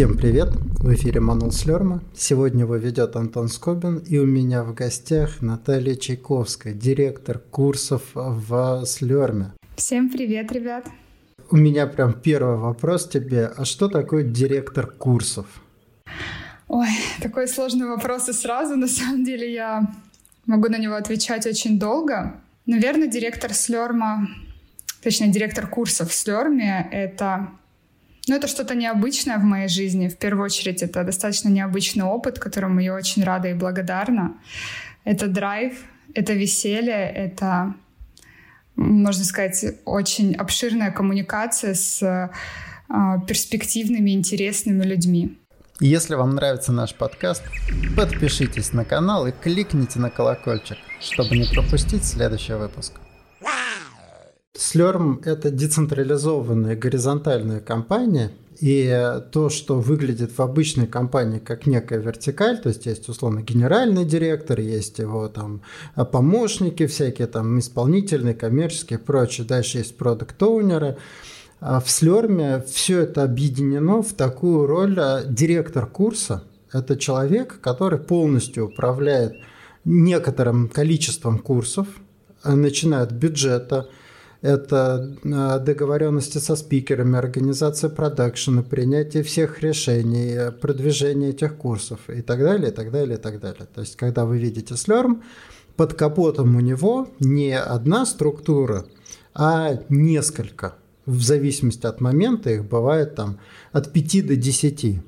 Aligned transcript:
Всем 0.00 0.16
привет! 0.16 0.48
В 0.78 0.94
эфире 0.94 1.20
Манул 1.20 1.52
Слерма. 1.52 2.02
Сегодня 2.14 2.60
его 2.60 2.76
ведет 2.76 3.16
Антон 3.16 3.48
Скобин, 3.48 3.98
и 3.98 4.16
у 4.16 4.24
меня 4.24 4.64
в 4.64 4.72
гостях 4.72 5.42
Наталья 5.42 5.94
Чайковская, 5.94 6.72
директор 6.72 7.38
курсов 7.38 8.00
в 8.14 8.86
Слерме. 8.86 9.52
Всем 9.76 10.08
привет, 10.08 10.52
ребят! 10.52 10.86
У 11.50 11.56
меня 11.56 11.86
прям 11.86 12.14
первый 12.14 12.56
вопрос 12.56 13.10
тебе. 13.10 13.44
А 13.54 13.66
что 13.66 13.88
такое 13.88 14.24
директор 14.24 14.86
курсов? 14.86 15.44
Ой, 16.66 16.88
такой 17.20 17.46
сложный 17.46 17.86
вопрос 17.86 18.26
и 18.30 18.32
сразу. 18.32 18.76
На 18.76 18.88
самом 18.88 19.22
деле 19.22 19.52
я 19.52 19.86
могу 20.46 20.70
на 20.70 20.78
него 20.78 20.94
отвечать 20.94 21.46
очень 21.46 21.78
долго. 21.78 22.40
Наверное, 22.64 23.08
директор 23.08 23.52
Слерма, 23.52 24.28
точнее, 25.02 25.28
директор 25.28 25.66
курсов 25.66 26.08
в 26.08 26.14
Слерме— 26.14 26.88
это 26.90 27.50
ну, 28.30 28.36
это 28.36 28.46
что-то 28.46 28.76
необычное 28.76 29.38
в 29.38 29.42
моей 29.42 29.66
жизни. 29.66 30.06
В 30.06 30.16
первую 30.16 30.44
очередь, 30.44 30.84
это 30.84 31.02
достаточно 31.02 31.48
необычный 31.48 32.04
опыт, 32.04 32.38
которому 32.38 32.78
я 32.78 32.94
очень 32.94 33.24
рада 33.24 33.48
и 33.48 33.54
благодарна. 33.54 34.34
Это 35.04 35.26
драйв, 35.26 35.74
это 36.14 36.32
веселье, 36.34 37.10
это, 37.10 37.74
можно 38.76 39.24
сказать, 39.24 39.64
очень 39.84 40.36
обширная 40.36 40.92
коммуникация 40.92 41.74
с 41.74 42.00
э, 42.02 42.30
перспективными, 43.26 44.12
интересными 44.12 44.84
людьми. 44.84 45.36
Если 45.80 46.14
вам 46.14 46.36
нравится 46.36 46.70
наш 46.70 46.94
подкаст, 46.94 47.42
подпишитесь 47.96 48.72
на 48.72 48.84
канал 48.84 49.26
и 49.26 49.32
кликните 49.32 49.98
на 49.98 50.10
колокольчик, 50.10 50.78
чтобы 51.00 51.36
не 51.36 51.52
пропустить 51.52 52.04
следующий 52.04 52.52
выпуск. 52.52 52.92
Slurm– 54.56 55.22
это 55.24 55.50
децентрализованная 55.50 56.74
горизонтальная 56.74 57.60
компания, 57.60 58.32
и 58.60 59.20
то, 59.32 59.48
что 59.48 59.78
выглядит 59.78 60.36
в 60.36 60.40
обычной 60.40 60.86
компании 60.86 61.38
как 61.38 61.66
некая 61.66 62.00
вертикаль, 62.00 62.60
то 62.60 62.68
есть 62.68 62.84
есть 62.84 63.08
условно 63.08 63.40
генеральный 63.40 64.04
директор, 64.04 64.60
есть 64.60 64.98
его 64.98 65.28
там 65.28 65.62
помощники 66.12 66.86
всякие, 66.86 67.28
там 67.28 67.58
исполнительные, 67.58 68.34
коммерческие 68.34 68.98
и 68.98 69.02
прочее, 69.02 69.46
дальше 69.46 69.78
есть 69.78 69.96
продукт-оунеры. 69.96 70.98
А 71.60 71.80
в 71.80 71.86
Slurm 71.86 72.62
все 72.66 73.00
это 73.00 73.22
объединено 73.22 74.02
в 74.02 74.12
такую 74.14 74.66
роль 74.66 74.98
а, 74.98 75.22
директор 75.24 75.86
курса. 75.86 76.42
Это 76.72 76.96
человек, 76.96 77.60
который 77.60 77.98
полностью 77.98 78.66
управляет 78.66 79.34
некоторым 79.84 80.68
количеством 80.68 81.38
курсов, 81.38 81.86
начиная 82.44 83.02
от 83.02 83.12
бюджета– 83.12 83.88
это 84.42 85.16
а, 85.24 85.58
договоренности 85.58 86.38
со 86.38 86.56
спикерами, 86.56 87.18
организация 87.18 87.90
продакшена, 87.90 88.62
принятие 88.62 89.22
всех 89.22 89.62
решений, 89.62 90.50
продвижение 90.60 91.30
этих 91.30 91.56
курсов 91.56 92.00
и 92.08 92.22
так 92.22 92.40
далее, 92.40 92.70
и 92.70 92.74
так 92.74 92.90
далее, 92.90 93.18
и 93.18 93.20
так 93.20 93.40
далее. 93.40 93.66
То 93.72 93.82
есть, 93.82 93.96
когда 93.96 94.24
вы 94.24 94.38
видите 94.38 94.74
Slurm, 94.74 95.22
под 95.76 95.94
капотом 95.94 96.56
у 96.56 96.60
него 96.60 97.08
не 97.20 97.58
одна 97.58 98.06
структура, 98.06 98.86
а 99.34 99.78
несколько. 99.88 100.74
В 101.06 101.22
зависимости 101.22 101.86
от 101.86 102.00
момента 102.00 102.50
их 102.50 102.64
бывает 102.66 103.14
там 103.14 103.38
от 103.72 103.92
5 103.92 104.26
до 104.26 104.36
10 104.36 105.00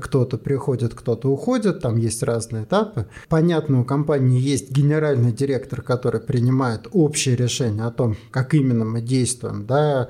кто-то 0.00 0.38
приходит, 0.38 0.94
кто-то 0.94 1.30
уходит, 1.30 1.80
там 1.80 1.96
есть 1.96 2.22
разные 2.22 2.64
этапы. 2.64 3.06
Понятно, 3.28 3.80
у 3.80 3.84
компании 3.84 4.40
есть 4.40 4.70
генеральный 4.70 5.32
директор, 5.32 5.82
который 5.82 6.20
принимает 6.20 6.86
общее 6.92 7.36
решение 7.36 7.84
о 7.84 7.90
том, 7.90 8.16
как 8.30 8.54
именно 8.54 8.84
мы 8.84 9.00
действуем, 9.00 9.66
да, 9.66 10.08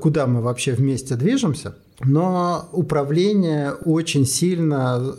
куда 0.00 0.26
мы 0.26 0.40
вообще 0.42 0.72
вместе 0.72 1.16
движемся, 1.16 1.74
но 2.00 2.68
управление 2.72 3.72
очень 3.72 4.26
сильно 4.26 5.16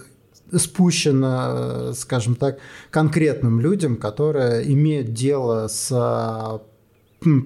спущено, 0.56 1.94
скажем 1.94 2.36
так, 2.36 2.60
конкретным 2.90 3.60
людям, 3.60 3.98
которые 3.98 4.72
имеют 4.72 5.14
дело 5.14 5.68
с 5.68 6.62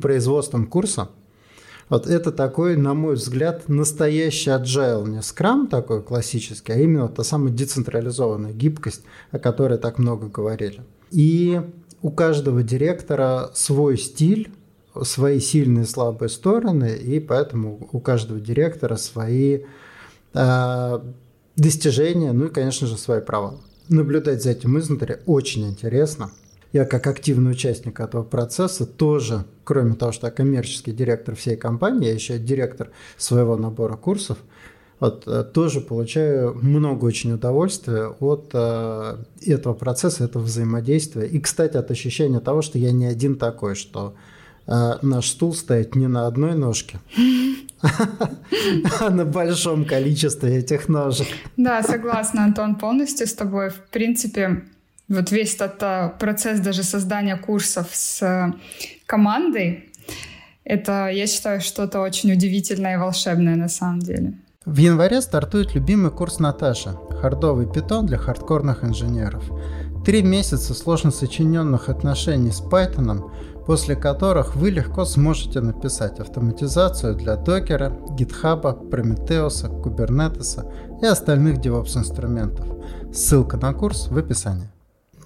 производством 0.01 0.67
курса, 0.67 1.09
вот 1.91 2.07
это 2.07 2.31
такой, 2.31 2.78
на 2.78 2.94
мой 2.94 3.16
взгляд, 3.16 3.68
настоящий 3.68 4.50
agile, 4.50 5.09
не 5.09 5.22
скрам 5.22 5.68
такой 5.68 6.02
классический, 6.02 6.72
а 6.72 6.78
именно 6.78 7.09
та 7.09 7.25
самая 7.25 7.52
децентрализованная 7.52 8.53
гибкость, 8.53 9.02
о 9.31 9.40
которой 9.40 9.78
так 9.78 10.00
много 10.00 10.29
говорили. 10.29 10.84
И 11.12 11.59
у 12.02 12.09
каждого 12.09 12.63
директора 12.63 13.52
свой 13.53 13.97
стиль, 13.97 14.53
свои 15.03 15.41
сильные 15.41 15.84
и 15.84 15.88
слабые 15.88 16.29
стороны, 16.29 16.96
и 16.96 17.19
поэтому 17.19 17.90
у 17.91 18.00
каждого 18.00 18.40
директора 18.40 18.96
свои 18.96 19.63
э, 20.34 21.00
достижения, 21.58 22.31
ну 22.31 22.46
и, 22.46 22.50
конечно 22.50 22.88
же, 22.88 22.97
свои 22.97 23.19
права. 23.19 23.56
Наблюдать 23.90 24.41
за 24.41 24.52
этим 24.52 24.79
изнутри 24.79 25.18
очень 25.25 25.68
интересно– 25.68 26.31
я 26.73 26.85
как 26.85 27.07
активный 27.07 27.51
участник 27.51 27.99
этого 27.99 28.23
процесса 28.23 28.85
тоже, 28.85 29.45
кроме 29.63 29.95
того, 29.95 30.11
что 30.11 30.27
я 30.27 30.31
коммерческий 30.31 30.91
директор 30.91 31.35
всей 31.35 31.57
компании, 31.57 32.07
я 32.07 32.13
еще 32.13 32.37
директор 32.37 32.91
своего 33.17 33.57
набора 33.57 33.97
курсов, 33.97 34.37
вот, 35.01 35.23
э, 35.27 35.43
тоже 35.43 35.81
получаю 35.81 36.53
много 36.61 37.05
очень 37.05 37.33
удовольствия 37.33 38.05
от 38.07 38.51
э, 38.53 39.17
этого 39.47 39.73
процесса, 39.73 40.25
этого 40.25 40.43
взаимодействия. 40.43 41.25
И, 41.25 41.39
кстати, 41.39 41.75
от 41.75 41.89
ощущения 41.89 42.39
того, 42.39 42.61
что 42.61 42.77
я 42.77 42.91
не 42.91 43.07
один 43.07 43.35
такой, 43.35 43.73
что 43.73 44.13
э, 44.67 44.93
наш 45.01 45.31
стул 45.31 45.55
стоит 45.55 45.95
не 45.95 46.07
на 46.07 46.27
одной 46.27 46.53
ножке, 46.53 46.99
а 48.99 49.09
на 49.09 49.25
большом 49.25 49.85
количестве 49.85 50.57
этих 50.57 50.87
ножек. 50.87 51.27
Да, 51.57 51.81
согласна, 51.81 52.43
Антон, 52.43 52.75
полностью 52.75 53.25
с 53.25 53.33
тобой. 53.33 53.71
В 53.71 53.79
принципе, 53.89 54.65
вот 55.07 55.31
весь 55.31 55.56
этот 55.56 55.81
а, 55.81 56.09
процесс 56.09 56.59
даже 56.59 56.84
создания 56.84 57.35
курсов 57.38 57.88
с 57.91 58.22
э, 58.22 58.53
командой, 59.06 59.91
это, 60.63 61.09
я 61.09 61.28
считаю, 61.28 61.62
что-то 61.62 62.01
очень 62.01 62.31
удивительное 62.31 62.95
и 62.95 62.97
волшебное 62.97 63.56
на 63.56 63.67
самом 63.67 64.00
деле. 64.00 64.34
В 64.66 64.78
январе 64.78 65.22
стартует 65.22 65.73
любимый 65.73 66.11
курс 66.11 66.38
Наташи 66.38 66.91
«Хардовый 67.19 67.66
питон 67.66 68.06
для 68.06 68.17
хардкорных 68.17 68.84
инженеров». 68.84 69.44
Три 70.06 70.22
месяца 70.22 70.73
сложно 70.73 71.11
сочиненных 71.11 71.90
отношений 71.90 72.51
с 72.51 72.61
Python, 72.61 73.31
после 73.66 73.95
которых 73.95 74.56
вы 74.56 74.69
легко 74.69 75.06
сможете 75.06 75.61
написать 75.61 76.19
автоматизацию 76.19 77.16
для 77.16 77.38
докера, 77.38 77.91
гитхаба, 78.11 78.73
прометеуса, 78.73 79.67
кубернетеса 79.67 80.72
и 81.01 81.06
остальных 81.06 81.57
DevOps 81.57 81.97
инструментов. 81.97 82.67
Ссылка 83.13 83.57
на 83.57 83.73
курс 83.73 84.07
в 84.07 84.17
описании. 84.17 84.69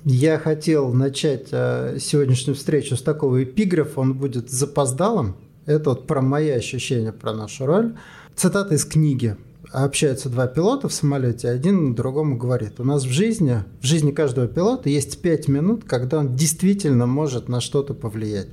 Я 0.07 0.37
хотел 0.37 0.93
начать 0.93 1.47
э, 1.51 1.97
сегодняшнюю 1.99 2.55
встречу 2.55 2.95
с 2.95 3.01
такого 3.01 3.43
эпиграфа, 3.43 4.01
он 4.01 4.13
будет 4.13 4.51
запоздалым. 4.51 5.35
Это 5.65 5.89
вот 5.89 6.05
про 6.05 6.21
мои 6.21 6.49
ощущения 6.49 7.11
про 7.11 7.33
нашу 7.33 7.65
роль. 7.65 7.95
Цитата 8.35 8.75
из 8.75 8.85
книги. 8.85 9.35
Общаются 9.71 10.29
два 10.29 10.45
пилота 10.45 10.89
в 10.89 10.93
самолете, 10.93 11.49
один 11.49 11.95
другому 11.95 12.37
говорит, 12.37 12.79
у 12.79 12.83
нас 12.83 13.03
в 13.03 13.09
жизни, 13.09 13.63
в 13.81 13.85
жизни 13.87 14.11
каждого 14.11 14.47
пилота 14.47 14.89
есть 14.89 15.23
пять 15.23 15.47
минут, 15.47 15.85
когда 15.85 16.19
он 16.19 16.35
действительно 16.35 17.07
может 17.07 17.49
на 17.49 17.59
что-то 17.59 17.95
повлиять. 17.95 18.49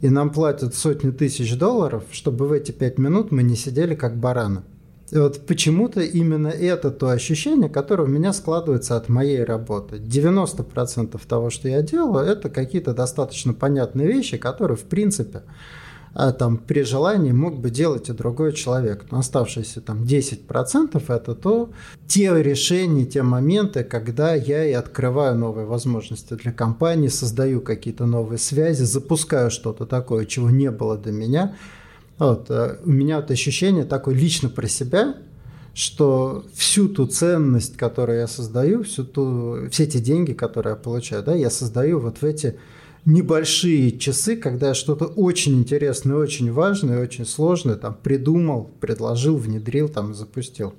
И 0.00 0.08
нам 0.08 0.30
платят 0.30 0.74
сотни 0.74 1.10
тысяч 1.10 1.58
долларов, 1.58 2.04
чтобы 2.10 2.48
в 2.48 2.52
эти 2.52 2.72
пять 2.72 2.96
минут 2.96 3.32
мы 3.32 3.42
не 3.42 3.54
сидели 3.54 3.94
как 3.94 4.16
бараны. 4.16 4.62
И 5.10 5.18
вот 5.18 5.44
почему-то 5.46 6.00
именно 6.00 6.48
это 6.48 6.90
то 6.90 7.08
ощущение, 7.08 7.68
которое 7.68 8.04
у 8.04 8.06
меня 8.06 8.32
складывается 8.32 8.96
от 8.96 9.08
моей 9.08 9.42
работы. 9.42 9.96
90% 9.96 11.20
того, 11.26 11.50
что 11.50 11.68
я 11.68 11.82
делаю, 11.82 12.26
это 12.26 12.48
какие-то 12.48 12.94
достаточно 12.94 13.52
понятные 13.52 14.06
вещи, 14.06 14.36
которые, 14.36 14.76
в 14.76 14.84
принципе, 14.84 15.42
а, 16.14 16.32
там, 16.32 16.58
при 16.58 16.82
желании 16.82 17.32
мог 17.32 17.58
бы 17.58 17.70
делать 17.70 18.08
и 18.08 18.12
другой 18.12 18.52
человек. 18.52 19.06
Но 19.10 19.18
оставшиеся 19.18 19.80
там 19.80 20.04
10% 20.04 21.02
это 21.08 21.34
то, 21.34 21.70
те 22.06 22.32
решения, 22.40 23.04
те 23.04 23.22
моменты, 23.22 23.82
когда 23.82 24.34
я 24.34 24.64
и 24.64 24.72
открываю 24.72 25.36
новые 25.36 25.66
возможности 25.66 26.34
для 26.34 26.52
компании, 26.52 27.08
создаю 27.08 27.60
какие-то 27.60 28.06
новые 28.06 28.38
связи, 28.38 28.84
запускаю 28.84 29.50
что-то 29.50 29.86
такое, 29.86 30.24
чего 30.24 30.50
не 30.50 30.70
было 30.70 30.96
до 30.96 31.10
меня– 31.10 31.56
вот, 32.20 32.50
э, 32.50 32.76
у 32.84 32.90
меня 32.90 33.16
вот 33.16 33.30
ощущение 33.30 33.84
такое 33.84 34.14
лично 34.14 34.48
про 34.48 34.68
себя, 34.68 35.16
что 35.74 36.44
всю 36.54 36.88
ту 36.88 37.06
ценность, 37.06 37.76
которую 37.76 38.18
я 38.18 38.26
создаю, 38.26 38.82
всю 38.82 39.04
ту, 39.04 39.68
все 39.70 39.84
эти 39.84 39.98
деньги, 39.98 40.32
которые 40.32 40.72
я 40.72 40.76
получаю, 40.76 41.22
да, 41.22 41.34
я 41.34 41.50
создаю 41.50 41.98
вот 41.98 42.18
в 42.18 42.24
эти 42.24 42.58
небольшие 43.06 43.98
часы, 43.98 44.36
когда 44.36 44.68
я 44.68 44.74
что-то 44.74 45.06
очень 45.06 45.58
интересное, 45.58 46.16
очень 46.16 46.52
важное, 46.52 47.02
очень 47.02 47.24
сложное 47.24 47.76
там 47.76 47.96
придумал, 48.00 48.70
предложил, 48.80 49.36
внедрил, 49.36 49.88
там 49.88 50.14
запустил. 50.14 50.74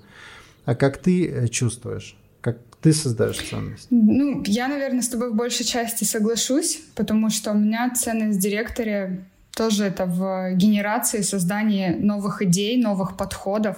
А 0.65 0.75
как 0.75 0.97
ты 0.97 1.27
э, 1.27 1.47
чувствуешь? 1.47 2.15
Как 2.41 2.59
ты 2.81 2.93
создаешь 2.93 3.39
ценность? 3.39 3.87
Ну, 3.89 4.43
я, 4.45 4.67
наверное, 4.67 5.01
с 5.01 5.09
тобой 5.09 5.31
в 5.31 5.35
большей 5.35 5.65
части 5.65 6.03
соглашусь, 6.03 6.81
потому 6.95 7.29
что 7.29 7.51
у 7.51 7.55
меня 7.55 7.91
ценность 7.95 8.37
в 8.37 8.41
директоре 8.41 9.25
тоже 9.55 9.85
это 9.85 10.05
в 10.05 10.53
генерации, 10.53 11.21
создании 11.21 11.89
новых 11.89 12.41
идей, 12.41 12.81
новых 12.81 13.17
подходов. 13.17 13.77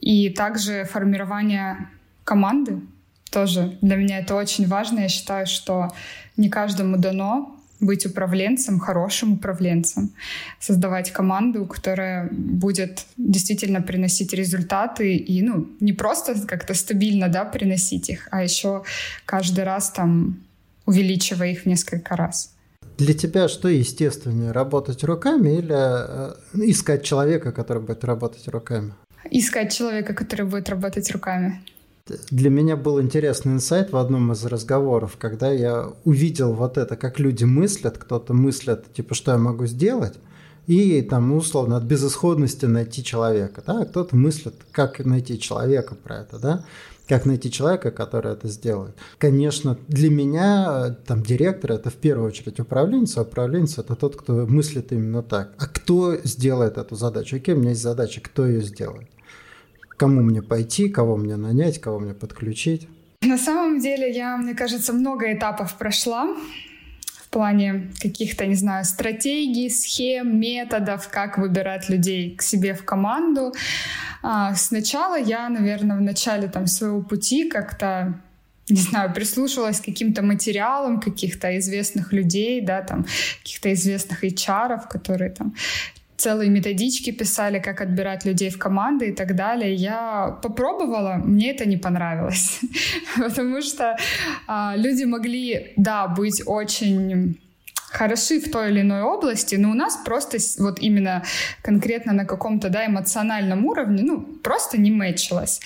И 0.00 0.30
также 0.30 0.84
формирование 0.84 1.88
команды 2.24 2.80
тоже 3.30 3.78
для 3.80 3.96
меня 3.96 4.18
это 4.18 4.34
очень 4.34 4.66
важно. 4.66 5.00
Я 5.00 5.08
считаю, 5.08 5.46
что 5.46 5.92
не 6.36 6.48
каждому 6.48 6.96
дано 6.96 7.56
быть 7.80 8.04
управленцем, 8.06 8.78
хорошим 8.78 9.34
управленцем, 9.34 10.10
создавать 10.58 11.10
команду, 11.12 11.64
которая 11.64 12.28
будет 12.30 13.06
действительно 13.16 13.80
приносить 13.80 14.34
результаты 14.34 15.16
и, 15.16 15.42
ну, 15.42 15.66
не 15.80 15.94
просто 15.94 16.34
как-то 16.46 16.74
стабильно, 16.74 17.28
да, 17.28 17.44
приносить 17.44 18.10
их, 18.10 18.28
а 18.30 18.42
еще 18.42 18.84
каждый 19.24 19.64
раз 19.64 19.90
там 19.90 20.40
увеличивая 20.84 21.52
их 21.52 21.62
в 21.62 21.66
несколько 21.66 22.16
раз. 22.16 22.49
Для 23.00 23.14
тебя 23.14 23.48
что 23.48 23.68
естественнее, 23.68 24.52
работать 24.52 25.02
руками 25.04 25.56
или 25.56 25.74
э, 25.74 26.34
искать 26.52 27.02
человека, 27.02 27.50
который 27.50 27.82
будет 27.82 28.04
работать 28.04 28.46
руками? 28.46 28.92
Искать 29.30 29.72
человека, 29.72 30.12
который 30.12 30.44
будет 30.44 30.68
работать 30.68 31.10
руками. 31.10 31.62
Для 32.30 32.50
меня 32.50 32.76
был 32.76 33.00
интересный 33.00 33.54
инсайт 33.54 33.92
в 33.92 33.96
одном 33.96 34.32
из 34.32 34.44
разговоров, 34.44 35.16
когда 35.18 35.50
я 35.50 35.86
увидел 36.04 36.52
вот 36.52 36.76
это, 36.76 36.94
как 36.96 37.18
люди 37.18 37.44
мыслят, 37.44 37.96
кто-то 37.96 38.34
мыслит, 38.34 38.92
типа, 38.92 39.14
что 39.14 39.32
я 39.32 39.38
могу 39.38 39.64
сделать, 39.64 40.18
и 40.66 41.00
там, 41.00 41.32
условно, 41.32 41.78
от 41.78 41.84
безысходности 41.84 42.66
найти 42.66 43.02
человека, 43.02 43.62
да, 43.66 43.80
а 43.80 43.86
кто-то 43.86 44.14
мыслит, 44.14 44.56
как 44.72 44.98
найти 44.98 45.40
человека 45.40 45.94
про 45.94 46.18
это, 46.18 46.38
да, 46.38 46.64
как 47.10 47.26
найти 47.26 47.50
человека, 47.50 47.90
который 47.90 48.32
это 48.32 48.48
сделает. 48.48 48.94
Конечно, 49.18 49.76
для 49.88 50.08
меня 50.10 50.96
там 51.06 51.22
директор 51.22 51.72
это 51.72 51.90
в 51.90 51.96
первую 51.96 52.28
очередь 52.28 52.60
управленец, 52.60 53.18
а 53.18 53.22
управленец 53.22 53.78
это 53.78 53.96
тот, 53.96 54.16
кто 54.16 54.46
мыслит 54.46 54.92
именно 54.92 55.22
так. 55.22 55.52
А 55.58 55.66
кто 55.66 56.16
сделает 56.24 56.78
эту 56.78 56.94
задачу? 56.94 57.36
Окей, 57.36 57.54
у 57.54 57.58
меня 57.58 57.70
есть 57.70 57.82
задача, 57.82 58.22
кто 58.22 58.46
ее 58.46 58.62
сделает? 58.62 59.08
кому 60.00 60.22
мне 60.22 60.40
пойти, 60.40 60.88
кого 60.88 61.18
мне 61.18 61.36
нанять, 61.36 61.78
кого 61.78 61.98
мне 61.98 62.14
подключить? 62.14 62.88
На 63.20 63.36
самом 63.36 63.80
деле 63.80 64.10
я, 64.10 64.38
мне 64.38 64.54
кажется, 64.54 64.94
много 64.94 65.30
этапов 65.30 65.76
прошла 65.76 66.34
плане 67.30 67.90
каких-то, 68.00 68.46
не 68.46 68.56
знаю, 68.56 68.84
стратегий, 68.84 69.70
схем, 69.70 70.38
методов, 70.38 71.08
как 71.08 71.38
выбирать 71.38 71.88
людей 71.88 72.36
к 72.36 72.42
себе 72.42 72.74
в 72.74 72.84
команду. 72.84 73.52
А, 74.22 74.54
сначала 74.54 75.18
я, 75.18 75.48
наверное, 75.48 75.96
в 75.96 76.00
начале 76.00 76.48
там 76.48 76.66
своего 76.66 77.02
пути 77.02 77.48
как-то 77.48 78.20
не 78.68 78.80
знаю, 78.80 79.12
прислушивалась 79.12 79.80
к 79.80 79.84
каким-то 79.84 80.22
материалам 80.22 81.00
каких-то 81.00 81.58
известных 81.58 82.12
людей, 82.12 82.60
да, 82.60 82.82
там, 82.82 83.04
каких-то 83.42 83.72
известных 83.72 84.22
HR, 84.22 84.88
которые 84.88 85.30
там 85.30 85.54
целые 86.20 86.50
методички 86.50 87.12
писали, 87.12 87.58
как 87.60 87.80
отбирать 87.80 88.24
людей 88.24 88.50
в 88.50 88.58
команды 88.58 89.08
и 89.08 89.12
так 89.12 89.34
далее. 89.34 89.74
Я 89.74 90.38
попробовала, 90.42 91.14
мне 91.24 91.50
это 91.50 91.66
не 91.66 91.76
понравилось, 91.76 92.60
потому 93.16 93.62
что 93.62 93.96
а, 94.46 94.74
люди 94.76 95.04
могли, 95.04 95.72
да, 95.76 96.06
быть 96.06 96.42
очень 96.46 97.38
хороши 97.92 98.38
в 98.40 98.50
той 98.50 98.70
или 98.70 98.80
иной 98.80 99.02
области, 99.02 99.56
но 99.56 99.70
у 99.70 99.74
нас 99.74 99.96
просто 100.04 100.38
вот 100.58 100.78
именно 100.80 101.22
конкретно 101.62 102.12
на 102.12 102.24
каком-то 102.24 102.68
да, 102.68 102.86
эмоциональном 102.86 103.66
уровне, 103.66 104.02
ну, 104.02 104.20
просто 104.20 104.80
не 104.80 104.90
мэчилось. 104.90 105.60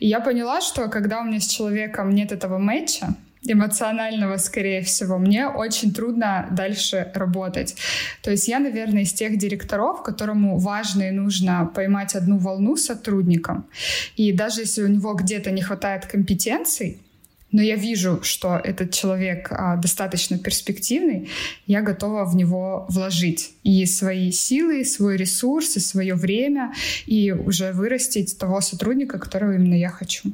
И 0.00 0.08
я 0.08 0.20
поняла, 0.20 0.60
что 0.60 0.88
когда 0.88 1.20
у 1.20 1.24
меня 1.24 1.40
с 1.40 1.46
человеком 1.46 2.10
нет 2.10 2.32
этого 2.32 2.58
мэтча, 2.58 3.14
эмоционального, 3.44 4.36
скорее 4.36 4.82
всего, 4.82 5.18
мне 5.18 5.48
очень 5.48 5.92
трудно 5.92 6.48
дальше 6.50 7.10
работать. 7.14 7.76
То 8.22 8.30
есть 8.30 8.48
я, 8.48 8.58
наверное, 8.58 9.02
из 9.02 9.12
тех 9.12 9.36
директоров, 9.38 10.02
которому 10.02 10.58
важно 10.58 11.08
и 11.08 11.10
нужно 11.10 11.70
поймать 11.74 12.14
одну 12.14 12.38
волну 12.38 12.76
с. 12.76 12.92
И 14.16 14.32
даже 14.32 14.60
если 14.60 14.82
у 14.82 14.88
него 14.88 15.14
где-то 15.14 15.50
не 15.50 15.62
хватает 15.62 16.06
компетенций, 16.06 16.98
но 17.52 17.60
я 17.60 17.76
вижу, 17.76 18.20
что 18.22 18.56
этот 18.56 18.92
человек 18.92 19.48
а, 19.50 19.76
достаточно 19.76 20.38
перспективный, 20.38 21.28
я 21.66 21.82
готова 21.82 22.24
в 22.24 22.34
него 22.34 22.86
вложить 22.88 23.52
и 23.62 23.84
свои 23.84 24.32
силы, 24.32 24.80
и 24.80 24.84
свой 24.84 25.16
ресурс, 25.18 25.76
и 25.76 25.80
свое 25.80 26.14
время, 26.14 26.72
и 27.04 27.30
уже 27.30 27.72
вырастить 27.72 28.38
того 28.38 28.62
сотрудника, 28.62 29.18
которого 29.18 29.54
именно 29.54 29.74
я 29.74 29.90
хочу. 29.90 30.32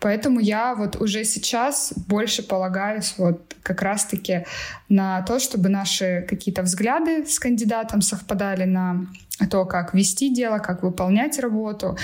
Поэтому 0.00 0.40
я 0.40 0.74
вот 0.74 0.96
уже 1.00 1.24
сейчас 1.24 1.92
больше 2.08 2.42
полагаюсь 2.42 3.14
вот 3.18 3.54
как 3.62 3.82
раз-таки 3.82 4.44
на 4.88 5.22
то, 5.22 5.38
чтобы 5.38 5.68
наши 5.68 6.26
какие-то 6.28 6.62
взгляды 6.62 7.26
с 7.26 7.38
кандидатом 7.38 8.00
совпадали 8.02 8.64
на 8.64 9.06
то, 9.50 9.64
как 9.64 9.94
вести 9.94 10.34
дело, 10.34 10.58
как 10.58 10.82
выполнять 10.82 11.38
работу. 11.38 11.96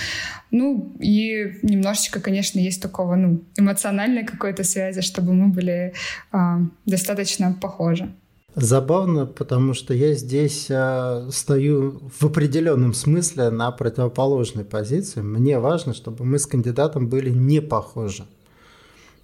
Ну, 0.50 0.92
и 1.00 1.58
немножечко, 1.62 2.20
конечно, 2.20 2.58
есть 2.58 2.80
такого, 2.80 3.16
ну, 3.16 3.42
эмоциональной 3.56 4.24
какой-то 4.24 4.64
связи, 4.64 5.02
чтобы 5.02 5.34
мы 5.34 5.48
были 5.48 5.92
э, 6.32 6.38
достаточно 6.86 7.52
похожи. 7.52 8.14
Забавно, 8.56 9.26
потому 9.26 9.74
что 9.74 9.92
я 9.92 10.14
здесь 10.14 10.68
э, 10.70 11.28
стою 11.30 12.00
в 12.18 12.24
определенном 12.24 12.94
смысле 12.94 13.50
на 13.50 13.70
противоположной 13.70 14.64
позиции. 14.64 15.20
Мне 15.20 15.58
важно, 15.58 15.92
чтобы 15.92 16.24
мы 16.24 16.38
с 16.38 16.46
кандидатом 16.46 17.10
были 17.10 17.28
не 17.28 17.60
похожи. 17.60 18.24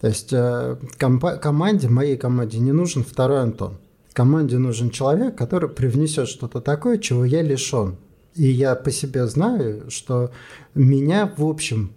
То 0.02 0.08
есть 0.08 0.34
э, 0.34 0.76
комп- 0.98 1.40
команде, 1.40 1.88
моей 1.88 2.18
команде 2.18 2.58
не 2.58 2.72
нужен 2.72 3.04
второй 3.04 3.40
Антон. 3.40 3.78
Команде 4.12 4.58
нужен 4.58 4.90
человек, 4.90 5.34
который 5.34 5.70
привнесет 5.70 6.28
что-то 6.28 6.60
такое, 6.60 6.98
чего 6.98 7.24
я 7.24 7.40
лишен. 7.40 7.96
И 8.34 8.44
я 8.44 8.74
по 8.74 8.90
себе 8.90 9.26
знаю, 9.26 9.90
что 9.90 10.30
меня, 10.74 11.32
в 11.38 11.46
общем, 11.46 11.92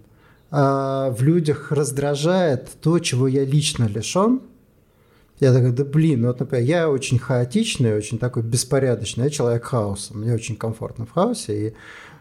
э, 0.51 0.55
в 0.55 1.17
людях 1.19 1.73
раздражает 1.73 2.69
то, 2.81 2.97
чего 2.99 3.27
я 3.27 3.43
лично 3.43 3.89
лишен– 3.89 4.39
я 5.39 5.53
такой, 5.53 5.71
да 5.71 5.83
блин, 5.83 6.21
ну 6.21 6.27
вот, 6.27 6.39
например, 6.39 6.65
я 6.65 6.89
очень 6.89 7.19
хаотичный, 7.19 7.95
очень 7.95 8.19
такой 8.19 8.43
беспорядочный, 8.43 9.25
я 9.25 9.29
человек 9.29 9.65
хаоса, 9.65 10.15
мне 10.15 10.33
очень 10.33 10.55
комфортно 10.55 11.05
в 11.05 11.11
хаосе, 11.11 11.67
и 11.67 11.73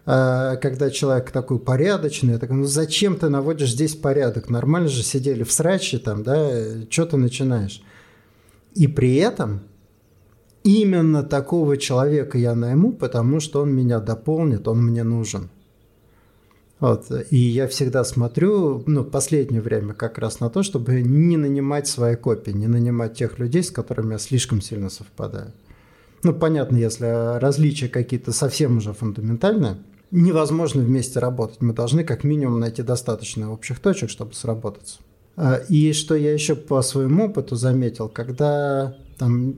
э, 0.06 0.56
когда 0.60 0.90
человек 0.90 1.30
такой 1.30 1.60
порядочный, 1.60 2.32
я 2.32 2.38
такой, 2.38 2.56
ну 2.56 2.64
зачем 2.64 3.16
ты 3.16 3.28
наводишь 3.28 3.72
здесь 3.72 3.94
порядок, 3.94 4.50
нормально 4.50 4.88
же 4.88 5.02
сидели 5.02 5.44
в 5.44 5.52
сраче 5.52 5.98
там, 5.98 6.24
да, 6.24 6.50
что 6.90 7.06
ты 7.06 7.16
начинаешь? 7.16 7.82
И 8.74 8.88
при 8.88 9.14
этом 9.16 9.60
именно 10.64 11.22
такого 11.22 11.76
человека 11.76 12.36
я 12.36 12.56
найму, 12.56 12.92
потому 12.92 13.38
что 13.38 13.62
он 13.62 13.72
меня 13.72 14.00
дополнит, 14.00 14.66
он 14.66 14.84
мне 14.84 15.04
нужен. 15.04 15.50
Вот. 16.84 17.10
И 17.30 17.38
я 17.38 17.66
всегда 17.66 18.04
смотрю, 18.04 18.82
ну, 18.84 19.04
последнее 19.04 19.62
время 19.62 19.94
как 19.94 20.18
раз 20.18 20.40
на 20.40 20.50
то, 20.50 20.62
чтобы 20.62 21.00
не 21.00 21.38
нанимать 21.38 21.86
свои 21.86 22.14
копии, 22.14 22.50
не 22.50 22.66
нанимать 22.66 23.16
тех 23.16 23.38
людей, 23.38 23.62
с 23.62 23.70
которыми 23.70 24.12
я 24.12 24.18
слишком 24.18 24.60
сильно 24.60 24.90
совпадаю. 24.90 25.52
Ну, 26.24 26.34
понятно, 26.34 26.76
если 26.76 27.38
различия 27.38 27.88
какие-то 27.88 28.32
совсем 28.32 28.76
уже 28.76 28.92
фундаментальные, 28.92 29.78
невозможно 30.10 30.82
вместе 30.82 31.20
работать. 31.20 31.62
Мы 31.62 31.72
должны 31.72 32.04
как 32.04 32.22
минимум 32.22 32.60
найти 32.60 32.82
достаточно 32.82 33.50
общих 33.50 33.80
точек, 33.80 34.10
чтобы 34.10 34.34
сработаться. 34.34 34.98
А, 35.36 35.62
и 35.70 35.94
что 35.94 36.14
я 36.14 36.34
еще 36.34 36.54
по 36.54 36.82
своему 36.82 37.28
опыту 37.30 37.56
заметил, 37.56 38.10
когда 38.10 38.94
там 39.16 39.54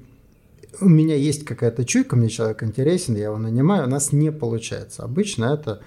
у 0.80 0.88
меня 0.88 1.16
есть 1.16 1.44
какая-то 1.44 1.84
чуйка, 1.84 2.14
мне 2.14 2.28
человек 2.28 2.62
интересен, 2.62 3.16
я 3.16 3.24
его 3.24 3.38
нанимаю, 3.38 3.88
у 3.88 3.90
нас 3.90 4.12
не 4.12 4.30
получается. 4.30 5.02
Обычно 5.02 5.46
это 5.46 5.80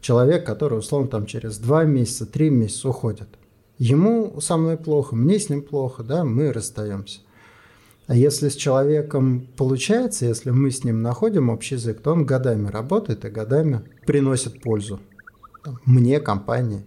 человек, 0.00 0.44
который, 0.46 0.78
условно, 0.78 1.08
там 1.08 1.26
через 1.26 1.58
два 1.58 1.84
месяца, 1.84 2.26
три 2.26 2.50
месяца 2.50 2.88
уходит. 2.88 3.28
Ему 3.78 4.40
со 4.40 4.56
мной 4.56 4.76
плохо, 4.76 5.14
мне 5.14 5.38
с 5.38 5.48
ним 5.48 5.62
плохо, 5.62 6.02
да, 6.02 6.24
мы 6.24 6.52
расстаемся. 6.52 7.20
А 8.06 8.14
если 8.14 8.48
с 8.48 8.54
человеком 8.54 9.48
получается, 9.56 10.26
если 10.26 10.50
мы 10.50 10.70
с 10.70 10.84
ним 10.84 11.02
находим 11.02 11.50
общий 11.50 11.74
язык, 11.74 12.00
то 12.00 12.12
он 12.12 12.24
годами 12.24 12.68
работает 12.68 13.24
и 13.24 13.30
годами 13.30 13.82
приносит 14.06 14.62
пользу 14.62 15.00
мне, 15.84 16.20
компании. 16.20 16.84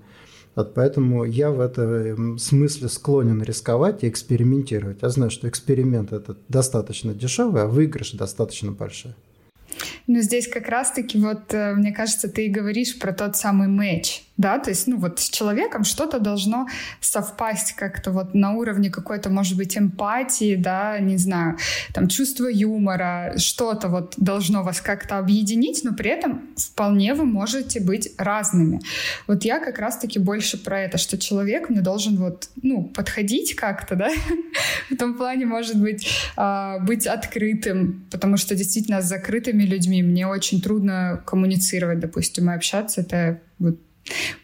Вот 0.55 0.73
поэтому 0.73 1.25
я 1.25 1.51
в 1.51 1.59
этом 1.59 2.37
смысле 2.37 2.89
склонен 2.89 3.41
рисковать 3.43 4.03
и 4.03 4.09
экспериментировать. 4.09 5.01
Я 5.01 5.09
знаю, 5.09 5.31
что 5.31 5.47
эксперимент 5.47 6.11
это 6.11 6.37
достаточно 6.47 7.13
дешевый, 7.13 7.63
а 7.63 7.67
выигрыш 7.67 8.13
достаточно 8.13 8.71
большой. 8.71 9.13
Ну, 10.11 10.21
здесь 10.21 10.47
как 10.47 10.69
раз-таки 10.69 11.19
вот, 11.19 11.53
э, 11.53 11.75
мне 11.75 11.91
кажется, 11.91 12.27
ты 12.29 12.47
и 12.47 12.49
говоришь 12.49 12.97
про 12.97 13.13
тот 13.13 13.37
самый 13.37 13.67
матч, 13.67 14.23
да, 14.39 14.57
то 14.57 14.69
есть, 14.69 14.87
ну, 14.87 14.97
вот 14.97 15.19
с 15.19 15.29
человеком 15.29 15.83
что-то 15.83 16.17
должно 16.17 16.65
совпасть 17.01 17.73
как-то 17.73 18.11
вот 18.11 18.33
на 18.33 18.53
уровне 18.53 18.89
какой-то, 18.89 19.29
может 19.29 19.57
быть, 19.57 19.77
эмпатии, 19.77 20.55
да, 20.55 20.97
не 20.99 21.17
знаю, 21.17 21.57
там, 21.93 22.07
чувство 22.07 22.47
юмора, 22.47 23.33
что-то 23.35 23.89
вот 23.89 24.13
должно 24.15 24.63
вас 24.63 24.79
как-то 24.79 25.17
объединить, 25.17 25.83
но 25.83 25.93
при 25.93 26.11
этом 26.11 26.41
вполне 26.55 27.13
вы 27.15 27.25
можете 27.25 27.81
быть 27.81 28.13
разными. 28.17 28.79
Вот 29.27 29.43
я 29.43 29.59
как 29.59 29.77
раз-таки 29.77 30.19
больше 30.19 30.57
про 30.57 30.79
это, 30.79 30.97
что 30.97 31.17
человек 31.17 31.69
мне 31.69 31.81
должен 31.81 32.15
вот, 32.15 32.49
ну, 32.63 32.85
подходить 32.85 33.55
как-то, 33.55 33.95
да, 33.95 34.09
в 34.89 34.95
том 34.95 35.15
плане, 35.15 35.47
может 35.47 35.75
быть, 35.75 36.07
а, 36.37 36.79
быть 36.79 37.07
открытым, 37.07 38.07
потому 38.09 38.37
что 38.37 38.55
действительно 38.55 39.01
с 39.01 39.05
закрытыми 39.05 39.63
людьми 39.63 40.01
мне 40.01 40.27
очень 40.27 40.61
трудно 40.61 41.21
коммуницировать, 41.25 41.99
допустим, 41.99 42.49
и 42.49 42.53
общаться, 42.53 43.01
это 43.01 43.41
вот 43.59 43.77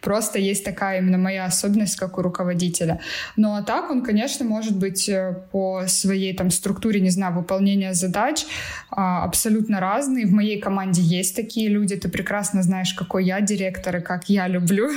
Просто 0.01 0.39
есть 0.39 0.63
такая 0.63 0.99
именно 0.99 1.17
моя 1.17 1.45
особенность, 1.45 1.95
как 1.95 2.17
у 2.17 2.21
руководителя. 2.21 2.99
Ну 3.35 3.55
а 3.55 3.63
так 3.63 3.89
он, 3.89 4.03
конечно, 4.03 4.45
может 4.45 4.77
быть 4.77 5.09
э, 5.09 5.35
по 5.51 5.87
своей 5.87 6.35
там 6.35 6.51
структуре, 6.51 6.99
не 6.99 7.09
знаю, 7.09 7.33
выполнения 7.33 7.93
задач 7.93 8.45
а, 8.89 9.23
абсолютно 9.23 9.79
разный. 9.79 10.25
В 10.25 10.31
моей 10.31 10.59
команде 10.59 11.01
есть 11.01 11.35
такие 11.35 11.69
люди. 11.69 11.95
Ты 11.95 12.09
прекрасно 12.09 12.63
знаешь, 12.63 12.93
какой 12.93 13.25
я 13.25 13.41
директор 13.41 13.97
и 13.97 14.01
как 14.01 14.29
я 14.29 14.47
люблю, 14.47 14.89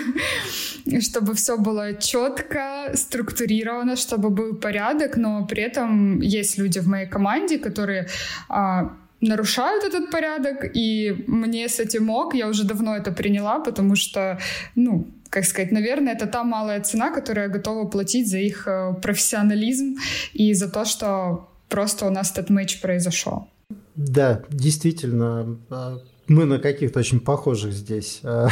чтобы 1.00 1.35
все 1.35 1.57
было 1.57 1.95
четко, 1.95 2.93
структурировано, 2.95 3.97
чтобы 3.97 4.31
был 4.31 4.55
порядок, 4.55 5.17
но 5.17 5.47
при 5.47 5.62
этом 5.62 6.21
есть 6.21 6.59
люди 6.59 6.81
в 6.81 6.87
моей 6.87 7.07
команде, 7.07 7.59
которые 7.59 8.09
а, 8.49 8.93
нарушают 9.21 9.85
этот 9.85 10.11
порядок, 10.11 10.65
и 10.77 11.25
мне 11.27 11.69
с 11.69 11.81
этим 11.81 12.11
ок, 12.11 12.35
я 12.35 12.49
уже 12.49 12.65
давно 12.65 12.97
это 12.97 13.13
приняла, 13.13 13.59
потому 13.59 13.97
что, 13.97 14.39
ну, 14.75 15.09
как 15.31 15.45
сказать, 15.45 15.73
наверное, 15.73 16.15
это 16.15 16.27
та 16.27 16.45
малая 16.45 16.81
цена, 16.81 17.11
которую 17.11 17.49
я 17.49 17.53
готова 17.53 17.89
платить 17.89 18.29
за 18.29 18.39
их 18.39 18.67
э, 18.67 18.95
профессионализм 19.03 19.97
и 20.33 20.55
за 20.55 20.71
то, 20.71 20.85
что 20.85 21.49
просто 21.69 22.07
у 22.07 22.11
нас 22.11 22.33
этот 22.33 22.51
матч 22.51 22.81
произошел. 22.81 23.49
Да, 23.95 24.43
действительно, 24.51 25.59
а, 25.71 25.99
мы 26.29 26.45
на 26.45 26.59
каких-то 26.59 27.01
очень 27.01 27.21
похожих 27.21 27.73
здесь 27.73 28.21
а, 28.23 28.49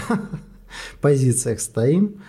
позициях 1.00 1.60
стоим. 1.60 2.22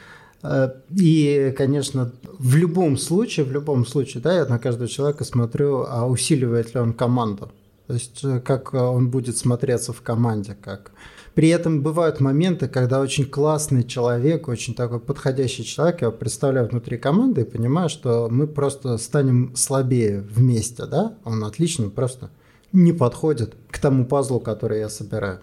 А, 0.43 0.73
и, 0.95 1.53
конечно, 1.57 2.13
в 2.39 2.55
любом 2.55 2.97
случае, 2.97 3.45
в 3.45 3.51
любом 3.51 3.85
случае, 3.85 4.21
да, 4.21 4.37
я 4.37 4.45
на 4.45 4.59
каждого 4.59 4.87
человека 4.87 5.23
смотрю, 5.23 5.85
а 5.89 6.05
усиливает 6.05 6.73
ли 6.73 6.79
он 6.79 6.93
команду. 6.93 7.51
То 7.87 7.93
есть 7.93 8.23
э, 8.23 8.39
как 8.39 8.73
э, 8.73 8.77
он 8.77 9.09
будет 9.09 9.37
смотреться 9.37 9.93
в 9.93 10.01
команде, 10.01 10.55
как 10.61 10.91
при 11.33 11.49
этом 11.49 11.83
бывают 11.83 12.19
моменты, 12.19 12.67
когда 12.67 12.99
очень 12.99 13.25
классный 13.25 13.83
человек, 13.83 14.47
очень 14.47 14.73
такой 14.73 14.99
подходящий 14.99 15.63
человек, 15.63 16.01
я 16.01 16.09
представляю 16.11 16.67
внутри 16.67 16.97
команды 16.97 17.41
и 17.41 17.43
понимаю, 17.45 17.89
что 17.89 18.27
мы 18.29 18.47
просто 18.47 18.97
станем 18.97 19.55
слабее 19.55 20.21
вместе, 20.21 20.85
да? 20.87 21.13
Он 21.23 21.43
отлично, 21.43 21.89
просто 21.89 22.31
не 22.73 22.91
подходит 22.91 23.55
к 23.69 23.79
тому 23.79 24.05
пазлу, 24.05 24.39
который 24.39 24.79
я 24.79 24.89
собираю. 24.89 25.39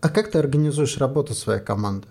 А 0.00 0.08
как 0.08 0.30
ты 0.30 0.38
организуешь 0.38 0.96
работу 0.98 1.34
своей 1.34 1.60
команды? 1.60 2.08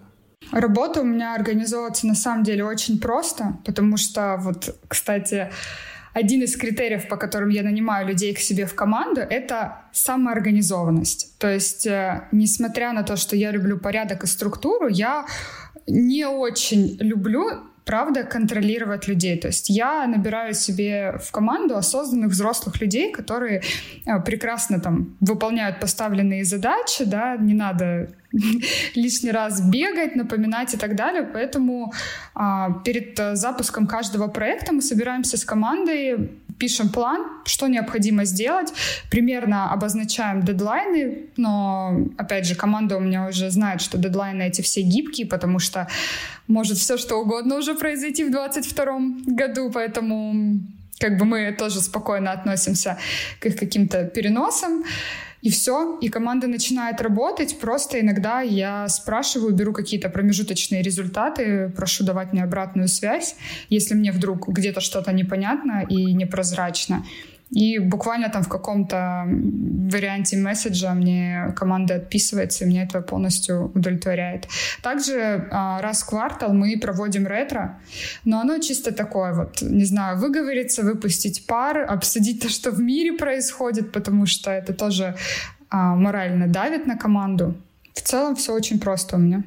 Работа 0.51 1.01
у 1.01 1.03
меня 1.03 1.33
организовывается 1.35 2.05
на 2.05 2.15
самом 2.15 2.43
деле 2.43 2.63
очень 2.63 2.99
просто, 2.99 3.57
потому 3.65 3.97
что 3.97 4.37
вот, 4.39 4.75
кстати, 4.87 5.49
один 6.13 6.43
из 6.43 6.55
критериев, 6.55 7.07
по 7.07 7.17
которым 7.17 7.49
я 7.49 7.63
нанимаю 7.63 8.07
людей 8.07 8.33
к 8.33 8.39
себе 8.39 8.65
в 8.65 8.75
команду, 8.75 9.21
это 9.21 9.81
самоорганизованность. 9.91 11.37
То 11.39 11.51
есть, 11.51 11.87
э, 11.87 12.27
несмотря 12.31 12.93
на 12.93 13.03
то, 13.03 13.15
что 13.15 13.35
я 13.35 13.51
люблю 13.51 13.79
порядок 13.79 14.23
и 14.23 14.27
структуру, 14.27 14.87
я 14.87 15.25
не 15.87 16.25
очень 16.25 16.97
люблю 16.99 17.72
правда, 17.85 18.23
контролировать 18.23 19.07
людей. 19.07 19.37
То 19.37 19.47
есть 19.47 19.69
я 19.69 20.07
набираю 20.07 20.53
себе 20.53 21.19
в 21.23 21.31
команду 21.31 21.75
осознанных 21.75 22.31
взрослых 22.31 22.81
людей, 22.81 23.11
которые 23.11 23.61
э, 24.05 24.19
прекрасно 24.21 24.79
там 24.79 25.15
выполняют 25.19 25.79
поставленные 25.79 26.45
задачи, 26.45 27.03
да, 27.05 27.37
не 27.37 27.53
надо 27.53 28.09
лишний 28.95 29.31
раз 29.31 29.61
бегать, 29.61 30.15
напоминать 30.15 30.73
и 30.73 30.77
так 30.77 30.95
далее. 30.95 31.23
Поэтому 31.23 31.93
а, 32.33 32.81
перед 32.85 33.19
э, 33.19 33.35
запуском 33.35 33.87
каждого 33.87 34.27
проекта 34.27 34.73
мы 34.73 34.81
собираемся 34.81 35.37
с 35.37 35.45
командой, 35.45 36.31
пишем 36.63 36.87
план, 36.87 37.25
что 37.43 37.67
необходимо 37.67 38.23
сделать, 38.23 38.73
примерно 39.11 39.73
обозначаем 39.73 40.43
дедлайны, 40.43 41.25
но, 41.35 42.07
опять 42.17 42.45
же, 42.45 42.55
команда 42.55 42.95
у 42.95 43.01
меня 43.01 43.27
уже 43.27 43.49
знает, 43.51 43.81
что 43.81 43.97
дедлайны 43.97 44.43
эти 44.43 44.61
все 44.61 44.81
гибкие, 44.81 45.27
потому 45.27 45.59
что 45.59 45.87
может 46.47 46.77
все 46.77 46.95
что 46.97 47.17
угодно 47.17 47.57
уже 47.57 47.73
произойти 47.73 48.23
в 48.23 48.31
2022 48.31 49.35
году, 49.35 49.71
поэтому 49.73 50.61
как 50.99 51.17
бы 51.17 51.25
мы 51.25 51.51
тоже 51.51 51.81
спокойно 51.81 52.31
относимся 52.31 52.97
к 53.41 53.47
их 53.47 53.59
каким-то 53.59 54.05
переносам 54.05 54.83
и 55.43 55.49
все, 55.49 55.99
и 56.01 56.07
команда 56.07 56.47
начинает 56.47 57.01
работать. 57.01 57.59
Просто 57.59 57.99
иногда 57.99 58.39
я 58.41 58.87
спрашиваю, 58.87 59.53
беру 59.53 59.73
какие-то 59.73 60.09
промежуточные 60.09 60.81
результаты, 60.81 61.69
прошу 61.75 62.05
давать 62.05 62.31
мне 62.31 62.43
обратную 62.43 62.87
связь, 62.87 63.35
если 63.69 63.93
мне 63.93 64.13
вдруг 64.13 64.47
где-то 64.47 64.79
что-то 64.79 65.11
непонятно 65.11 65.85
и 65.89 66.13
непрозрачно. 66.13 67.03
И 67.53 67.77
буквально 67.77 68.29
там 68.29 68.41
в 68.43 68.49
каком-то 68.49 69.25
варианте 69.27 70.37
месседжа 70.37 70.93
мне 70.93 71.53
команда 71.55 71.95
отписывается, 71.95 72.63
и 72.63 72.67
меня 72.67 72.83
это 72.83 73.01
полностью 73.01 73.71
удовлетворяет. 73.75 74.47
Также 74.81 75.47
а, 75.51 75.79
раз 75.81 76.01
в 76.01 76.09
квартал 76.09 76.53
мы 76.53 76.79
проводим 76.79 77.27
ретро, 77.27 77.79
но 78.25 78.39
оно 78.39 78.57
чисто 78.57 78.91
такое 78.91 79.33
вот, 79.33 79.61
не 79.61 79.85
знаю, 79.85 80.17
выговориться, 80.17 80.81
выпустить 80.81 81.45
пар, 81.45 81.85
обсудить 81.87 82.41
то, 82.41 82.49
что 82.49 82.71
в 82.71 82.79
мире 82.79 83.13
происходит, 83.13 83.91
потому 83.91 84.25
что 84.25 84.49
это 84.49 84.73
тоже 84.73 85.15
а, 85.69 85.95
морально 85.95 86.47
давит 86.47 86.87
на 86.87 86.97
команду. 86.97 87.55
В 87.93 88.01
целом 88.01 88.35
все 88.35 88.53
очень 88.53 88.79
просто 88.79 89.17
у 89.17 89.19
меня. 89.19 89.43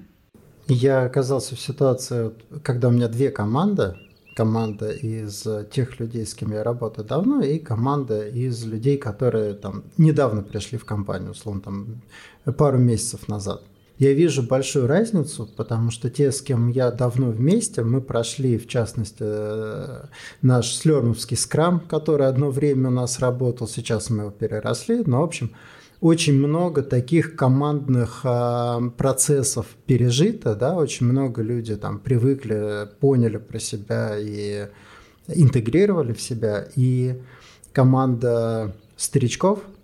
Я 0.68 1.02
оказался 1.02 1.56
в 1.56 1.60
ситуации, 1.60 2.30
когда 2.62 2.88
у 2.88 2.90
меня 2.90 3.08
две 3.08 3.30
команды, 3.30 3.96
команда 4.36 4.90
из 4.90 5.46
тех 5.72 5.98
людей, 5.98 6.26
с 6.26 6.34
кем 6.34 6.52
я 6.52 6.62
работаю 6.62 7.08
давно, 7.08 7.40
и 7.40 7.58
команда 7.58 8.28
из 8.28 8.64
людей, 8.66 8.98
которые 8.98 9.54
там 9.54 9.84
недавно 9.96 10.42
пришли 10.42 10.76
в 10.76 10.84
компанию, 10.84 11.30
условно, 11.30 11.62
там 11.62 12.02
пару 12.56 12.78
месяцев 12.78 13.28
назад. 13.28 13.62
Я 13.98 14.12
вижу 14.12 14.42
большую 14.42 14.86
разницу, 14.86 15.48
потому 15.56 15.90
что 15.90 16.10
те, 16.10 16.30
с 16.30 16.42
кем 16.42 16.68
я 16.68 16.90
давно 16.90 17.30
вместе, 17.30 17.82
мы 17.82 18.02
прошли, 18.02 18.58
в 18.58 18.68
частности, 18.68 19.16
э, 19.20 20.04
наш 20.42 20.74
слерновский 20.74 21.38
скрам, 21.38 21.80
который 21.80 22.26
одно 22.26 22.50
время 22.50 22.88
у 22.88 22.92
нас 22.92 23.20
работал, 23.20 23.66
сейчас 23.66 24.10
мы 24.10 24.24
его 24.24 24.30
переросли, 24.30 25.02
но, 25.06 25.22
в 25.22 25.24
общем, 25.24 25.50
очень 26.00 26.34
много 26.34 26.82
таких 26.82 27.36
командных 27.36 28.20
э, 28.24 28.90
процессов 28.96 29.66
пережито, 29.86 30.54
да, 30.54 30.74
очень 30.76 31.06
много 31.06 31.42
людей 31.42 31.76
там 31.76 31.98
привыкли, 31.98 32.88
поняли 33.00 33.38
про 33.38 33.58
себя 33.58 34.16
и 34.18 34.68
интегрировали 35.28 36.12
в 36.12 36.20
себя, 36.20 36.66
и 36.76 37.20
команда 37.72 38.74
старичков– 38.96 39.60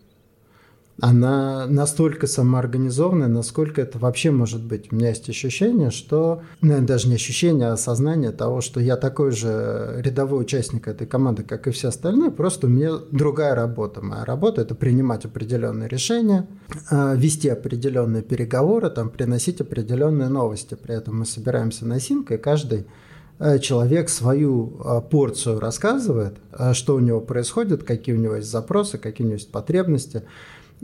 она 1.03 1.67
настолько 1.67 2.29
самоорганизованная, 2.29 3.27
насколько 3.27 3.81
это 3.81 3.99
вообще 3.99 4.31
может 4.31 4.63
быть. 4.63 4.93
У 4.93 4.95
меня 4.95 5.09
есть 5.09 5.29
ощущение, 5.29 5.91
что, 5.91 6.43
наверное, 6.61 6.87
даже 6.87 7.09
не 7.09 7.17
ощущение, 7.17 7.71
а 7.71 7.73
осознание 7.73 8.31
того, 8.31 8.61
что 8.61 8.79
я 8.79 8.97
такой 8.97 9.33
же 9.33 9.97
рядовой 9.99 10.43
участник 10.43 10.87
этой 10.87 11.09
команды, 11.09 11.43
как 11.43 11.67
и 11.67 11.73
все 11.73 11.89
остальные, 11.89 12.31
просто 12.31 12.69
у 12.69 12.71
меня 12.71 12.93
другая 13.11 13.57
работа. 13.57 14.01
Моя 14.01 14.25
работа– 14.25 14.61
это 14.63 14.77
принимать 14.77 15.25
определенные 15.25 15.89
решения, 15.89 16.47
а, 16.89 17.17
вести 17.17 17.49
определенные 17.49 18.23
переговоры, 18.23 18.89
там, 18.89 19.11
приносить 19.11 19.61
определенные 19.61 20.29
новости. 20.29 20.77
При 20.81 20.95
этом 20.95 21.19
мы 21.19 21.27
собираемся 21.27 21.85
на 21.85 21.99
синк, 21.99 22.31
и 22.31 22.37
каждый 22.37 22.87
а, 23.41 23.59
человек 23.59 24.09
свою 24.09 24.77
а, 24.79 25.01
порцию 25.01 25.59
рассказывает, 25.59 26.37
что 26.75 26.95
у 26.95 27.01
него 27.01 27.21
происходит, 27.21 27.83
какие 27.83 28.15
у 28.15 28.19
него 28.19 28.37
есть 28.37 28.49
запросы, 28.49 28.99
какие 28.99 29.25
у 29.25 29.31
него 29.31 29.39
есть 29.39 29.51
потребности– 29.51 30.23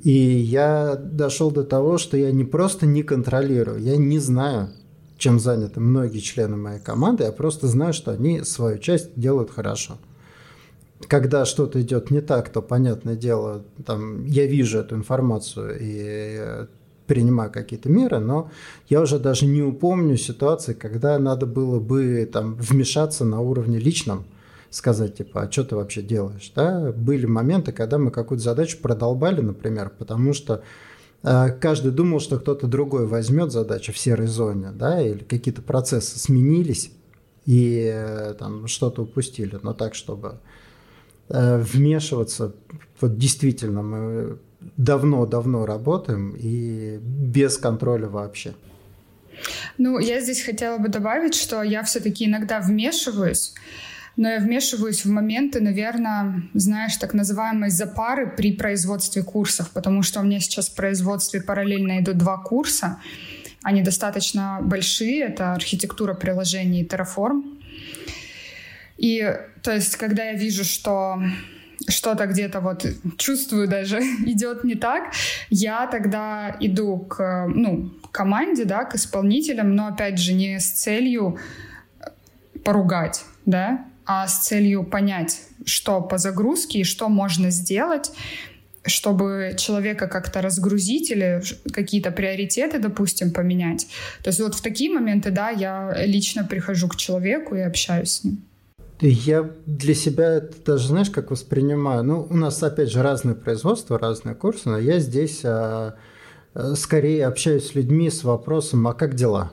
и 0.02 0.11
я 0.11 0.95
дошел 0.97 1.50
до 1.50 1.64
того, 1.64 1.99
что 1.99 2.17
я 2.17 2.31
не 2.31 2.45
просто 2.45 2.87
не 2.87 3.02
контролирую, 3.02 3.81
я 3.81 3.97
не 3.97 4.19
знаю, 4.19 4.71
чем 5.17 5.40
заняты 5.40 5.81
многие 5.81 6.21
члены 6.21 6.57
моей 6.57 6.81
команды, 6.81 7.25
я 7.25 7.33
просто 7.33 7.67
знаю, 7.67 7.93
что 7.93 8.12
они 8.12 8.45
свою 8.45 8.78
часть 8.78 9.11
делают 9.17 9.50
хорошо. 9.50 9.99
Когда 11.09 11.45
что-то 11.45 11.81
идет 11.81 12.11
не 12.11 12.21
так, 12.21 12.49
то, 12.50 12.62
понятное 12.62 13.17
дело, 13.17 13.64
там, 13.85 14.25
я 14.26 14.47
вижу 14.47 14.78
эту 14.78 14.95
информацию 14.95 15.76
и 15.81 16.67
принимаю 17.07 17.50
какие-то 17.50 17.88
меры, 17.88 18.19
но 18.19 18.50
я 18.88 19.00
уже 19.00 19.19
даже 19.19 19.47
не 19.47 19.62
упомню 19.62 20.17
ситуации, 20.17 20.75
когда 20.75 21.19
надо 21.19 21.47
было 21.47 21.81
бы 21.81 22.28
там, 22.33 22.55
вмешаться 22.55 23.25
на 23.25 23.40
уровне 23.40 23.78
личном– 23.78 24.25
сказать, 24.71 25.17
типа, 25.17 25.43
а 25.43 25.51
что 25.51 25.65
ты 25.65 25.77
вообще 25.77 26.03
делаешь, 26.03 26.53
да? 26.55 26.93
Были 26.93 27.27
моменты, 27.27 27.73
когда 27.73 27.99
мы 27.99 28.11
какую-то 28.11 28.45
задачу 28.45 28.79
продолбали, 28.81 29.41
например, 29.41 29.91
потому 29.91 30.33
что 30.33 30.63
э, 31.23 31.51
каждый 31.61 31.93
думал, 31.93 32.21
что 32.21 32.39
кто-то 32.39 32.67
другой 32.67 33.07
возьмет 33.07 33.53
задачу 33.53 33.93
в 33.93 33.99
серой 33.99 34.27
зоне, 34.27 34.71
да, 34.73 35.01
или 35.01 35.25
какие-то 35.25 35.63
процессы 35.63 36.19
сменились 36.19 36.93
и 37.47 37.91
э, 37.93 38.35
там 38.39 38.67
что-то 38.67 39.03
упустили, 39.03 39.59
но 39.63 39.73
так, 39.73 39.95
чтобы 39.95 40.41
э, 41.29 41.59
вмешиваться, 41.59 42.55
вот 43.01 43.17
действительно 43.17 43.83
мы 43.83 44.39
давно-давно 44.77 45.65
работаем 45.67 46.35
и 46.37 46.99
без 46.99 47.57
контроля 47.57 48.09
вообще. 48.09 48.55
Ну, 49.79 49.99
я 49.99 50.21
здесь 50.21 50.43
хотела 50.43 50.79
бы 50.79 50.89
добавить, 50.89 51.35
что 51.35 51.63
я 51.63 51.83
все-таки 51.85 52.27
иногда 52.27 52.61
вмешиваюсь, 52.61 53.55
но 54.19 54.29
я 54.29 54.41
вмешиваюсь 54.41 55.05
в 55.05 55.11
моменты, 55.11 55.61
наверное, 55.61 56.43
знаешь, 56.53 56.97
так 56.97 57.15
называемой 57.15 57.71
запары 57.71 58.27
при 58.27 58.53
производстве 58.53 59.23
курсов, 59.23 59.71
потому 59.71 60.03
что 60.03 60.19
у 60.19 60.25
меня 60.25 60.41
сейчас 60.41 60.69
в 60.69 60.75
производстве 60.75 61.41
параллельно 61.41 62.01
идут 62.01 62.19
два 62.19 62.37
курса, 62.37 62.99
Они 63.63 63.83
достаточно 63.83 64.59
большие, 64.61 65.21
это 65.21 65.53
архитектура 65.53 66.15
приложений 66.15 66.89
Terraform. 66.91 67.43
И 68.97 69.37
то 69.63 69.73
есть, 69.73 69.95
когда 69.97 70.25
я 70.25 70.33
вижу, 70.33 70.65
что 70.65 71.23
что-то 71.89 72.27
где-то 72.27 72.61
вот 72.61 72.87
чувствую 73.19 73.69
даже 73.69 73.99
идет 74.27 74.65
не 74.65 74.75
так, 74.75 75.13
я 75.49 75.87
тогда 75.87 76.57
иду 76.59 76.99
к 76.99 77.47
ну, 77.55 77.93
команде, 78.11 78.65
да, 78.65 78.85
к 78.85 78.97
исполнителям, 78.97 79.77
но 79.77 79.87
опять 79.87 80.19
же 80.19 80.33
не 80.33 80.59
с 80.59 80.73
целью 80.73 81.39
поругать, 82.65 83.25
да, 83.47 83.88
а 84.09 84.27
с 84.27 84.38
целью 84.38 84.85
понять, 84.85 85.38
что 85.67 86.00
по 86.00 86.17
загрузке 86.17 86.81
и 86.81 86.85
что 86.85 87.11
можно 87.11 87.50
сделать, 87.50 88.11
чтобы 88.87 89.55
человека 89.59 90.07
как-то 90.07 90.41
разгрузить 90.41 91.11
или 91.11 91.43
какие-то 91.73 92.11
приоритеты, 92.11 92.79
допустим, 92.79 93.33
поменять. 93.33 93.87
То 94.23 94.31
есть 94.31 94.41
вот 94.41 94.55
в 94.55 94.62
такие 94.62 94.91
моменты, 94.91 95.31
да, 95.31 95.50
я 95.50 95.95
лично 96.07 96.43
прихожу 96.43 96.88
к 96.88 96.97
человеку 96.97 97.55
и 97.55 97.61
общаюсь 97.61 98.11
с 98.12 98.25
ним. 98.25 98.43
Я 99.03 99.50
для 99.67 99.95
себя 99.95 100.37
это 100.37 100.57
даже, 100.65 100.88
знаешь, 100.88 101.11
как 101.11 101.31
воспринимаю. 101.31 102.03
Ну, 102.03 102.27
у 102.31 102.35
нас, 102.35 102.62
опять 102.62 102.91
же, 102.91 103.03
разные 103.03 103.35
производства, 103.35 103.99
разные 103.99 104.35
курсы, 104.35 104.71
но 104.71 104.79
я 104.79 105.00
здесь 105.00 105.43
а, 105.45 105.97
а 106.55 106.75
скорее 106.77 107.27
общаюсь 107.27 107.67
с 107.67 107.75
людьми 107.75 108.09
с 108.09 108.25
вопросом, 108.25 108.88
а 108.88 108.95
как 108.95 109.15
дела? 109.15 109.53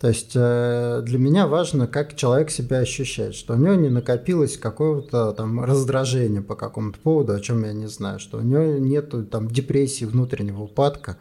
То 0.00 0.08
есть 0.08 0.32
э, 0.34 1.02
для 1.04 1.18
меня 1.18 1.48
важно, 1.48 1.88
как 1.88 2.14
человек 2.14 2.50
себя 2.50 2.78
ощущает, 2.78 3.34
что 3.34 3.54
у 3.54 3.56
него 3.56 3.74
не 3.74 3.88
накопилось 3.88 4.56
какого-то 4.56 5.32
там 5.32 5.64
раздражения 5.64 6.40
по 6.40 6.54
какому-то 6.54 6.98
поводу, 7.00 7.34
о 7.34 7.40
чем 7.40 7.64
я 7.64 7.72
не 7.72 7.88
знаю, 7.88 8.20
что 8.20 8.38
у 8.38 8.42
него 8.42 8.78
нет 8.78 9.12
там 9.30 9.48
депрессии, 9.48 10.04
внутреннего 10.04 10.62
упадка, 10.62 11.18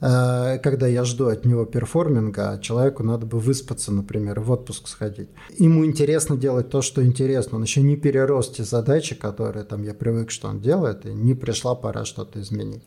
э, 0.00 0.58
когда 0.58 0.88
я 0.88 1.04
жду 1.04 1.28
от 1.28 1.44
него 1.44 1.64
перформинга, 1.66 2.50
а 2.50 2.58
человеку 2.58 3.04
надо 3.04 3.26
бы 3.26 3.38
выспаться, 3.38 3.92
например, 3.92 4.40
в 4.40 4.50
отпуск 4.50 4.88
сходить. 4.88 5.28
Ему 5.56 5.86
интересно 5.86 6.36
делать 6.36 6.68
то, 6.68 6.82
что 6.82 7.04
интересно, 7.04 7.58
он 7.58 7.62
еще 7.62 7.80
не 7.80 7.94
перерос 7.96 8.50
те 8.50 8.64
задачи, 8.64 9.14
которые 9.14 9.64
там 9.64 9.84
я 9.84 9.94
привык, 9.94 10.32
что 10.32 10.48
он 10.48 10.60
делает, 10.60 11.06
и 11.06 11.12
не 11.14 11.34
пришла 11.34 11.76
пора 11.76 12.04
что-то 12.04 12.40
изменить. 12.40 12.82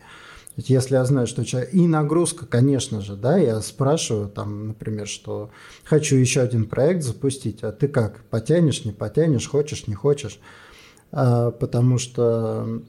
Если 0.55 0.93
я 0.93 1.03
знаю, 1.05 1.25
что 1.25 1.43
человек... 1.43 1.73
И 1.73 1.87
нагрузка, 1.87 2.45
конечно 2.45 3.01
же, 3.01 3.15
да, 3.15 3.37
я 3.37 3.59
спрашиваю 3.61 4.29
там, 4.29 4.67
например, 4.67 5.07
что 5.07 5.49
хочу 5.83 6.15
еще 6.15 6.41
один 6.41 6.65
проект 6.65 7.03
запустить, 7.03 7.63
а 7.63 7.71
ты 7.71 7.87
как, 7.87 8.23
потянешь, 8.29 8.85
не 8.85 8.91
потянешь, 8.91 9.49
хочешь, 9.49 9.87
не 9.87 9.95
хочешь? 9.95 10.39
А, 11.11 11.49
потому 11.51 11.97
что 11.97 12.83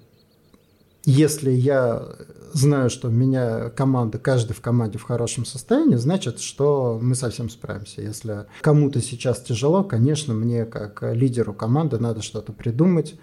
если 1.06 1.50
я 1.50 2.06
знаю, 2.52 2.88
что 2.88 3.09
у 3.09 3.11
меня 3.11 3.71
команда, 3.71 4.18
каждый 4.18 4.52
в 4.52 4.61
команде 4.61 4.99
в 4.99 5.02
хорошем 5.02 5.44
состоянии, 5.44 5.97
значит, 5.97 6.40
что 6.40 6.99
мы 7.02 7.14
совсем 7.14 7.50
справимся. 7.50 8.00
Если 8.00 8.47
кому-то 8.61 9.00
сейчас 9.00 9.42
тяжело, 9.42 9.85
конечно, 9.85 10.33
мне 10.35 10.64
как 10.64 11.02
лидеру 11.14 11.52
команды 11.52 11.99
надо 11.99 12.23
что-то 12.23 12.52
придумать, 12.52 13.18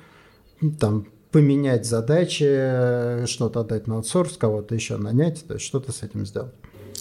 там 0.79 1.07
поменять 1.31 1.85
задачи, 1.85 3.25
что-то 3.25 3.61
отдать 3.61 3.87
на 3.87 3.95
аутсорс, 3.95 4.37
кого-то 4.37 4.75
еще 4.75 4.97
нанять, 4.97 5.45
то 5.47 5.55
есть 5.55 5.65
что-то 5.65 5.91
с 5.91 6.03
этим 6.03 6.25
сделать. 6.25 6.53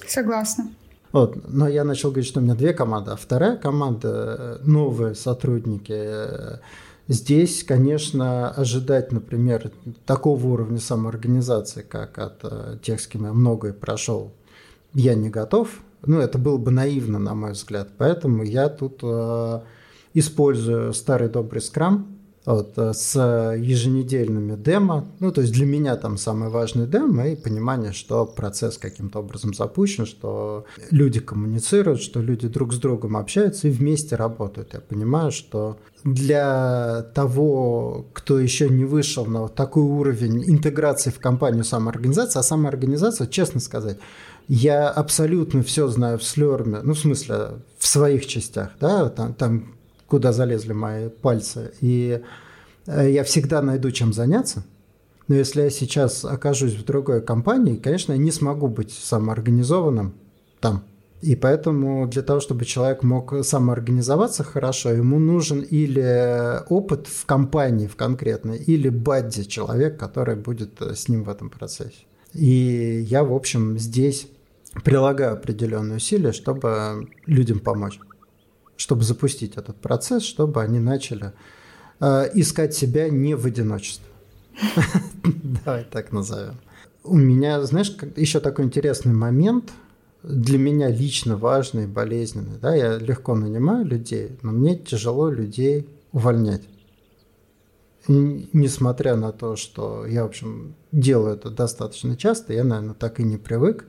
Согласна. 0.06 0.70
Вот, 1.12 1.48
но 1.48 1.68
я 1.68 1.82
начал 1.84 2.10
говорить, 2.10 2.28
что 2.28 2.40
у 2.40 2.42
меня 2.42 2.54
две 2.54 2.72
команды, 2.72 3.10
а 3.10 3.16
вторая 3.16 3.56
команда, 3.56 4.60
новые 4.64 5.14
сотрудники, 5.14 6.60
Здесь, 7.10 7.64
конечно, 7.64 8.50
ожидать, 8.50 9.10
например, 9.10 9.72
такого 10.06 10.46
уровня 10.46 10.78
самоорганизации, 10.78 11.82
как 11.82 12.18
от 12.18 12.38
э, 12.44 12.76
тех, 12.84 13.00
с 13.00 13.08
кем 13.08 13.24
я 13.24 13.32
многое 13.32 13.72
прошел, 13.72 14.32
я 14.94 15.16
не 15.16 15.28
готов. 15.28 15.80
Ну, 16.06 16.20
это 16.20 16.38
было 16.38 16.56
бы 16.56 16.70
наивно, 16.70 17.18
на 17.18 17.34
мой 17.34 17.50
взгляд. 17.50 17.88
Поэтому 17.98 18.44
я 18.44 18.68
тут 18.68 19.00
э, 19.02 19.60
использую 20.14 20.92
старый 20.92 21.28
добрый 21.28 21.62
скрам, 21.62 22.16
вот, 22.54 22.72
э, 22.76 22.92
с 22.92 23.18
еженедельными 23.58 24.56
демо. 24.56 25.06
Ну, 25.20 25.32
то 25.32 25.40
есть 25.40 25.52
для 25.52 25.66
меня 25.66 25.96
там 25.96 26.16
самое 26.16 26.50
важное 26.50 26.86
демо 26.86 27.28
и 27.28 27.36
понимание, 27.36 27.92
что 27.92 28.26
процесс 28.26 28.78
каким-то 28.78 29.20
образом 29.20 29.54
запущен, 29.54 30.06
что 30.06 30.64
люди 30.90 31.20
коммуницируют, 31.20 32.00
что 32.00 32.20
люди 32.20 32.48
друг 32.48 32.72
с 32.72 32.78
другом 32.78 33.16
общаются 33.16 33.68
и 33.68 33.70
вместе 33.70 34.16
работают. 34.16 34.74
Я 34.74 34.80
понимаю, 34.80 35.30
что 35.32 35.78
для 36.04 37.02
того, 37.14 38.06
кто 38.12 38.38
еще 38.38 38.68
не 38.68 38.84
вышел 38.84 39.26
на 39.26 39.42
вот 39.42 39.54
такой 39.54 39.82
уровень 39.82 40.44
интеграции 40.46 41.10
в 41.10 41.18
компанию 41.18 41.64
самоорганизации, 41.64 42.38
а 42.38 42.42
самоорганизация, 42.42 43.26
честно 43.26 43.60
сказать, 43.60 43.98
я 44.48 44.88
абсолютно 44.88 45.62
все 45.62 45.86
знаю 45.88 46.18
в 46.18 46.24
слерме, 46.24 46.80
ну, 46.82 46.94
в 46.94 46.98
смысле, 46.98 47.60
в 47.78 47.86
своих 47.86 48.26
частях, 48.26 48.70
да, 48.80 49.08
там, 49.08 49.34
там 49.34 49.74
куда 50.10 50.32
залезли 50.32 50.72
мои 50.72 51.08
пальцы. 51.08 51.72
И 51.80 52.20
э, 52.86 53.10
я 53.10 53.24
всегда 53.24 53.62
найду 53.62 53.90
чем 53.92 54.12
заняться. 54.12 54.64
Но 55.28 55.36
если 55.36 55.62
я 55.62 55.70
сейчас 55.70 56.24
окажусь 56.24 56.74
в 56.74 56.84
другой 56.84 57.22
компании, 57.22 57.76
конечно, 57.76 58.12
я 58.12 58.18
не 58.18 58.32
смогу 58.32 58.66
быть 58.66 58.90
самоорганизованным 58.92 60.14
там. 60.58 60.82
И 61.22 61.36
поэтому 61.36 62.08
для 62.08 62.22
того, 62.22 62.40
чтобы 62.40 62.64
человек 62.64 63.04
мог 63.04 63.44
самоорганизоваться 63.44 64.42
хорошо, 64.42 64.90
ему 64.90 65.18
нужен 65.20 65.60
или 65.60 66.60
опыт 66.68 67.06
в 67.06 67.26
компании 67.26 67.86
в 67.86 67.94
конкретной, 67.94 68.56
или 68.58 68.88
бадди, 68.88 69.44
человек, 69.44 69.96
который 69.96 70.34
будет 70.34 70.82
э, 70.82 70.94
с 70.96 71.08
ним 71.08 71.22
в 71.22 71.28
этом 71.28 71.50
процессе. 71.50 72.06
И 72.34 73.06
я, 73.08 73.22
в 73.22 73.32
общем, 73.32 73.78
здесь 73.78 74.26
прилагаю 74.82 75.34
определенные 75.34 75.96
усилия, 75.96 76.32
чтобы 76.32 77.08
людям 77.26 77.60
помочь 77.60 78.00
чтобы 78.80 79.04
запустить 79.04 79.58
этот 79.58 79.76
процесс, 79.76 80.22
чтобы 80.22 80.62
они 80.62 80.78
начали 80.78 81.32
э, 82.00 82.30
искать 82.32 82.74
себя 82.74 83.10
не 83.10 83.34
в 83.34 83.44
одиночестве. 83.44 84.06
Давай 85.64 85.84
так 85.84 86.12
назовем. 86.12 86.54
У 87.04 87.16
меня, 87.16 87.62
знаешь, 87.62 87.94
еще 88.16 88.40
такой 88.40 88.64
интересный 88.64 89.12
момент, 89.12 89.70
для 90.22 90.58
меня 90.58 90.88
лично 90.88 91.36
важный 91.36 91.86
болезненный. 91.86 92.58
Да? 92.58 92.74
Я 92.74 92.96
легко 92.96 93.34
нанимаю 93.34 93.84
людей, 93.84 94.38
но 94.40 94.52
мне 94.52 94.76
тяжело 94.76 95.28
людей 95.28 95.86
увольнять. 96.12 96.62
Несмотря 98.08 99.14
на 99.14 99.30
то, 99.30 99.56
что 99.56 100.06
я, 100.06 100.22
в 100.24 100.28
общем, 100.28 100.74
делаю 100.90 101.34
это 101.34 101.50
достаточно 101.50 102.16
часто, 102.16 102.54
я, 102.54 102.64
наверное, 102.64 102.94
так 102.94 103.20
и 103.20 103.24
не 103.24 103.36
привык 103.36 103.84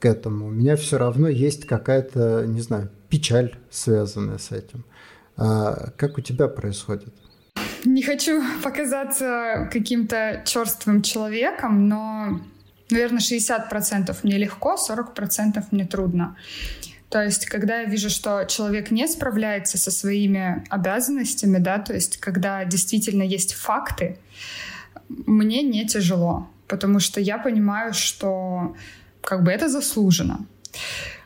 к 0.00 0.06
этому. 0.06 0.46
У 0.46 0.50
меня 0.50 0.76
все 0.76 0.98
равно 0.98 1.28
есть 1.28 1.66
какая-то, 1.66 2.44
не 2.46 2.60
знаю, 2.60 2.90
печаль, 3.08 3.56
связанная 3.70 4.38
с 4.38 4.50
этим. 4.50 4.84
А 5.36 5.90
как 5.96 6.18
у 6.18 6.20
тебя 6.20 6.48
происходит? 6.48 7.14
Не 7.84 8.02
хочу 8.02 8.42
показаться 8.62 9.68
каким-то 9.72 10.42
черствым 10.46 11.02
человеком, 11.02 11.88
но, 11.88 12.40
наверное, 12.90 13.20
60% 13.20 14.16
мне 14.22 14.38
легко, 14.38 14.76
40% 14.76 15.62
мне 15.70 15.86
трудно. 15.86 16.36
То 17.10 17.22
есть, 17.24 17.46
когда 17.46 17.80
я 17.80 17.84
вижу, 17.86 18.08
что 18.08 18.44
человек 18.44 18.92
не 18.92 19.08
справляется 19.08 19.78
со 19.78 19.90
своими 19.90 20.64
обязанностями, 20.70 21.58
да, 21.58 21.78
то 21.78 21.92
есть, 21.92 22.18
когда 22.18 22.64
действительно 22.64 23.24
есть 23.24 23.54
факты, 23.54 24.18
мне 25.08 25.62
не 25.62 25.86
тяжело, 25.86 26.48
потому 26.68 27.00
что 27.00 27.20
я 27.20 27.38
понимаю, 27.38 27.92
что 27.94 28.76
как 29.22 29.42
бы 29.42 29.50
это 29.50 29.68
заслужено. 29.68 30.46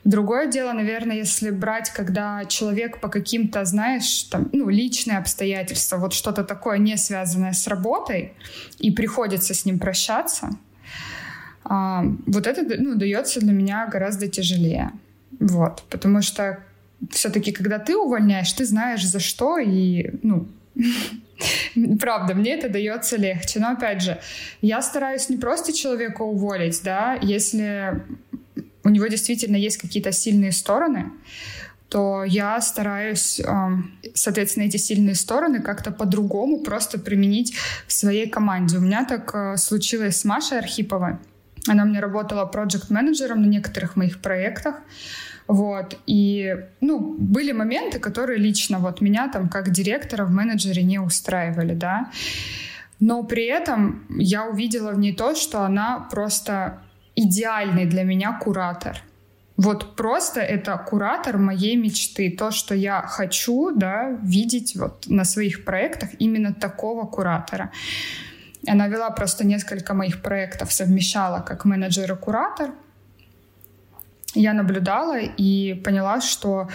Другое 0.05 0.51
дело, 0.51 0.73
наверное, 0.73 1.17
если 1.17 1.51
брать, 1.51 1.91
когда 1.91 2.45
человек 2.45 3.01
по 3.01 3.09
каким-то, 3.09 3.65
знаешь, 3.65 4.25
там, 4.25 4.51
ну, 4.53 4.69
личные 4.69 5.17
обстоятельства, 5.17 5.97
вот 5.97 6.13
что-то 6.13 6.45
такое 6.45 6.77
не 6.77 6.99
связанное 6.99 7.53
с 7.53 7.67
работой, 7.67 8.35
и 8.79 8.91
приходится 8.91 9.55
с 9.55 9.65
ним 9.65 9.79
прощаться, 9.79 10.51
а, 11.65 12.05
вот 12.27 12.47
это, 12.47 12.63
ну, 12.79 12.97
дается 12.97 13.41
для 13.41 13.53
меня 13.53 13.87
гораздо 13.87 14.29
тяжелее. 14.29 14.91
Вот, 15.41 15.83
потому 15.89 16.21
что 16.21 16.59
все-таки, 17.11 17.53
когда 17.53 17.79
ты 17.79 17.97
увольняешь, 17.97 18.53
ты 18.53 18.67
знаешь 18.67 19.07
за 19.07 19.21
что, 19.21 19.59
и, 19.59 20.11
ну, 20.23 20.47
Правда, 22.01 22.35
мне 22.35 22.55
это 22.55 22.69
дается 22.69 23.17
легче. 23.17 23.61
Но 23.61 23.71
опять 23.71 24.03
же, 24.03 24.21
я 24.63 24.83
стараюсь 24.83 25.29
не 25.29 25.37
просто 25.37 25.73
человека 25.73 26.23
уволить, 26.23 26.81
да, 26.83 27.19
если 27.23 28.03
у 28.85 28.91
него 28.91 29.07
действительно 29.07 29.57
есть 29.57 29.79
какие-то 29.79 30.13
сильные 30.13 30.53
стороны, 30.53 31.11
то 31.89 32.25
я 32.25 32.61
стараюсь, 32.61 33.41
соответственно, 34.15 34.65
эти 34.65 34.77
сильные 34.77 35.15
стороны 35.15 35.61
как-то 35.61 35.91
по-другому 35.93 36.61
просто 36.61 36.99
применить 36.99 37.57
в 37.87 37.93
своей 37.93 38.29
команде. 38.29 38.79
У 38.79 38.81
меня 38.81 39.05
так 39.05 39.33
э, 39.35 39.57
случилось 39.57 40.17
с 40.17 40.25
Машей 40.25 40.59
Архиповой. 40.59 41.19
Она 41.69 41.85
мне 41.85 42.01
работала 42.01 42.45
проект-менеджером 42.47 43.43
на 43.43 43.47
некоторых 43.47 43.97
моих 43.97 44.21
проектах. 44.21 44.77
Вот. 45.47 45.99
И, 46.07 46.57
ну, 46.81 47.17
были 47.19 47.53
моменты, 47.53 47.99
которые 47.99 48.39
лично 48.39 48.79
вот 48.79 49.01
меня 49.01 49.29
там 49.29 49.49
как 49.49 49.71
директора 49.71 50.25
в 50.25 50.31
менеджере 50.31 50.83
не 50.83 50.99
устраивали, 50.99 51.75
да. 51.75 52.11
Но 53.01 53.25
при 53.25 53.45
этом 53.47 54.07
я 54.09 54.47
увидела 54.47 54.93
в 54.93 54.99
ней 54.99 55.15
то, 55.15 55.35
что 55.35 55.63
она 55.63 56.09
просто 56.11 56.81
идеальный 57.17 57.85
для 57.87 58.05
меня 58.05 58.39
куратор. 58.43 59.03
Вот 59.57 59.95
просто 59.95 60.41
это 60.41 60.77
куратор 60.79 61.39
моей 61.39 61.77
мечты. 61.77 62.31
То, 62.31 62.51
что 62.51 62.75
я 62.75 63.03
хочу 63.03 63.71
да, 63.77 64.19
видеть 64.23 64.77
вот 64.77 65.07
на 65.07 65.25
своих 65.25 65.65
проектах, 65.65 66.11
именно 66.19 66.53
такого 66.53 67.07
куратора. 67.07 67.71
Она 68.67 68.89
вела 68.89 69.11
просто 69.11 69.47
несколько 69.47 69.95
моих 69.95 70.23
проектов, 70.23 70.73
совмещала 70.73 71.41
как 71.41 71.65
менеджер 71.65 72.13
и 72.13 72.17
куратор. 72.17 72.71
Я 74.35 74.53
наблюдала 74.53 75.19
и 75.19 75.75
поняла, 75.75 76.21
что 76.21 76.69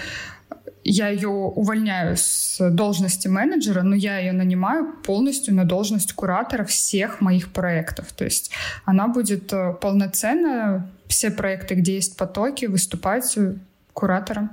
я 0.83 1.09
ее 1.09 1.29
увольняю 1.29 2.15
с 2.17 2.57
должности 2.71 3.27
менеджера, 3.27 3.83
но 3.83 3.95
я 3.95 4.19
ее 4.19 4.31
нанимаю 4.31 4.93
полностью 5.03 5.53
на 5.53 5.65
должность 5.65 6.13
куратора 6.13 6.63
всех 6.63 7.21
моих 7.21 7.51
проектов. 7.51 8.07
То 8.13 8.23
есть 8.23 8.51
она 8.85 9.07
будет 9.07 9.51
э, 9.53 9.73
полноценно 9.79 10.89
все 11.07 11.31
проекты, 11.31 11.75
где 11.75 11.95
есть 11.95 12.17
потоки, 12.17 12.65
выступать 12.65 13.37
куратором. 13.93 14.51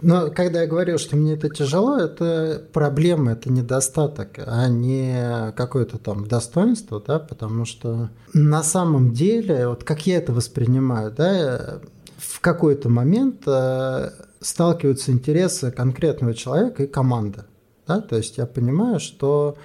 Но 0.00 0.30
когда 0.30 0.62
я 0.62 0.68
говорил, 0.68 0.98
что 0.98 1.16
мне 1.16 1.34
это 1.34 1.48
тяжело, 1.48 1.98
это 1.98 2.62
проблема, 2.72 3.32
это 3.32 3.50
недостаток, 3.50 4.38
а 4.46 4.68
не 4.68 5.52
какое-то 5.56 5.98
там 5.98 6.28
достоинство, 6.28 7.02
да, 7.04 7.18
потому 7.18 7.64
что 7.64 8.08
на 8.32 8.62
самом 8.62 9.12
деле, 9.12 9.66
вот 9.66 9.82
как 9.82 10.06
я 10.06 10.18
это 10.18 10.32
воспринимаю, 10.32 11.10
да, 11.10 11.80
в 12.18 12.40
какой-то 12.40 12.88
момент 12.88 13.44
э, 13.46 14.10
сталкиваются 14.40 15.12
интересы 15.12 15.70
конкретного 15.70 16.34
человека 16.34 16.82
и 16.82 16.86
команды. 16.86 17.44
Да? 17.86 18.00
То 18.00 18.16
есть 18.16 18.38
я 18.38 18.46
понимаю, 18.46 18.98
что 18.98 19.56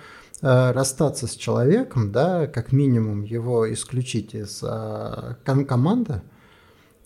э, 0.42 0.72
расстаться 0.72 1.28
с 1.28 1.36
человеком, 1.36 2.12
да, 2.12 2.48
как 2.48 2.72
минимум 2.72 3.24
его 3.24 3.72
исключить 3.74 4.36
из 4.36 4.62
э, 4.64 5.36
команды, 5.44 6.22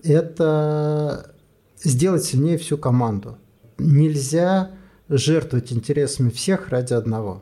это 0.04 1.32
сделать 1.82 2.26
сильнее 2.26 2.58
всю 2.58 2.78
команду. 2.78 3.38
Нельзя 3.78 4.72
жертвовать 5.08 5.72
интересами 5.72 6.30
всех 6.30 6.70
ради 6.70 6.94
одного. 6.94 7.42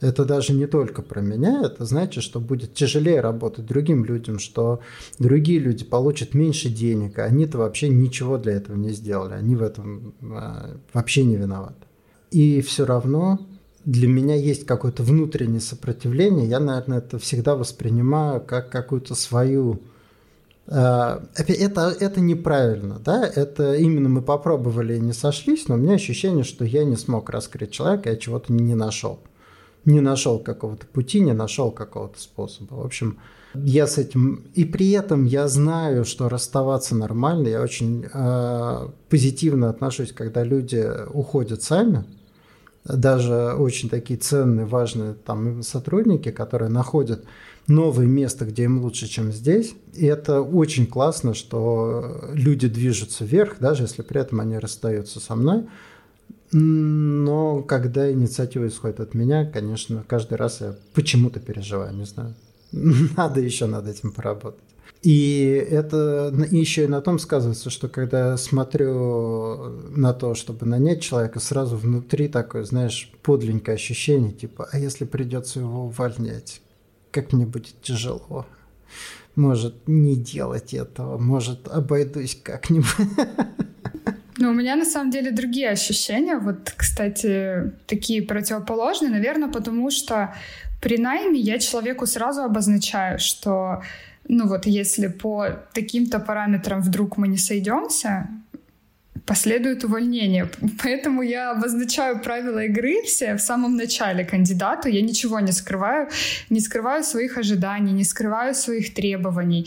Это 0.00 0.26
даже 0.26 0.52
не 0.52 0.66
только 0.66 1.00
про 1.00 1.22
меня, 1.22 1.62
это 1.64 1.86
значит, 1.86 2.22
что 2.22 2.38
будет 2.38 2.74
тяжелее 2.74 3.20
работать 3.20 3.64
другим 3.64 4.04
людям, 4.04 4.38
что 4.38 4.80
другие 5.18 5.58
люди 5.58 5.84
получат 5.84 6.34
меньше 6.34 6.68
денег, 6.68 7.18
а 7.18 7.24
они-то 7.24 7.58
вообще 7.58 7.88
ничего 7.88 8.36
для 8.36 8.54
этого 8.54 8.76
не 8.76 8.90
сделали, 8.90 9.32
они 9.32 9.56
в 9.56 9.62
этом 9.62 10.14
а, 10.22 10.76
вообще 10.92 11.24
не 11.24 11.36
виноваты. 11.36 11.86
И 12.30 12.60
все 12.60 12.84
равно 12.84 13.40
для 13.86 14.06
меня 14.06 14.34
есть 14.34 14.66
какое-то 14.66 15.02
внутреннее 15.02 15.60
сопротивление, 15.60 16.46
я, 16.46 16.60
наверное, 16.60 16.98
это 16.98 17.18
всегда 17.18 17.56
воспринимаю 17.56 18.42
как 18.42 18.68
какую-то 18.68 19.14
свою 19.14 19.80
а, 20.66 21.22
это, 21.36 21.96
это 21.98 22.20
неправильно, 22.20 22.98
да, 23.02 23.26
это 23.26 23.76
именно 23.76 24.10
мы 24.10 24.20
попробовали 24.20 24.96
и 24.96 25.00
не 25.00 25.14
сошлись, 25.14 25.68
но 25.68 25.76
у 25.76 25.78
меня 25.78 25.94
ощущение, 25.94 26.44
что 26.44 26.66
я 26.66 26.84
не 26.84 26.96
смог 26.96 27.30
раскрыть 27.30 27.70
человека, 27.70 28.10
я 28.10 28.16
чего-то 28.16 28.52
не 28.52 28.74
нашел 28.74 29.20
не 29.86 30.00
нашел 30.00 30.38
какого-то 30.38 30.86
пути, 30.86 31.20
не 31.20 31.32
нашел 31.32 31.70
какого-то 31.70 32.20
способа. 32.20 32.74
В 32.74 32.84
общем, 32.84 33.18
я 33.54 33.86
с 33.86 33.96
этим... 33.96 34.44
И 34.54 34.64
при 34.64 34.90
этом 34.90 35.24
я 35.24 35.48
знаю, 35.48 36.04
что 36.04 36.28
расставаться 36.28 36.94
нормально. 36.94 37.48
Я 37.48 37.62
очень 37.62 38.04
э, 38.12 38.88
позитивно 39.08 39.70
отношусь, 39.70 40.12
когда 40.12 40.44
люди 40.44 40.86
уходят 41.12 41.62
сами. 41.62 42.04
Даже 42.84 43.54
очень 43.58 43.88
такие 43.88 44.18
ценные, 44.18 44.66
важные 44.66 45.14
там 45.14 45.62
сотрудники, 45.62 46.30
которые 46.30 46.68
находят 46.68 47.24
новое 47.66 48.06
место, 48.06 48.44
где 48.44 48.64
им 48.64 48.80
лучше, 48.80 49.08
чем 49.08 49.32
здесь. 49.32 49.74
И 49.94 50.06
это 50.06 50.40
очень 50.40 50.86
классно, 50.86 51.34
что 51.34 52.28
люди 52.32 52.68
движутся 52.68 53.24
вверх, 53.24 53.56
даже 53.58 53.84
если 53.84 54.02
при 54.02 54.20
этом 54.20 54.40
они 54.40 54.58
расстаются 54.58 55.18
со 55.18 55.34
мной. 55.34 55.66
Но 56.52 57.62
когда 57.62 58.10
инициатива 58.10 58.66
исходит 58.68 59.00
от 59.00 59.14
меня, 59.14 59.44
конечно, 59.44 60.04
каждый 60.06 60.34
раз 60.34 60.60
я 60.60 60.76
почему-то 60.94 61.40
переживаю, 61.40 61.94
не 61.94 62.04
знаю. 62.04 62.34
Надо 62.72 63.40
еще 63.40 63.66
над 63.66 63.86
этим 63.88 64.12
поработать. 64.12 64.60
И 65.02 65.64
это 65.70 66.34
еще 66.50 66.84
и 66.84 66.88
на 66.88 67.00
том 67.00 67.18
сказывается, 67.18 67.70
что 67.70 67.88
когда 67.88 68.30
я 68.30 68.36
смотрю 68.36 69.68
на 69.94 70.12
то, 70.12 70.34
чтобы 70.34 70.66
нанять 70.66 71.00
человека, 71.00 71.38
сразу 71.38 71.76
внутри 71.76 72.28
такое, 72.28 72.64
знаешь, 72.64 73.12
подленькое 73.22 73.76
ощущение, 73.76 74.32
типа, 74.32 74.68
а 74.72 74.78
если 74.78 75.04
придется 75.04 75.60
его 75.60 75.84
увольнять, 75.84 76.60
как 77.12 77.32
мне 77.32 77.46
будет 77.46 77.80
тяжело. 77.82 78.46
Может, 79.36 79.86
не 79.86 80.16
делать 80.16 80.74
этого, 80.74 81.18
может, 81.18 81.68
обойдусь 81.68 82.40
как-нибудь. 82.42 82.88
Ну, 84.38 84.50
у 84.50 84.52
меня 84.52 84.76
на 84.76 84.84
самом 84.84 85.10
деле 85.10 85.30
другие 85.30 85.70
ощущения. 85.70 86.36
Вот, 86.36 86.72
кстати, 86.76 87.72
такие 87.86 88.22
противоположные, 88.22 89.10
наверное, 89.10 89.48
потому 89.48 89.90
что 89.90 90.34
при 90.80 90.98
найме 90.98 91.40
я 91.40 91.58
человеку 91.58 92.06
сразу 92.06 92.42
обозначаю, 92.42 93.18
что 93.18 93.82
ну 94.28 94.46
вот 94.48 94.66
если 94.66 95.06
по 95.06 95.48
таким-то 95.72 96.18
параметрам 96.18 96.80
вдруг 96.80 97.16
мы 97.16 97.28
не 97.28 97.38
сойдемся, 97.38 98.28
последует 99.24 99.84
увольнение. 99.84 100.48
Поэтому 100.82 101.22
я 101.22 101.50
обозначаю 101.50 102.20
правила 102.20 102.64
игры 102.64 103.02
все 103.04 103.34
в 103.34 103.40
самом 103.40 103.76
начале 103.76 104.24
кандидату. 104.24 104.88
Я 104.88 105.02
ничего 105.02 105.40
не 105.40 105.52
скрываю, 105.52 106.08
не 106.50 106.60
скрываю 106.60 107.02
своих 107.02 107.38
ожиданий, 107.38 107.92
не 107.92 108.04
скрываю 108.04 108.54
своих 108.54 108.94
требований. 108.94 109.66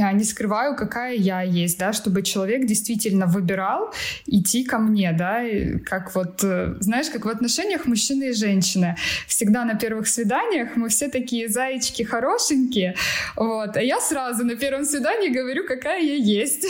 А, 0.00 0.12
не 0.12 0.24
скрываю, 0.24 0.74
какая 0.74 1.14
я 1.14 1.42
есть, 1.42 1.78
да, 1.78 1.92
чтобы 1.92 2.22
человек 2.22 2.66
действительно 2.66 3.26
выбирал 3.26 3.92
идти 4.26 4.64
ко 4.64 4.78
мне, 4.78 5.12
да, 5.12 5.42
как 5.84 6.14
вот, 6.14 6.42
э, 6.44 6.76
знаешь, 6.80 7.10
как 7.10 7.26
в 7.26 7.28
отношениях 7.28 7.86
мужчины 7.86 8.30
и 8.30 8.32
женщины. 8.32 8.96
Всегда 9.26 9.64
на 9.64 9.74
первых 9.74 10.08
свиданиях 10.08 10.76
мы 10.76 10.88
все 10.88 11.08
такие 11.08 11.48
зайчики 11.48 12.04
хорошенькие, 12.04 12.94
вот, 13.36 13.76
а 13.76 13.82
я 13.82 14.00
сразу 14.00 14.44
на 14.44 14.56
первом 14.56 14.84
свидании 14.84 15.28
говорю, 15.28 15.66
какая 15.66 16.02
я 16.02 16.14
есть, 16.14 16.66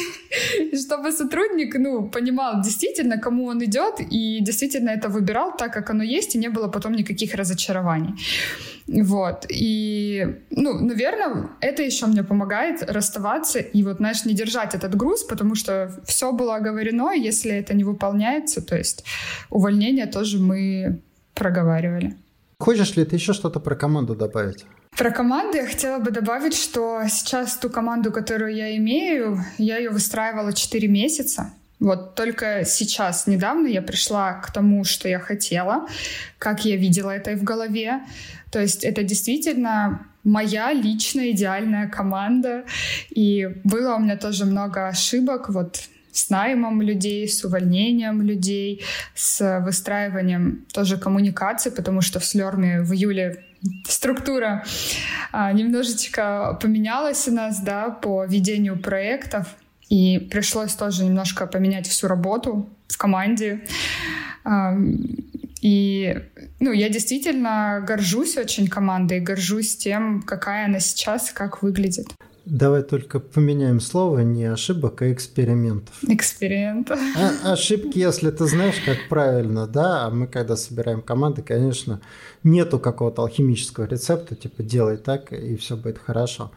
чтобы 0.85 1.13
сотрудник, 1.13 1.77
ну, 1.79 2.09
понимал 2.09 2.61
действительно, 2.63 3.19
кому 3.19 3.47
он 3.47 3.65
идет, 3.65 4.01
и 4.11 4.41
действительно 4.41 4.91
это 4.91 5.09
выбирал 5.09 5.57
так, 5.57 5.73
как 5.73 5.91
оно 5.91 6.03
есть, 6.03 6.35
и 6.35 6.39
не 6.39 6.49
было 6.49 6.69
потом 6.69 6.93
никаких 6.93 7.35
разочарований. 7.35 8.15
Вот. 9.01 9.47
И, 9.49 10.43
ну, 10.51 10.79
наверное, 10.79 11.49
это 11.61 11.83
еще 11.83 12.07
мне 12.07 12.23
помогает 12.23 12.83
расставаться 12.83 13.59
и 13.59 13.83
вот, 13.83 13.97
знаешь, 13.97 14.25
не 14.27 14.35
держать 14.35 14.75
этот 14.75 14.95
груз, 14.95 15.25
потому 15.25 15.55
что 15.55 15.91
все 16.05 16.33
было 16.33 16.57
оговорено, 16.57 17.13
и 17.13 17.21
если 17.21 17.53
это 17.53 17.75
не 17.75 17.85
выполняется, 17.85 18.61
то 18.61 18.77
есть 18.77 19.05
увольнение 19.51 20.07
тоже 20.07 20.39
мы 20.39 21.01
проговаривали. 21.35 22.17
Хочешь 22.59 22.97
ли 22.97 23.05
ты 23.05 23.17
еще 23.17 23.33
что-то 23.33 23.61
про 23.61 23.75
команду 23.75 24.15
добавить? 24.15 24.67
Про 24.97 25.11
команду 25.11 25.57
я 25.57 25.67
хотела 25.67 25.99
бы 25.99 26.11
добавить, 26.11 26.55
что 26.55 27.01
сейчас 27.09 27.57
ту 27.57 27.71
команду, 27.71 28.13
которую 28.13 28.55
я 28.55 28.77
имею, 28.77 29.43
я 29.57 29.79
ее 29.79 29.91
выстраивала 29.91 30.53
4 30.53 30.87
месяца. 30.87 31.55
Вот 31.83 32.15
только 32.15 32.65
сейчас, 32.65 33.27
недавно 33.27 33.67
я 33.67 33.83
пришла 33.83 34.35
к 34.35 34.53
тому, 34.53 34.85
что 34.85 35.09
я 35.09 35.19
хотела, 35.19 35.89
как 36.39 36.65
я 36.65 36.77
видела 36.77 37.11
это 37.11 37.33
в 37.33 37.43
голове. 37.43 38.03
То 38.53 38.61
есть 38.61 38.85
это 38.85 39.03
действительно 39.03 40.07
моя 40.23 40.73
личная 40.73 41.33
идеальная 41.33 41.89
команда. 41.89 42.65
И 43.11 43.49
было 43.65 43.97
у 43.97 43.99
меня 43.99 44.17
тоже 44.17 44.45
много 44.45 44.87
ошибок 44.87 45.49
вот 45.49 45.81
с 46.13 46.31
наймом 46.31 46.83
людей, 46.83 47.27
с 47.29 47.45
увольнением 47.45 48.23
людей, 48.23 48.85
с 49.17 49.61
выстраиванием 49.61 50.65
тоже 50.73 50.99
коммуникации, 50.99 51.71
потому 51.71 52.01
что 52.01 52.21
в 52.21 52.25
Слерме 52.25 52.83
в 52.83 52.93
июле 52.93 53.45
структура 53.89 54.65
а, 55.33 55.53
немножечко 55.53 56.57
поменялась 56.61 57.27
у 57.27 57.33
нас, 57.33 57.61
да, 57.61 57.91
по 57.91 58.25
ведению 58.25 58.79
проектов. 58.79 59.49
И 59.93 60.19
пришлось 60.19 60.73
тоже 60.73 61.05
немножко 61.05 61.47
поменять 61.47 61.87
всю 61.87 62.09
работу 62.09 62.67
в 62.89 62.97
команде. 62.97 63.61
И 65.61 66.19
ну, 66.61 66.73
я 66.73 66.89
действительно 66.89 67.85
горжусь 67.87 68.39
очень 68.39 68.69
командой, 68.69 69.21
горжусь 69.21 69.77
тем, 69.77 70.23
какая 70.23 70.65
она 70.65 70.81
сейчас, 70.81 71.31
как 71.31 71.63
выглядит. 71.63 72.07
Давай 72.47 72.83
только 72.83 73.21
поменяем 73.21 73.81
слово 73.81 74.21
не 74.21 74.47
ошибок, 74.47 75.03
а 75.03 75.13
экспериментов. 75.13 75.95
Экспериментов. 76.09 76.99
А, 77.15 77.53
ошибки, 77.53 77.99
если 77.99 78.31
ты 78.31 78.47
знаешь, 78.47 78.81
как 78.87 78.97
правильно, 79.11 79.67
да, 79.67 80.07
а 80.07 80.11
мы 80.11 80.27
когда 80.27 80.57
собираем 80.57 81.03
команды, 81.03 81.43
конечно, 81.43 82.01
нету 82.43 82.79
какого-то 82.79 83.21
алхимического 83.21 83.85
рецепта, 83.85 84.37
типа 84.37 84.63
делай 84.63 84.97
так, 84.97 85.35
и 85.35 85.55
все 85.57 85.77
будет 85.77 85.99
хорошо. 85.99 86.51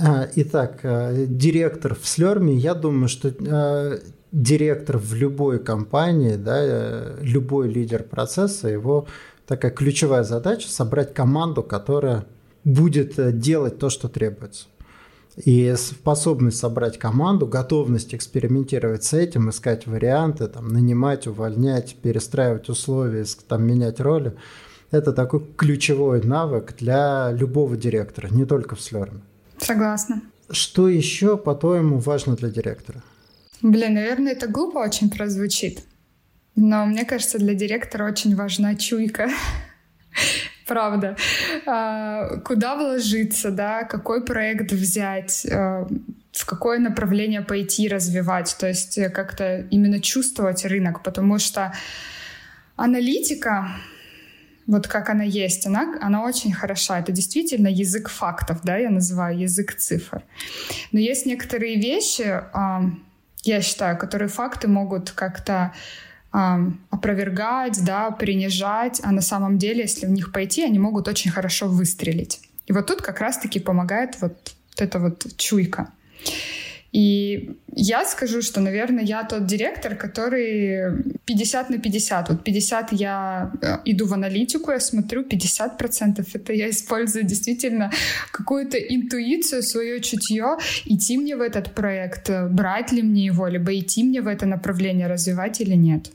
А, 0.00 0.28
итак, 0.34 0.80
э, 0.82 1.26
директор 1.26 1.94
в 1.94 2.06
Слерме, 2.06 2.54
я 2.54 2.74
думаю, 2.74 3.08
что 3.08 3.28
э, 3.28 3.98
директор 4.32 4.98
в 4.98 5.14
любой 5.14 5.58
компании, 5.58 6.36
да, 6.36 6.56
э, 6.60 7.18
любой 7.22 7.68
лидер 7.68 8.02
процесса, 8.02 8.68
его 8.68 9.06
такая 9.46 9.70
ключевая 9.70 10.24
задача 10.24 10.68
собрать 10.68 11.14
команду, 11.14 11.62
которая 11.62 12.26
будет 12.64 13.38
делать 13.38 13.78
то, 13.78 13.88
что 13.90 14.08
требуется. 14.08 14.66
И 15.36 15.74
способность 15.76 16.58
собрать 16.58 16.98
команду, 16.98 17.46
готовность 17.46 18.14
экспериментировать 18.14 19.04
с 19.04 19.12
этим, 19.12 19.50
искать 19.50 19.86
варианты, 19.86 20.48
там, 20.48 20.68
нанимать, 20.68 21.28
увольнять, 21.28 21.94
перестраивать 22.02 22.68
условия, 22.68 23.24
там, 23.46 23.64
менять 23.64 24.00
роли– 24.00 24.34
это 24.90 25.12
такой 25.12 25.44
ключевой 25.56 26.22
навык 26.22 26.74
для 26.78 27.30
любого 27.32 27.76
директора, 27.76 28.28
не 28.28 28.44
только 28.44 28.74
в 28.74 28.78
Slurm. 28.78 29.20
Согласна. 29.60 30.22
Что 30.50 30.88
еще, 30.88 31.36
по-твоему, 31.36 31.98
важно 31.98 32.36
для 32.36 32.48
директора? 32.48 33.02
Блин, 33.62 33.94
наверное, 33.94 34.32
это 34.32 34.46
глупо 34.46 34.78
очень 34.78 35.10
прозвучит. 35.10 35.82
Но 36.56 36.86
мне 36.86 37.04
кажется, 37.04 37.38
для 37.38 37.54
директора 37.54 38.04
очень 38.04 38.34
важна 38.34 38.74
чуйка. 38.74 39.28
Правда. 40.66 41.16
А, 41.66 42.38
куда 42.38 42.76
вложиться, 42.76 43.50
да, 43.50 43.84
какой 43.84 44.24
проект 44.24 44.72
взять, 44.72 45.46
а, 45.50 45.86
в 46.32 46.46
какое 46.46 46.78
направление 46.78 47.42
пойти 47.42 47.88
развивать. 47.88 48.56
То 48.58 48.68
есть 48.68 48.98
как-то 49.12 49.66
именно 49.70 50.00
чувствовать 50.00 50.64
рынок, 50.64 51.02
потому 51.02 51.38
что 51.38 51.72
аналитика 52.76 53.68
вот 54.68 54.86
как 54.86 55.08
она 55.08 55.24
есть, 55.24 55.66
она, 55.66 55.98
она 56.00 56.22
очень 56.22 56.52
хороша. 56.52 57.00
Это 57.00 57.10
действительно 57.10 57.68
язык 57.68 58.08
фактов, 58.08 58.60
да, 58.62 58.76
я 58.76 58.90
называю 58.90 59.38
язык 59.38 59.74
цифр. 59.74 60.22
Но 60.92 61.00
есть 61.00 61.26
некоторые 61.26 61.76
вещи, 61.76 62.42
я 63.44 63.62
считаю, 63.62 63.98
которые 63.98 64.28
факты 64.28 64.68
могут 64.68 65.10
как-то 65.10 65.72
опровергать, 66.30 67.82
да, 67.82 68.10
принижать, 68.10 69.00
а 69.02 69.10
на 69.10 69.22
самом 69.22 69.56
деле, 69.56 69.80
если 69.80 70.04
в 70.04 70.10
них 70.10 70.32
пойти, 70.32 70.62
они 70.62 70.78
могут 70.78 71.08
очень 71.08 71.30
хорошо 71.30 71.66
выстрелить. 71.66 72.40
И 72.66 72.72
вот 72.72 72.86
тут 72.86 73.00
как 73.00 73.20
раз-таки 73.20 73.60
помогает 73.60 74.20
вот 74.20 74.54
эта 74.76 74.98
вот 74.98 75.26
чуйка. 75.38 75.88
И 76.92 77.56
я 77.74 78.04
скажу, 78.06 78.40
что, 78.40 78.60
наверное, 78.60 79.04
я 79.04 79.22
тот 79.24 79.46
директор, 79.46 79.94
который 79.94 81.02
50 81.26 81.70
на 81.70 81.78
50. 81.78 82.28
Вот 82.30 82.44
50 82.44 82.92
я 82.92 83.52
э, 83.60 83.76
иду 83.84 84.06
в 84.06 84.14
аналитику, 84.14 84.70
я 84.70 84.80
смотрю, 84.80 85.22
50% 85.22 86.26
это 86.32 86.52
я 86.52 86.70
использую 86.70 87.24
действительно 87.24 87.90
какую-то 88.32 88.78
интуицию, 88.78 89.62
свое 89.62 90.00
чутье, 90.00 90.56
идти 90.86 91.18
мне 91.18 91.36
в 91.36 91.42
этот 91.42 91.74
проект, 91.74 92.30
брать 92.50 92.92
ли 92.92 93.02
мне 93.02 93.26
его, 93.26 93.46
либо 93.48 93.78
идти 93.78 94.02
мне 94.02 94.22
в 94.22 94.26
это 94.26 94.46
направление, 94.46 95.08
развивать 95.08 95.60
или 95.60 95.74
нет. 95.74 96.10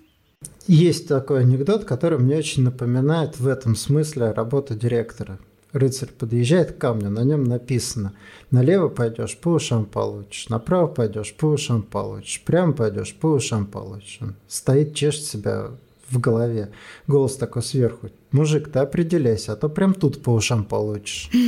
Есть 0.68 1.08
такой 1.08 1.42
анекдот, 1.42 1.86
который 1.86 2.18
мне 2.18 2.36
очень 2.36 2.64
напоминает 2.64 3.40
в 3.40 3.48
этом 3.48 3.76
смысле 3.76 4.32
работу 4.32 4.76
директора 4.76 5.38
рыцарь 5.74 6.10
подъезжает 6.10 6.74
к 6.74 6.78
камню, 6.78 7.10
на 7.10 7.24
нем 7.24 7.44
написано 7.44 8.14
«Налево 8.52 8.88
пойдешь, 8.88 9.38
по 9.38 9.50
ушам 9.50 9.86
получишь, 9.86 10.50
направо 10.50 10.88
пойдешь, 10.88 11.34
по 11.34 11.48
ушам 11.48 11.82
получишь, 11.82 12.42
прямо 12.46 12.74
пойдешь, 12.74 13.14
по 13.16 13.28
ушам 13.28 13.66
получишь». 13.66 14.20
Он 14.22 14.36
стоит, 14.48 14.94
чешет 14.94 15.24
себя 15.24 15.72
в 16.10 16.20
голове. 16.20 16.72
Голос 17.08 17.36
такой 17.36 17.64
сверху. 17.64 18.10
«Мужик, 18.32 18.72
ты 18.72 18.80
определяйся, 18.80 19.54
а 19.54 19.56
то 19.56 19.68
прям 19.68 19.94
тут 19.94 20.22
по 20.24 20.30
ушам 20.30 20.64
получишь». 20.64 21.30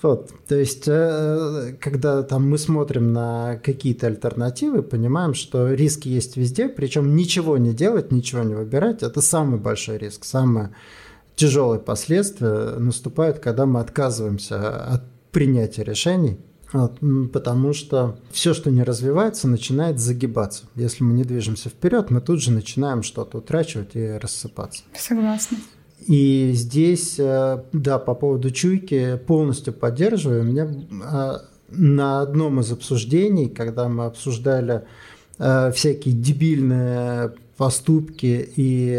Вот, 0.00 0.30
то 0.48 0.54
есть, 0.54 0.84
э, 0.86 1.74
когда 1.78 2.22
там 2.22 2.48
мы 2.48 2.56
смотрим 2.56 3.12
на 3.12 3.60
какие-то 3.62 4.06
альтернативы, 4.06 4.82
понимаем, 4.82 5.34
что 5.34 5.74
риски 5.74 6.08
есть 6.08 6.38
везде, 6.38 6.70
причем 6.70 7.14
ничего 7.14 7.58
не 7.58 7.74
делать, 7.74 8.10
ничего 8.10 8.42
не 8.44 8.54
выбирать, 8.54 9.02
это 9.02 9.20
самый 9.20 9.60
большой 9.60 9.98
риск, 9.98 10.24
самое 10.24 10.70
тяжелые 11.38 11.80
последствия 11.80 12.78
наступают, 12.78 13.38
когда 13.38 13.64
мы 13.64 13.80
отказываемся 13.80 14.84
от 14.84 15.02
принятия 15.30 15.84
решений, 15.84 16.38
потому 17.32 17.72
что 17.72 18.18
все, 18.30 18.52
что 18.52 18.70
не 18.70 18.82
развивается, 18.82 19.48
начинает 19.48 20.00
загибаться. 20.00 20.64
Если 20.74 21.04
мы 21.04 21.14
не 21.14 21.24
движемся 21.24 21.68
вперед, 21.68 22.10
мы 22.10 22.20
тут 22.20 22.42
же 22.42 22.50
начинаем 22.50 23.02
что-то 23.02 23.38
утрачивать 23.38 23.94
и 23.94 24.18
рассыпаться. 24.18 24.82
Согласна. 24.94 25.58
И 26.06 26.52
здесь, 26.54 27.16
э, 27.18 27.62
да, 27.72 27.98
по 27.98 28.14
поводу 28.14 28.50
чуйки 28.50 29.18
полностью 29.26 29.72
поддерживаю. 29.72 30.42
У 30.42 30.44
меня 30.44 30.66
э, 30.66 31.38
на 31.70 32.20
одном 32.20 32.60
из 32.60 32.70
обсуждений, 32.72 33.48
когда 33.48 33.88
мы 33.88 34.04
обсуждали 34.06 34.84
э, 35.38 35.72
всякие 35.72 36.14
дебильные 36.14 37.32
поступки 37.56 38.48
и 38.56 38.94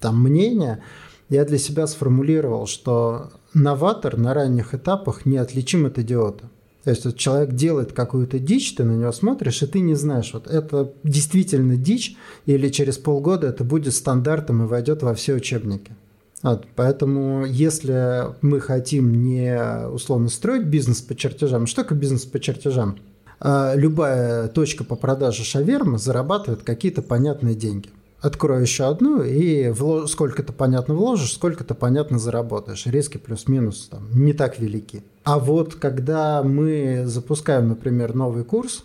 там 0.00 0.22
мнения, 0.22 0.82
я 1.28 1.44
для 1.44 1.58
себя 1.58 1.86
сформулировал, 1.86 2.66
что 2.66 3.30
новатор 3.54 4.16
на 4.16 4.34
ранних 4.34 4.74
этапах 4.74 5.26
неотличим 5.26 5.86
от 5.86 5.98
идиота. 5.98 6.50
То 6.84 6.90
есть 6.90 7.04
вот 7.04 7.16
человек 7.16 7.52
делает 7.52 7.92
какую-то 7.92 8.38
дичь, 8.38 8.76
ты 8.76 8.84
на 8.84 8.92
него 8.92 9.10
смотришь, 9.10 9.60
и 9.60 9.66
ты 9.66 9.80
не 9.80 9.96
знаешь, 9.96 10.32
вот 10.32 10.46
это 10.46 10.92
действительно 11.02 11.76
дичь, 11.76 12.16
или 12.44 12.68
через 12.68 12.96
полгода 12.96 13.48
это 13.48 13.64
будет 13.64 13.92
стандартом 13.92 14.62
и 14.62 14.68
войдет 14.68 15.02
во 15.02 15.14
все 15.14 15.34
учебники. 15.34 15.96
Вот, 16.44 16.66
поэтому 16.76 17.44
если 17.44 18.26
мы 18.40 18.60
хотим 18.60 19.20
не 19.20 19.88
условно 19.88 20.28
строить 20.28 20.66
бизнес 20.66 21.00
по 21.00 21.16
чертежам, 21.16 21.66
что 21.66 21.82
такое 21.82 21.98
бизнес 21.98 22.24
по 22.24 22.38
чертежам? 22.38 22.98
А, 23.40 23.74
любая 23.74 24.46
точка 24.46 24.84
по 24.84 24.94
продаже 24.94 25.42
шавермы 25.42 25.98
зарабатывает 25.98 26.62
какие-то 26.62 27.02
понятные 27.02 27.56
деньги 27.56 27.88
открою 28.26 28.62
еще 28.62 28.84
одну, 28.84 29.22
и 29.22 29.70
влож... 29.70 30.10
сколько-то 30.10 30.52
понятно 30.52 30.94
вложишь, 30.94 31.34
сколько-то 31.34 31.74
понятно 31.74 32.18
заработаешь. 32.18 32.86
Риски 32.86 33.16
плюс-минус 33.16 33.88
там, 33.90 34.08
не 34.12 34.32
так 34.32 34.58
велики. 34.58 35.02
А 35.24 35.38
вот 35.38 35.74
когда 35.76 36.42
мы 36.42 37.04
запускаем, 37.06 37.68
например, 37.68 38.14
новый 38.14 38.44
курс, 38.44 38.84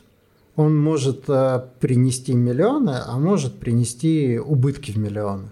он 0.56 0.78
может 0.78 1.26
э, 1.28 1.64
принести 1.80 2.34
миллионы, 2.34 2.98
а 3.06 3.18
может 3.18 3.60
принести 3.60 4.40
убытки 4.40 4.92
в 4.92 4.98
миллионы. 4.98 5.50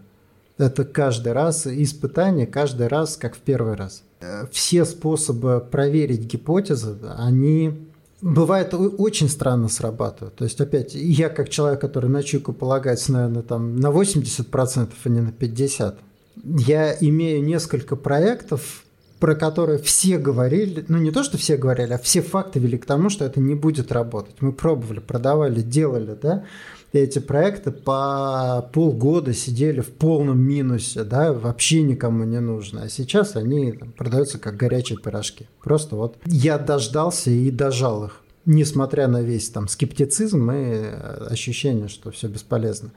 Это 0.57 0.83
каждый 0.83 1.31
раз 1.31 1.65
испытание, 1.67 2.45
каждый 2.45 2.87
раз 2.87 3.15
как 3.15 3.35
в 3.35 3.39
первый 3.39 3.75
раз. 3.75 4.03
Э, 4.19 4.45
все 4.51 4.85
способы 4.85 5.65
проверить 5.71 6.25
гипотезы, 6.25 6.97
они 7.17 7.88
бывает 8.21 8.73
очень 8.73 9.29
странно 9.29 9.69
срабатывает. 9.69 10.35
То 10.35 10.43
есть, 10.43 10.59
опять, 10.59 10.93
я 10.95 11.29
как 11.29 11.49
человек, 11.49 11.81
который 11.81 12.09
на 12.09 12.23
чуйку 12.23 12.53
полагается, 12.53 13.11
наверное, 13.11 13.43
там, 13.43 13.75
на 13.75 13.87
80%, 13.87 14.89
а 15.03 15.09
не 15.09 15.21
на 15.21 15.29
50%, 15.29 15.95
я 16.43 16.95
имею 16.99 17.43
несколько 17.43 17.95
проектов, 17.95 18.83
про 19.19 19.35
которые 19.35 19.79
все 19.79 20.17
говорили, 20.17 20.85
ну 20.87 20.97
не 20.97 21.11
то, 21.11 21.23
что 21.23 21.37
все 21.37 21.57
говорили, 21.57 21.93
а 21.93 21.97
все 21.97 22.21
факты 22.21 22.59
вели 22.59 22.77
к 22.77 22.85
тому, 22.85 23.09
что 23.09 23.25
это 23.25 23.39
не 23.39 23.53
будет 23.53 23.91
работать. 23.91 24.35
Мы 24.39 24.53
пробовали, 24.53 24.99
продавали, 24.99 25.61
делали, 25.61 26.17
да, 26.21 26.45
эти 26.91 27.19
проекты 27.19 27.71
по 27.71 28.67
полгода 28.73 29.33
сидели 29.33 29.81
в 29.81 29.89
полном 29.89 30.39
минусе, 30.39 31.03
да, 31.03 31.33
вообще 31.33 31.83
никому 31.83 32.23
не 32.23 32.39
нужно. 32.39 32.83
А 32.83 32.89
сейчас 32.89 33.35
они 33.35 33.73
там, 33.73 33.91
продаются 33.91 34.39
как 34.39 34.57
горячие 34.57 34.97
пирожки. 34.97 35.47
Просто 35.63 35.95
вот 35.95 36.17
я 36.25 36.57
дождался 36.57 37.29
и 37.29 37.51
дожал 37.51 38.05
их, 38.05 38.21
несмотря 38.45 39.07
на 39.07 39.21
весь 39.21 39.49
там 39.49 39.67
скептицизм 39.67 40.49
и 40.51 40.83
ощущение, 41.29 41.89
что 41.89 42.11
все 42.11 42.27
бесполезно. 42.27 42.91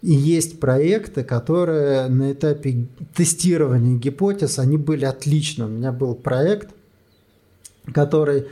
И 0.00 0.12
есть 0.12 0.60
проекты, 0.60 1.22
которые 1.22 2.06
на 2.08 2.32
этапе 2.32 2.86
тестирования 3.14 3.98
гипотез, 3.98 4.58
они 4.58 4.78
были 4.78 5.04
отличны. 5.04 5.66
У 5.66 5.68
меня 5.68 5.92
был 5.92 6.14
проект, 6.14 6.70
который 7.92 8.46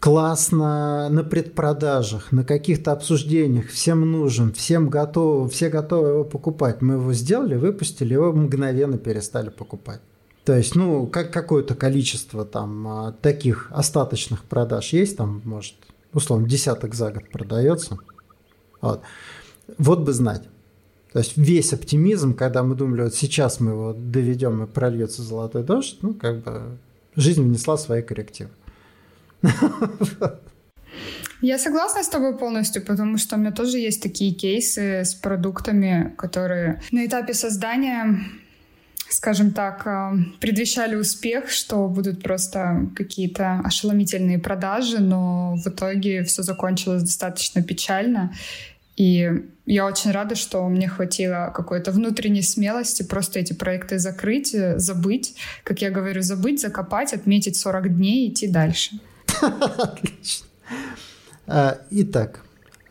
классно 0.00 1.08
на 1.08 1.24
предпродажах, 1.24 2.30
на 2.32 2.44
каких-то 2.44 2.92
обсуждениях, 2.92 3.68
всем 3.68 4.10
нужен, 4.10 4.52
всем 4.52 4.88
готовы, 4.88 5.48
все 5.48 5.68
готовы 5.68 6.08
его 6.08 6.24
покупать. 6.24 6.82
Мы 6.82 6.94
его 6.94 7.12
сделали, 7.12 7.56
выпустили, 7.56 8.14
его 8.14 8.32
мгновенно 8.32 8.98
перестали 8.98 9.48
покупать. 9.48 10.00
То 10.44 10.56
есть, 10.56 10.74
ну, 10.74 11.06
как 11.06 11.32
какое-то 11.32 11.74
количество 11.74 12.44
там 12.44 12.88
а, 12.88 13.12
таких 13.12 13.68
остаточных 13.70 14.44
продаж 14.44 14.94
есть, 14.94 15.16
там, 15.16 15.42
может, 15.44 15.74
условно, 16.14 16.48
десяток 16.48 16.94
за 16.94 17.10
год 17.10 17.28
продается. 17.30 17.98
Вот. 18.80 19.02
вот 19.76 20.00
бы 20.00 20.12
знать. 20.12 20.42
То 21.12 21.18
есть 21.18 21.36
весь 21.36 21.72
оптимизм, 21.72 22.34
когда 22.34 22.62
мы 22.62 22.76
думали, 22.76 23.02
вот 23.02 23.14
сейчас 23.14 23.60
мы 23.60 23.72
его 23.72 23.92
доведем 23.92 24.62
и 24.62 24.66
прольется 24.66 25.22
золотой 25.22 25.64
дождь, 25.64 25.98
ну, 26.00 26.14
как 26.14 26.42
бы 26.42 26.78
жизнь 27.16 27.42
внесла 27.42 27.76
свои 27.76 28.02
коррективы. 28.02 28.50
Я 31.40 31.58
согласна 31.58 32.02
с 32.02 32.08
тобой 32.08 32.36
полностью, 32.36 32.84
потому 32.84 33.16
что 33.18 33.36
у 33.36 33.38
меня 33.38 33.52
тоже 33.52 33.78
есть 33.78 34.02
такие 34.02 34.34
кейсы 34.34 35.04
с 35.04 35.14
продуктами, 35.14 36.12
которые 36.16 36.82
на 36.90 37.06
этапе 37.06 37.34
создания 37.34 38.18
скажем 39.10 39.52
так, 39.52 39.86
э, 39.86 40.12
предвещали 40.40 40.94
успех, 40.94 41.48
что 41.50 41.88
будут 41.88 42.22
просто 42.22 42.90
какие-то 42.94 43.60
ошеломительные 43.64 44.38
продажи, 44.38 44.98
но 45.00 45.56
в 45.56 45.66
итоге 45.66 46.22
все 46.24 46.42
закончилось 46.42 47.02
достаточно 47.02 47.62
печально. 47.62 48.34
И 48.96 49.30
я 49.64 49.86
очень 49.86 50.10
рада, 50.10 50.34
что 50.34 50.68
мне 50.68 50.88
хватило 50.88 51.52
какой-то 51.54 51.92
внутренней 51.92 52.42
смелости 52.42 53.02
просто 53.04 53.38
эти 53.38 53.52
проекты 53.52 53.98
закрыть, 53.98 54.54
забыть, 54.76 55.36
как 55.62 55.80
я 55.80 55.90
говорю, 55.90 56.20
забыть, 56.22 56.60
закопать, 56.60 57.12
отметить 57.14 57.56
40 57.56 57.96
дней 57.96 58.26
и 58.26 58.32
идти 58.32 58.48
дальше. 58.48 58.98
Отлично. 59.40 60.46
А, 61.46 61.78
итак, 61.90 62.40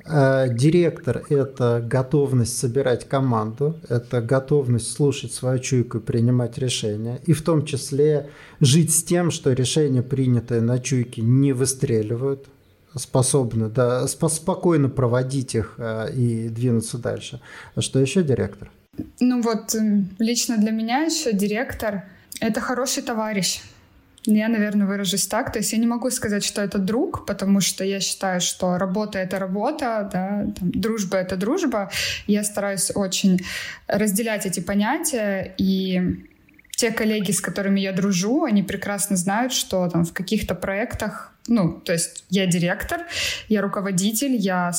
а, 0.09 0.47
директор– 0.47 1.23
это 1.29 1.83
готовность 1.85 2.57
собирать 2.57 3.07
команду, 3.07 3.75
это 3.89 4.21
готовность 4.21 4.91
слушать 4.91 5.33
свою 5.33 5.59
чуйку 5.59 5.97
и 5.97 6.01
принимать 6.01 6.57
решения, 6.57 7.19
и 7.25 7.33
в 7.33 7.41
том 7.41 7.65
числе 7.65 8.29
жить 8.59 8.93
с 8.93 9.03
тем, 9.03 9.31
что 9.31 9.51
решения, 9.51 10.01
принятые 10.01 10.61
на 10.61 10.79
чуйке, 10.79 11.21
не 11.21 11.51
выстреливают, 11.51 12.47
способны 12.95 13.69
да, 13.69 14.07
спокойно 14.07 14.89
проводить 14.89 15.55
их 15.55 15.75
а, 15.77 16.07
и 16.07 16.49
двинуться 16.49 16.97
дальше. 16.97 17.41
А 17.75 17.81
что 17.81 17.99
еще 17.99 18.23
директор? 18.23 18.71
Ну 19.19 19.41
вот, 19.41 19.75
лично 20.19 20.57
для 20.57 20.71
меня 20.71 21.03
еще 21.03 21.33
директор– 21.33 22.05
это 22.39 22.61
хороший 22.61 23.03
товарищ. 23.03 23.61
Я, 24.25 24.49
наверное, 24.49 24.87
выражусь 24.87 25.27
так. 25.27 25.53
То 25.53 25.59
есть 25.59 25.71
я 25.71 25.79
не 25.79 25.87
могу 25.87 26.09
сказать, 26.09 26.43
что 26.43 26.61
это 26.61 26.79
друг, 26.79 27.25
потому 27.25 27.61
что 27.61 27.83
я 27.83 27.99
считаю, 27.99 28.41
что 28.41 28.77
работа— 28.77 29.19
это 29.19 29.39
работа, 29.39 30.09
да, 30.11 30.45
там, 30.59 30.71
дружба— 30.71 31.17
это 31.19 31.37
дружба. 31.37 31.89
Я 32.27 32.43
стараюсь 32.43 32.91
очень 32.93 33.39
разделять 33.87 34.45
эти 34.45 34.59
понятия, 34.59 35.55
и 35.57 36.25
те 36.71 36.91
коллеги, 36.91 37.31
с 37.31 37.41
которыми 37.41 37.79
я 37.79 37.93
дружу, 37.93 38.43
они 38.43 38.63
прекрасно 38.63 39.15
знают, 39.15 39.53
что 39.53 39.89
там 39.89 40.03
в 40.05 40.13
каких-то 40.13 40.55
проектах, 40.55 41.33
ну, 41.47 41.71
то 41.71 41.93
есть 41.93 42.25
я 42.29 42.45
директор, 42.45 43.01
я 43.47 43.61
руководитель, 43.61 44.35
я 44.35 44.71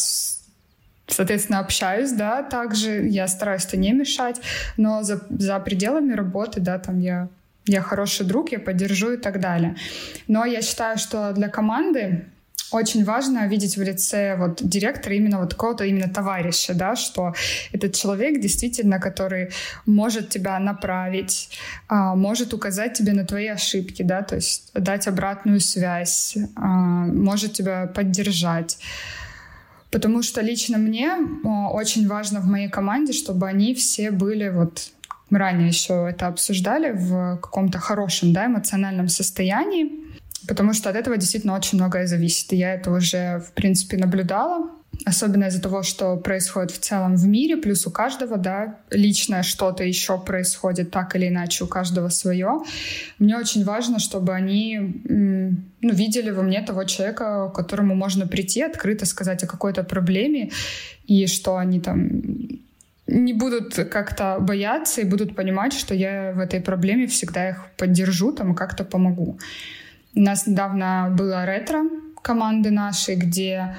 соответственно, 1.09 1.61
общаюсь, 1.61 2.13
да, 2.13 2.43
также 2.43 3.09
я 3.09 3.27
стараюсь-то 3.27 3.77
не 3.77 3.93
мешать, 3.93 4.41
но 4.77 5.03
за, 5.03 5.21
за 5.31 5.59
пределами 5.59 6.13
работы, 6.13 6.61
да, 6.61 6.79
там 6.79 7.01
я 7.01 7.29
я 7.69 7.83
хороший 7.83 8.27
друг, 8.27 8.53
я 8.53 8.59
поддержу 8.59 9.13
и 9.13 9.17
так 9.17 9.41
далее. 9.41 9.77
Но 10.27 10.45
я 10.45 10.63
считаю, 10.63 10.99
что 10.99 11.33
для 11.33 11.49
команды 11.49 12.27
очень 12.71 13.05
важно 13.05 13.47
видеть 13.47 13.77
в 13.77 13.83
лице 13.83 14.37
вот 14.37 14.61
директора 14.63 15.15
именно 15.15 15.39
вот 15.39 15.55
какого-то 15.55 15.85
именно 15.85 16.09
товарища, 16.09 16.75
да, 16.75 16.97
что 16.97 17.35
этот 17.73 17.95
человек 17.95 18.41
действительно, 18.41 19.01
который 19.01 19.51
может 19.87 20.29
тебя 20.29 20.59
направить, 20.59 21.51
а, 21.89 22.15
может 22.15 22.53
указать 22.53 22.93
тебе 22.93 23.13
на 23.13 23.25
твои 23.25 23.47
ошибки, 23.47 24.03
да, 24.03 24.23
то 24.23 24.35
есть 24.35 24.71
дать 24.75 25.09
обратную 25.09 25.61
связь, 25.61 26.37
а, 26.57 26.67
может 26.67 27.55
тебя 27.55 27.87
поддержать. 27.87 28.79
Потому 29.91 30.23
что 30.23 30.43
лично 30.43 30.77
мне 30.77 31.13
а, 31.45 31.71
очень 31.71 32.07
важно 32.07 32.41
в 32.41 32.47
моей 32.47 32.69
команде, 32.69 33.15
чтобы 33.15 33.49
они 33.49 33.75
все 33.75 34.11
были 34.11 34.51
вот 34.51 34.91
мы 35.31 35.39
ранее 35.39 35.69
еще 35.69 36.09
это 36.11 36.27
обсуждали 36.27 36.93
в 36.93 37.39
каком-то 37.43 37.79
хорошем 37.79 38.33
да, 38.33 38.47
эмоциональном 38.47 39.09
состоянии, 39.09 39.91
потому 40.47 40.73
что 40.73 40.91
от 40.91 40.97
этого 40.97 41.17
действительно 41.17 41.55
очень 41.55 41.79
многое 41.79 42.07
зависит. 42.07 42.53
И 42.53 42.57
я 42.57 42.75
это 42.75 42.91
уже, 42.91 43.41
в 43.41 43.53
принципе, 43.53 43.97
наблюдала, 43.99 44.71
особенно 45.05 45.45
из-за 45.45 45.61
того, 45.61 45.83
что 45.83 46.17
происходит 46.17 46.71
в 46.71 46.79
целом 46.79 47.17
в 47.17 47.27
мире, 47.27 47.57
плюс 47.57 47.87
у 47.87 47.91
каждого, 47.91 48.37
да, 48.37 48.79
личное 48.91 49.43
что-то 49.43 49.85
еще 49.85 50.19
происходит 50.19 50.91
так 50.91 51.15
или 51.15 51.29
иначе, 51.29 51.65
у 51.65 51.67
каждого 51.67 52.09
свое. 52.09 52.61
Мне 53.19 53.37
очень 53.37 53.65
важно, 53.65 53.99
чтобы 53.99 54.33
они 54.33 54.79
ну, 55.05 55.93
видели 55.93 56.31
во 56.31 56.43
мне 56.43 56.63
того 56.63 56.85
человека, 56.85 57.51
к 57.51 57.55
которому 57.55 57.95
можно 57.95 58.27
прийти, 58.27 58.63
открыто 58.63 59.07
сказать 59.07 59.45
о 59.45 59.47
какой-то 59.47 59.85
проблеме, 59.85 60.51
и 61.07 61.27
что 61.27 61.57
они 61.57 61.81
там 61.81 62.23
не 63.09 63.33
будут 63.33 63.75
как-то 63.75 64.39
бояться 64.41 65.01
и 65.01 65.05
будут 65.05 65.35
понимать, 65.35 65.73
что 65.73 65.95
я 65.95 66.33
в 66.33 66.39
этой 66.39 66.61
проблеме 66.61 67.07
всегда 67.07 67.49
их 67.49 67.67
поддержу, 67.77 68.33
там, 68.33 68.55
как-то 68.55 68.85
помогу. 68.85 69.39
У 70.15 70.21
нас 70.21 70.47
недавно 70.47 71.15
было 71.19 71.45
ретро 71.47 71.85
команды 72.23 72.71
нашей, 72.71 73.17
где 73.17 73.77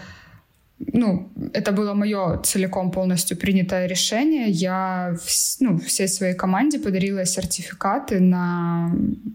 ну, 0.79 1.29
это 1.53 1.71
было 1.71 1.93
мое 1.93 2.37
целиком 2.37 2.91
полностью 2.91 3.37
принятое 3.37 3.85
решение. 3.87 4.49
Я 4.49 5.15
ну, 5.59 5.77
всей 5.77 6.07
своей 6.07 6.33
команде 6.33 6.79
подарила 6.79 7.25
сертификаты 7.25 8.19
на 8.19 8.91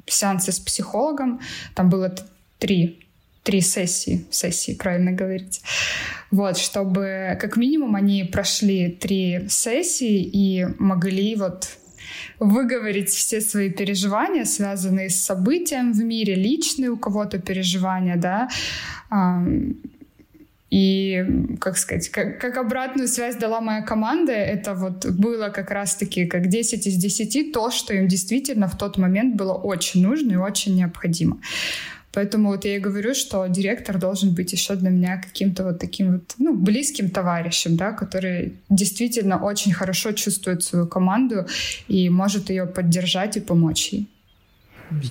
сеансы 0.07 0.53
с 0.53 0.59
психологом. 0.59 1.41
Там 1.75 1.91
было 1.91 2.15
три 2.59 3.04
три 3.45 3.61
сессии, 3.61 4.25
сессии, 4.31 4.75
правильно 4.75 5.13
говорить. 5.13 5.63
Вот, 6.31 6.57
чтобы 6.59 7.39
как 7.41 7.57
минимум 7.57 7.95
они 7.95 8.25
прошли 8.25 8.89
три 8.89 9.47
сессии 9.49 10.23
и 10.23 10.67
могли 10.79 11.37
вот 11.37 11.69
выговорить 12.41 13.11
все 13.11 13.41
свои 13.41 13.71
переживания, 13.71 14.45
связанные 14.45 15.11
с 15.11 15.17
событием 15.17 15.93
в 15.93 16.03
мире, 16.03 16.35
личные 16.35 16.91
у 16.91 16.97
кого-то 16.97 17.39
переживания, 17.39 18.17
да, 18.17 18.49
и, 20.71 21.25
как 21.61 21.77
сказать, 21.77 22.09
как, 22.09 22.41
как 22.41 22.57
обратную 22.57 23.07
связь 23.07 23.37
дала 23.37 23.61
моя 23.61 23.83
команда, 23.83 24.33
это 24.33 24.75
вот 24.75 25.07
было 25.07 25.51
как 25.51 25.71
раз-таки 25.71 26.27
как 26.27 26.49
10 26.49 26.89
из 26.89 26.97
10 26.97 27.53
то, 27.53 27.71
что 27.71 27.95
им 27.95 28.09
действительно 28.09 28.67
в 28.67 28.77
тот 28.77 28.99
момент 28.99 29.37
было 29.37 29.53
очень 29.53 30.03
нужно 30.03 30.33
и 30.33 30.37
очень 30.37 30.75
необходимо. 30.75 31.39
Поэтому 32.15 32.51
вот 32.51 32.65
я 32.65 32.77
и 32.77 32.79
говорю, 32.79 33.13
что 33.15 33.47
директор 33.49 33.99
должен 33.99 34.35
быть 34.35 34.53
еще 34.53 34.77
для 34.77 34.91
меня 34.91 35.21
каким-то 35.21 35.65
вот 35.65 35.81
таким 35.81 36.13
вот, 36.13 36.35
ну, 36.39 36.55
близким 36.55 37.11
товарищем, 37.11 37.77
да, 37.77 37.91
который 37.93 38.55
действительно 38.71 39.43
очень 39.43 39.73
хорошо 39.73 40.13
чувствует 40.13 40.63
свою 40.63 40.87
команду 40.87 41.47
и 41.89 42.09
может 42.09 42.51
ее 42.51 42.67
поддержать 42.67 43.37
и 43.37 43.41
помочь 43.41 43.89
ей. 43.93 44.09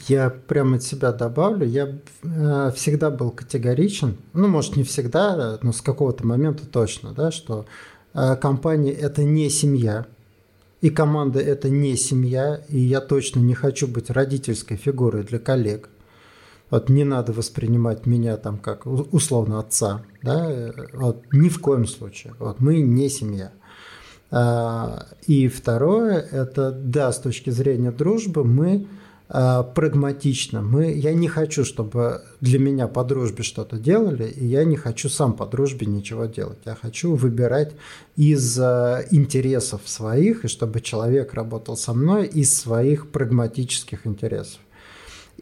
Я 0.07 0.29
прямо 0.29 0.77
от 0.77 0.83
себя 0.83 1.11
добавлю, 1.11 1.67
я 1.67 1.89
э, 2.23 2.71
всегда 2.75 3.09
был 3.09 3.31
категоричен, 3.31 4.15
ну, 4.33 4.47
может, 4.47 4.77
не 4.77 4.83
всегда, 4.83 5.59
но 5.61 5.73
с 5.73 5.81
какого-то 5.81 6.25
момента 6.25 6.65
точно, 6.65 7.11
да, 7.11 7.31
что 7.31 7.65
э, 8.13 8.35
компания– 8.37 8.91
это 8.91 9.23
не 9.23 9.49
семья, 9.49 10.05
и 10.79 10.89
команда– 10.89 11.39
это 11.41 11.69
не 11.69 11.97
семья, 11.97 12.61
и 12.69 12.79
я 12.79 13.01
точно 13.01 13.39
не 13.39 13.55
хочу 13.55 13.87
быть 13.87 14.09
родительской 14.09 14.77
фигурой 14.77 15.23
для 15.23 15.39
коллег. 15.39 15.89
Вот 16.73 16.89
не 16.89 17.03
надо 17.03 17.33
воспринимать 17.33 18.07
меня 18.07 18.35
там 18.35 18.57
как 18.57 18.87
условно 18.87 19.59
отца, 19.59 20.01
да, 20.23 20.73
вот 20.93 21.23
ни 21.31 21.47
в 21.47 21.59
коем 21.59 21.85
случае. 21.85 22.33
Вот 22.39 22.61
мы 22.61 22.79
не 22.79 23.09
семья. 23.09 23.51
А, 24.31 25.05
и 25.27 25.49
второе, 25.49 26.17
это 26.17 26.71
да, 26.71 27.11
с 27.11 27.19
точки 27.19 27.51
зрения 27.51 27.91
дружбы 27.91 28.43
мы 28.43 28.87
а, 29.29 29.61
прагматично. 29.61 30.63
Мы, 30.63 30.93
я 30.93 31.13
не 31.13 31.27
хочу, 31.27 31.63
чтобы 31.63 32.23
для 32.41 32.57
меня 32.57 32.87
по 32.87 33.03
дружбе 33.03 33.43
что-то 33.43 33.77
делали, 33.77 34.27
и 34.27 34.43
я 34.43 34.63
не 34.63 34.75
хочу 34.75 35.09
сам 35.09 35.33
по 35.33 35.45
дружбе 35.45 35.85
ничего 35.85 36.25
делать. 36.25 36.57
Я 36.65 36.73
хочу 36.73 37.13
выбирать 37.13 37.73
из 38.15 38.57
а, 38.59 39.03
интересов 39.11 39.81
своих, 39.85 40.43
и 40.43 40.47
чтобы 40.47 40.81
человек 40.81 41.35
работал 41.35 41.77
со 41.77 41.93
мной 41.93 42.25
из 42.25 42.57
своих 42.57 43.11
прагматических 43.11 44.07
интересов. 44.07 44.59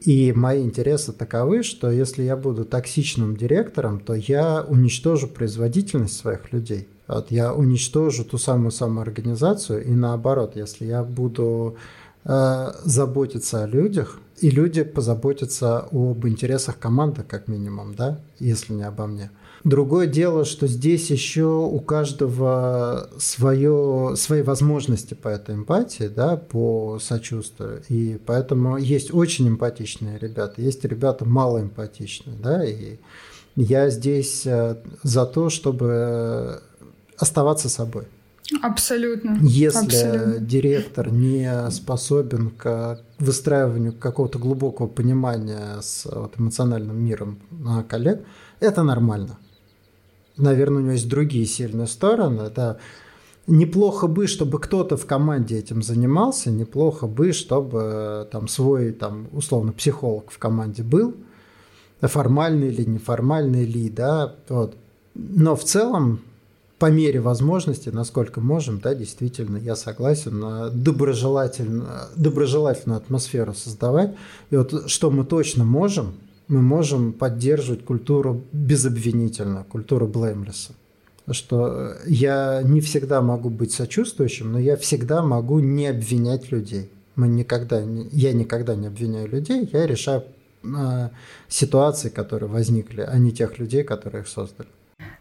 И 0.01 0.33
мои 0.33 0.63
интересы 0.63 1.13
таковы, 1.13 1.61
что 1.61 1.91
если 1.91 2.23
я 2.23 2.35
буду 2.35 2.65
токсичным 2.65 3.37
директором, 3.37 3.99
то 3.99 4.15
я 4.15 4.65
уничтожу 4.67 5.27
производительность 5.27 6.17
своих 6.17 6.51
людей. 6.51 6.87
Вот 7.07 7.29
я 7.29 7.53
уничтожу 7.53 8.23
ту 8.23 8.39
самую 8.39 8.71
самоорганизацию, 8.71 9.85
и 9.85 9.91
наоборот, 9.91 10.55
если 10.55 10.85
я 10.85 11.03
буду 11.03 11.75
э, 12.23 12.71
заботиться 12.83 13.63
о 13.63 13.67
людях, 13.67 14.19
и 14.39 14.49
люди 14.49 14.83
позаботятся 14.83 15.87
об 15.91 16.27
интересах 16.27 16.79
команды, 16.79 17.21
как 17.21 17.47
минимум, 17.47 17.93
да, 17.93 18.19
если 18.39 18.73
не 18.73 18.83
обо 18.83 19.05
мне– 19.05 19.29
Другое 19.63 20.08
дело, 20.08 20.43
что 20.43 20.65
здесь 20.65 21.12
еще 21.12 21.45
у 21.45 21.80
каждого 21.80 23.10
свое, 23.19 24.15
свои 24.17 24.41
возможности 24.41 25.13
по 25.13 25.28
этой 25.28 25.54
эмпатии, 25.54 26.08
да, 26.08 26.36
по 26.36 26.98
сочувствию. 27.00 27.83
И 27.88 28.19
поэтому 28.25 28.77
есть 28.77 29.13
очень 29.13 29.48
эмпатичные 29.50 30.17
ребята, 30.17 30.62
есть 30.62 30.83
ребята 30.83 31.25
малоэмпатичные, 31.25 32.38
да, 32.42 32.65
и 32.65 32.98
я 33.56 33.90
здесь 33.90 34.48
э, 34.48 34.77
за 35.04 35.25
то, 35.27 35.50
чтобы 35.50 36.62
оставаться 37.17 37.69
собой. 37.69 38.06
Абсолютно. 38.63 39.38
Если 39.42 39.85
Абсолютно. 39.85 40.40
директор 40.40 41.12
не 41.12 41.69
способен 41.69 42.50
к 42.50 43.00
выстраиванию 43.19 43.94
какого-то 43.94 44.40
глубокого 44.40 44.88
понимания 44.88 45.79
с 45.81 46.06
вот, 46.06 46.33
эмоциональным 46.40 47.02
миром 47.02 47.40
коллег, 47.88 48.23
это 48.60 48.81
нормально 48.81 49.38
наверное, 50.42 50.79
у 50.79 50.81
него 50.81 50.94
есть 50.94 51.10
другие 51.10 51.46
сильные 51.46 51.87
стороны, 51.87 52.50
да. 52.54 52.77
Неплохо 53.48 54.08
бы, 54.08 54.27
чтобы 54.27 54.60
кто-то 54.60 54.98
в 54.98 55.06
команде 55.06 55.58
этим 55.58 55.81
занимался, 55.81 56.52
неплохо 56.52 57.08
бы, 57.08 57.33
чтобы 57.33 58.27
там 58.31 58.48
свой, 58.48 58.92
там, 58.92 59.27
условно, 59.31 59.71
психолог 59.71 60.31
в 60.31 60.37
команде 60.37 60.83
был, 60.83 61.15
формальный 62.02 62.69
или 62.69 62.83
неформальный 62.83 63.65
ли, 63.65 63.89
да, 63.89 64.35
вот. 64.48 64.75
Но 65.15 65.56
в 65.56 65.63
целом 65.63 66.21
по 66.81 66.89
мере 66.89 67.19
возможности, 67.19 67.89
насколько 67.89 68.42
можем, 68.42 68.79
да, 68.79 68.96
действительно, 68.96 69.58
я 69.58 69.75
согласен, 69.75 70.39
на 70.39 70.69
доброжелательную, 70.69 71.87
доброжелательную 72.15 72.98
атмосферу 72.98 73.54
создавать. 73.54 74.15
И 74.50 74.56
вот 74.56 74.89
что 74.89 75.12
мы 75.12 75.23
точно 75.23 75.63
можем, 75.63 76.13
мы 76.52 76.62
можем 76.62 77.13
поддерживать 77.13 77.85
культуру 77.85 78.43
безобвинительно, 78.52 79.63
культуру 79.63 80.06
блеймлесса. 80.06 80.73
Что 81.31 81.95
я 82.06 82.62
не 82.62 82.81
всегда 82.81 83.21
могу 83.21 83.49
быть 83.49 83.71
сочувствующим, 83.71 84.52
но 84.52 84.60
я 84.60 84.75
всегда 84.75 85.21
могу 85.21 85.60
не 85.60 85.87
обвинять 85.87 86.52
людей. 86.52 86.91
Мы 87.15 87.29
никогда, 87.29 87.81
я 88.12 88.33
никогда 88.33 88.75
не 88.75 88.87
обвиняю 88.87 89.29
людей, 89.29 89.69
я 89.71 89.87
решаю 89.87 90.23
э, 90.63 91.10
ситуации, 91.47 92.10
которые 92.10 92.49
возникли, 92.49 93.02
а 93.02 93.17
не 93.17 93.31
тех 93.31 93.58
людей, 93.58 93.83
которые 93.83 94.23
их 94.23 94.27
создали. 94.27 94.67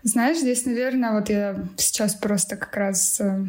Знаешь, 0.03 0.39
здесь, 0.39 0.67
наверное, 0.67 1.13
вот 1.13 1.29
я 1.29 1.65
сейчас 1.77 2.17
просто 2.17 2.57
как 2.57 2.77
раз 2.77 3.21
э, 3.21 3.47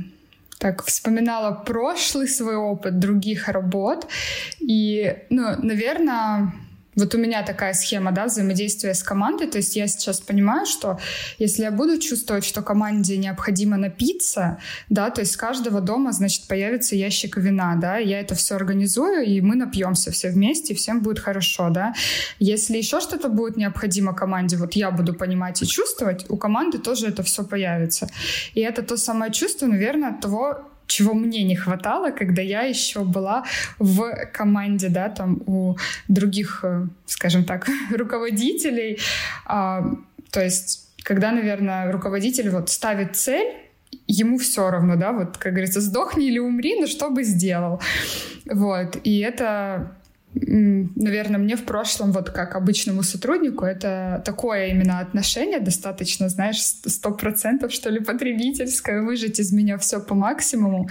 так 0.60 0.84
вспоминала 0.84 1.64
прошлый 1.66 2.28
свой 2.28 2.58
опыт 2.58 3.00
других 3.00 3.48
работ. 3.48 4.08
И, 4.60 5.16
ну, 5.32 5.56
наверное, 5.64 6.54
вот 6.96 7.16
у 7.16 7.18
меня 7.18 7.44
такая 7.44 7.74
схема, 7.74 8.12
да, 8.12 8.26
взаимодействия 8.26 8.94
с 8.94 9.04
командой. 9.04 9.48
То 9.48 9.58
есть 9.58 9.76
я 9.76 9.88
сейчас 9.88 10.20
понимаю, 10.20 10.66
что 10.66 11.00
если 11.38 11.64
я 11.64 11.72
буду 11.72 11.98
чувствовать, 11.98 12.44
что 12.44 12.62
команде 12.62 13.18
необходимо 13.18 13.78
напиться, 13.78 14.58
да, 14.90 15.10
то 15.10 15.22
есть 15.22 15.34
с 15.34 15.38
каждого 15.38 15.80
дома, 15.80 16.12
значит, 16.12 16.48
появится 16.48 16.96
ящик 16.96 17.38
вина, 17.38 17.76
да, 17.76 17.98
я 17.98 18.20
это 18.20 18.36
все 18.36 18.56
организую, 18.56 19.24
и 19.26 19.40
мы 19.42 19.56
напьемся 19.56 20.12
все 20.12 20.30
вместе, 20.30 20.74
и 20.74 20.76
всем 20.76 21.02
будет 21.02 21.20
хорошо, 21.20 21.70
да. 21.70 21.94
Если 22.40 22.78
еще 22.78 23.00
что-то 23.00 23.30
будет 23.30 23.58
необходимо 23.58 24.14
команде, 24.14 24.58
вот 24.58 24.74
я 24.74 24.92
буду 24.92 25.14
понимать 25.14 25.62
и 25.62 25.68
чувствовать, 25.68 26.26
у 26.30 26.38
команды 26.38 26.78
тоже 26.78 27.08
это 27.08 27.24
все 27.24 27.44
появится. 27.44 28.10
И 28.54 28.62
это 28.62 28.82
то 28.82 28.98
самое 28.98 29.32
чувство, 29.32 29.68
наверное, 29.68 30.14
того, 30.14 30.71
чего 30.92 31.14
мне 31.14 31.44
не 31.44 31.56
хватало, 31.56 32.12
когда 32.12 32.42
я 32.42 32.64
еще 32.64 33.04
была 33.04 33.44
в 33.80 34.14
команде, 34.34 34.90
да, 34.90 35.10
там 35.10 35.42
у 35.46 35.78
других, 36.08 36.60
э, 36.64 36.88
скажем 37.06 37.46
так, 37.46 37.68
руководителей. 37.92 39.00
А, 39.46 39.84
то 40.32 40.44
есть, 40.44 40.90
когда, 41.04 41.32
наверное, 41.32 41.92
руководитель 41.92 42.50
вот 42.50 42.70
ставит 42.70 43.16
цель, 43.16 43.54
ему 44.08 44.38
все 44.38 44.70
равно, 44.70 44.96
да, 44.96 45.12
вот, 45.14 45.38
как 45.38 45.54
говорится, 45.54 45.82
сдохни 45.82 46.28
или 46.28 46.40
умри, 46.40 46.80
но 46.80 46.88
что 46.88 47.10
бы 47.10 47.24
сделал. 47.24 47.82
Вот, 48.46 48.98
и 49.04 49.20
это 49.20 49.96
наверное, 50.34 51.40
мне 51.40 51.56
в 51.56 51.66
прошлом, 51.66 52.12
вот 52.12 52.30
как 52.30 52.56
обычному 52.56 53.04
сотруднику, 53.04 53.66
это 53.66 54.22
такое 54.26 54.68
именно 54.68 55.00
отношение 55.00 55.60
достаточно, 55.60 56.30
знаешь, 56.30 56.62
сто 56.62 57.12
процентов, 57.12 57.74
что 57.74 57.90
ли, 57.90 58.00
потребительское, 58.00 59.02
выжить 59.02 59.40
из 59.40 59.52
меня 59.52 59.78
все 59.78 60.00
по 60.00 60.16
максимуму. 60.16 60.90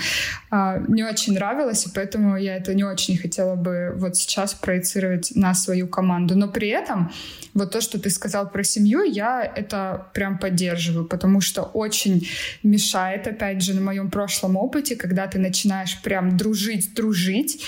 А, 0.50 0.78
не 0.88 1.04
очень 1.04 1.34
нравилось, 1.34 1.86
и 1.86 1.90
поэтому 1.94 2.36
я 2.36 2.56
это 2.56 2.74
не 2.74 2.84
очень 2.84 3.16
хотела 3.16 3.54
бы 3.54 3.94
вот 3.96 4.16
сейчас 4.16 4.52
проецировать 4.54 5.32
на 5.34 5.54
свою 5.54 5.88
команду. 5.88 6.36
Но 6.36 6.48
при 6.48 6.68
этом 6.68 7.10
вот 7.54 7.72
то, 7.72 7.80
что 7.80 7.98
ты 7.98 8.10
сказал 8.10 8.50
про 8.50 8.62
семью, 8.62 9.02
я 9.02 9.42
это 9.42 10.06
прям 10.12 10.38
поддерживаю, 10.38 11.06
потому 11.06 11.40
что 11.40 11.62
очень 11.62 12.28
мешает, 12.62 13.26
опять 13.26 13.62
же, 13.62 13.74
на 13.74 13.80
моем 13.80 14.10
прошлом 14.10 14.56
опыте, 14.56 14.96
когда 14.96 15.26
ты 15.26 15.38
начинаешь 15.38 16.00
прям 16.02 16.36
дружить, 16.36 16.94
дружить, 16.94 17.64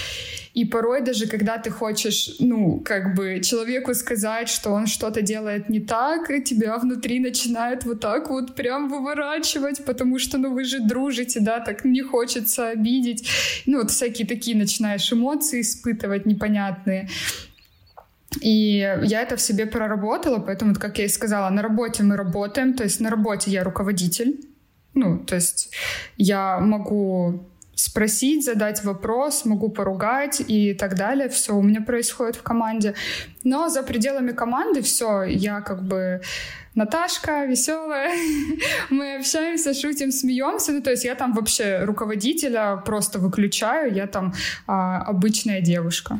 и 0.54 0.66
порой 0.66 1.00
даже 1.00 1.26
когда 1.26 1.56
ты 1.56 1.70
хочешь, 1.70 2.36
ну, 2.38 2.80
как 2.80 3.14
бы 3.14 3.40
человеку 3.40 3.94
сказать, 3.94 4.50
что 4.50 4.70
он 4.70 4.86
что-то 4.86 5.22
делает 5.22 5.70
не 5.70 5.80
так, 5.80 6.30
и 6.30 6.42
тебя 6.42 6.76
внутри 6.76 7.20
начинает 7.20 7.84
вот 7.84 8.00
так 8.00 8.28
вот 8.28 8.54
прям 8.54 8.90
выворачивать, 8.90 9.84
потому 9.84 10.18
что, 10.18 10.36
ну, 10.36 10.52
вы 10.52 10.64
же 10.64 10.80
дружите, 10.80 11.40
да, 11.40 11.60
так 11.60 11.84
не 11.84 12.02
хочется 12.02 12.68
обидеть. 12.68 13.26
Ну, 13.64 13.78
вот 13.78 13.90
всякие 13.90 14.26
такие 14.26 14.56
начинаешь 14.56 15.10
эмоции 15.10 15.62
испытывать 15.62 16.26
непонятные. 16.26 17.08
И 18.40 18.76
я 19.02 19.22
это 19.22 19.36
в 19.36 19.40
себе 19.40 19.66
проработала, 19.66 20.38
поэтому, 20.38 20.74
как 20.74 20.98
я 20.98 21.06
и 21.06 21.08
сказала, 21.08 21.48
на 21.50 21.62
работе 21.62 22.02
мы 22.02 22.16
работаем, 22.16 22.74
то 22.74 22.84
есть 22.84 23.00
на 23.00 23.10
работе 23.10 23.50
я 23.50 23.64
руководитель, 23.64 24.40
ну, 24.94 25.18
то 25.18 25.34
есть 25.34 25.70
я 26.18 26.58
могу 26.58 27.46
спросить, 27.74 28.44
задать 28.44 28.84
вопрос, 28.84 29.44
могу 29.44 29.68
поругать 29.68 30.42
и 30.46 30.74
так 30.74 30.96
далее. 30.96 31.28
Все 31.28 31.54
у 31.54 31.62
меня 31.62 31.80
происходит 31.80 32.36
в 32.36 32.42
команде. 32.42 32.94
Но 33.44 33.68
за 33.68 33.82
пределами 33.82 34.32
команды 34.32 34.82
все, 34.82 35.22
я 35.22 35.60
как 35.60 35.82
бы 35.82 36.20
Наташка 36.74 37.44
веселая, 37.44 38.10
мы 38.90 39.16
общаемся, 39.16 39.74
шутим, 39.74 40.10
смеемся. 40.10 40.72
Ну, 40.72 40.82
то 40.82 40.90
есть 40.90 41.04
я 41.04 41.14
там 41.14 41.32
вообще 41.32 41.84
руководителя 41.84 42.82
просто 42.84 43.18
выключаю, 43.18 43.94
я 43.94 44.06
там 44.06 44.32
а, 44.66 45.02
обычная 45.02 45.60
девушка. 45.60 46.18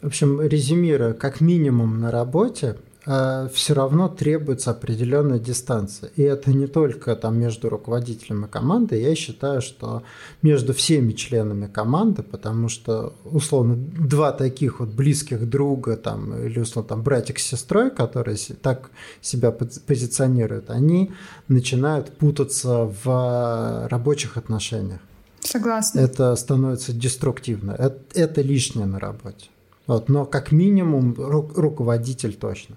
В 0.00 0.06
общем, 0.06 0.40
резюмируя, 0.40 1.12
как 1.12 1.40
минимум 1.40 2.00
на 2.00 2.10
работе 2.10 2.76
все 3.04 3.74
равно 3.74 4.08
требуется 4.08 4.70
определенная 4.70 5.40
дистанция. 5.40 6.10
И 6.14 6.22
это 6.22 6.52
не 6.52 6.68
только 6.68 7.16
там 7.16 7.38
между 7.38 7.68
руководителем 7.68 8.44
и 8.44 8.48
командой, 8.48 9.02
я 9.02 9.14
считаю, 9.16 9.60
что 9.60 10.04
между 10.40 10.72
всеми 10.72 11.12
членами 11.12 11.66
команды, 11.66 12.22
потому 12.22 12.68
что, 12.68 13.14
условно, 13.24 13.74
два 13.76 14.30
таких 14.30 14.78
вот 14.78 14.90
близких 14.90 15.48
друга 15.48 15.96
там, 15.96 16.34
или, 16.44 16.60
условно, 16.60 16.90
там, 16.90 17.02
братик 17.02 17.40
с 17.40 17.42
сестрой, 17.42 17.90
которые 17.90 18.36
так 18.60 18.90
себя 19.20 19.50
позиционируют, 19.50 20.70
они 20.70 21.10
начинают 21.48 22.16
путаться 22.16 22.88
в 23.04 23.88
рабочих 23.88 24.36
отношениях. 24.36 25.00
Согласна. 25.40 25.98
Это 25.98 26.36
становится 26.36 26.92
деструктивно. 26.92 27.72
Это, 27.72 27.98
это 28.14 28.42
лишнее 28.42 28.86
на 28.86 29.00
работе. 29.00 29.48
Вот, 29.86 30.08
но 30.08 30.24
как 30.24 30.52
минимум 30.52 31.14
ру 31.18 31.50
руководитель 31.54 32.34
точно. 32.34 32.76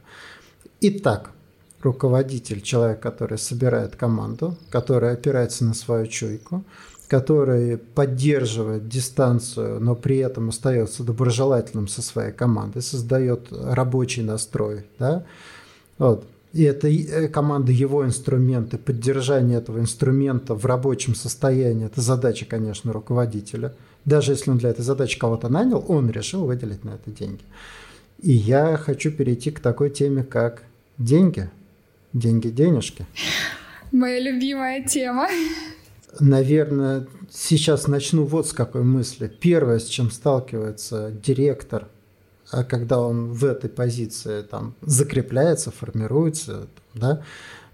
Итак, 0.81 1.31
руководитель, 1.81 2.61
человек, 2.61 2.99
который 2.99 3.37
собирает 3.37 3.95
команду, 3.95 4.55
который 4.69 5.11
опирается 5.11 5.65
на 5.65 5.73
свою 5.73 6.07
чуйку, 6.07 6.63
который 7.07 7.77
поддерживает 7.77 8.89
дистанцию, 8.89 9.79
но 9.79 9.95
при 9.95 10.17
этом 10.17 10.49
остается 10.49 11.03
доброжелательным 11.03 11.87
со 11.87 12.01
своей 12.01 12.31
командой, 12.31 12.81
создает 12.81 13.47
рабочий 13.51 14.23
настрой, 14.23 14.85
да, 14.99 15.23
вот. 15.97 16.25
И 16.53 16.63
это 16.63 16.87
э, 16.87 17.27
команда 17.27 17.73
его 17.73 18.05
инструменты, 18.05 18.77
поддержание 18.77 19.57
этого 19.57 19.79
инструмента 19.79 20.55
в 20.55 20.65
рабочем 20.65 21.13
состоянии, 21.13 21.85
это 21.85 22.01
задача, 22.01 22.45
конечно, 22.45 22.91
руководителя– 22.91 23.73
даже 24.05 24.31
если 24.31 24.51
он 24.51 24.57
для 24.57 24.69
этой 24.69 24.83
задачи 24.83 25.19
кого-то 25.19 25.49
нанял, 25.49 25.83
он 25.87 26.09
решил 26.09 26.45
выделить 26.45 26.83
на 26.83 26.91
это 26.91 27.11
деньги. 27.11 27.43
И 28.21 28.31
я 28.31 28.77
хочу 28.77 29.11
перейти 29.11 29.51
к 29.51 29.59
такой 29.59 29.89
теме, 29.89 30.23
как 30.23 30.63
деньги. 30.97 31.49
Деньги-денежки. 32.13 33.05
Моя 33.91 34.19
любимая 34.19 34.83
тема. 34.85 35.27
Наверное, 36.19 37.07
сейчас 37.29 37.87
начну 37.87 38.23
вот 38.23 38.47
с 38.47 38.53
какой 38.53 38.83
мысли. 38.83 39.27
Первое, 39.27 39.79
с 39.79 39.85
чем 39.85 40.09
сталкивается 40.11 41.11
директор, 41.11 41.89
а 42.51 42.63
когда 42.63 42.99
он 42.99 43.33
в 43.33 43.43
этой 43.43 43.69
позиции 43.69 44.43
там 44.43 44.75
закрепляется, 44.81 45.71
формируется, 45.71 46.67
да, 46.93 47.21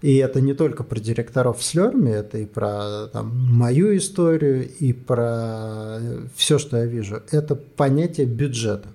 и 0.02 0.16
это 0.16 0.40
не 0.40 0.52
только 0.52 0.82
про 0.82 0.98
директоров 0.98 1.58
в 1.58 1.62
Слерме, 1.62 2.12
это 2.12 2.38
и 2.38 2.44
про 2.44 3.06
там, 3.12 3.30
мою 3.34 3.96
историю, 3.96 4.68
и 4.68 4.92
про 4.92 5.98
все, 6.34 6.58
что 6.58 6.76
я 6.76 6.86
вижу. 6.86 7.22
Это 7.30 7.54
понятие 7.54 8.26
бюджета. 8.26 8.88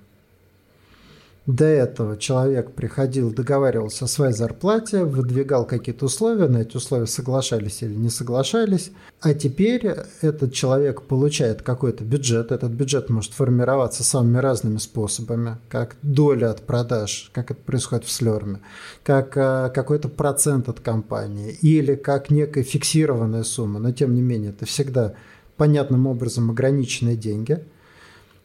До 1.48 1.64
этого 1.64 2.18
человек 2.18 2.74
приходил, 2.74 3.34
договаривался 3.34 4.04
о 4.04 4.10
своей 4.10 4.34
зарплате, 4.34 5.06
выдвигал 5.06 5.66
какие-то 5.66 6.08
условия, 6.08 6.50
на 6.50 6.58
эти 6.58 6.76
условия 6.76 7.08
соглашались 7.08 7.82
или 7.82 7.94
не 7.96 8.10
соглашались. 8.10 8.92
А 9.22 9.34
теперь 9.34 9.96
этот 10.20 10.52
человек 10.52 11.04
получает 11.04 11.62
какой-то 11.62 12.04
бюджет. 12.04 12.52
Этот 12.52 12.74
бюджет 12.74 13.10
может 13.10 13.32
формироваться 13.32 14.04
самыми 14.04 14.40
разными 14.40 14.76
способами, 14.76 15.58
как 15.70 15.96
доля 16.02 16.52
от 16.52 16.64
продаж, 16.64 17.32
как 17.34 17.50
это 17.50 17.62
происходит 17.62 18.04
в 18.04 18.12
Слерме, 18.12 18.60
как 19.06 19.38
э, 19.38 19.72
какой-то 19.74 20.10
процент 20.10 20.68
от 20.68 20.82
компании 20.82 21.58
или 21.62 21.96
как 21.96 22.30
некая 22.30 22.64
фиксированная 22.64 23.44
сумма. 23.44 23.80
Но 23.80 23.94
тем 23.94 24.14
не 24.16 24.22
менее, 24.22 24.50
это 24.50 24.66
всегда 24.66 25.14
понятным 25.56 26.08
образом 26.08 26.52
ограниченные 26.52 27.16
деньги. 27.16 27.64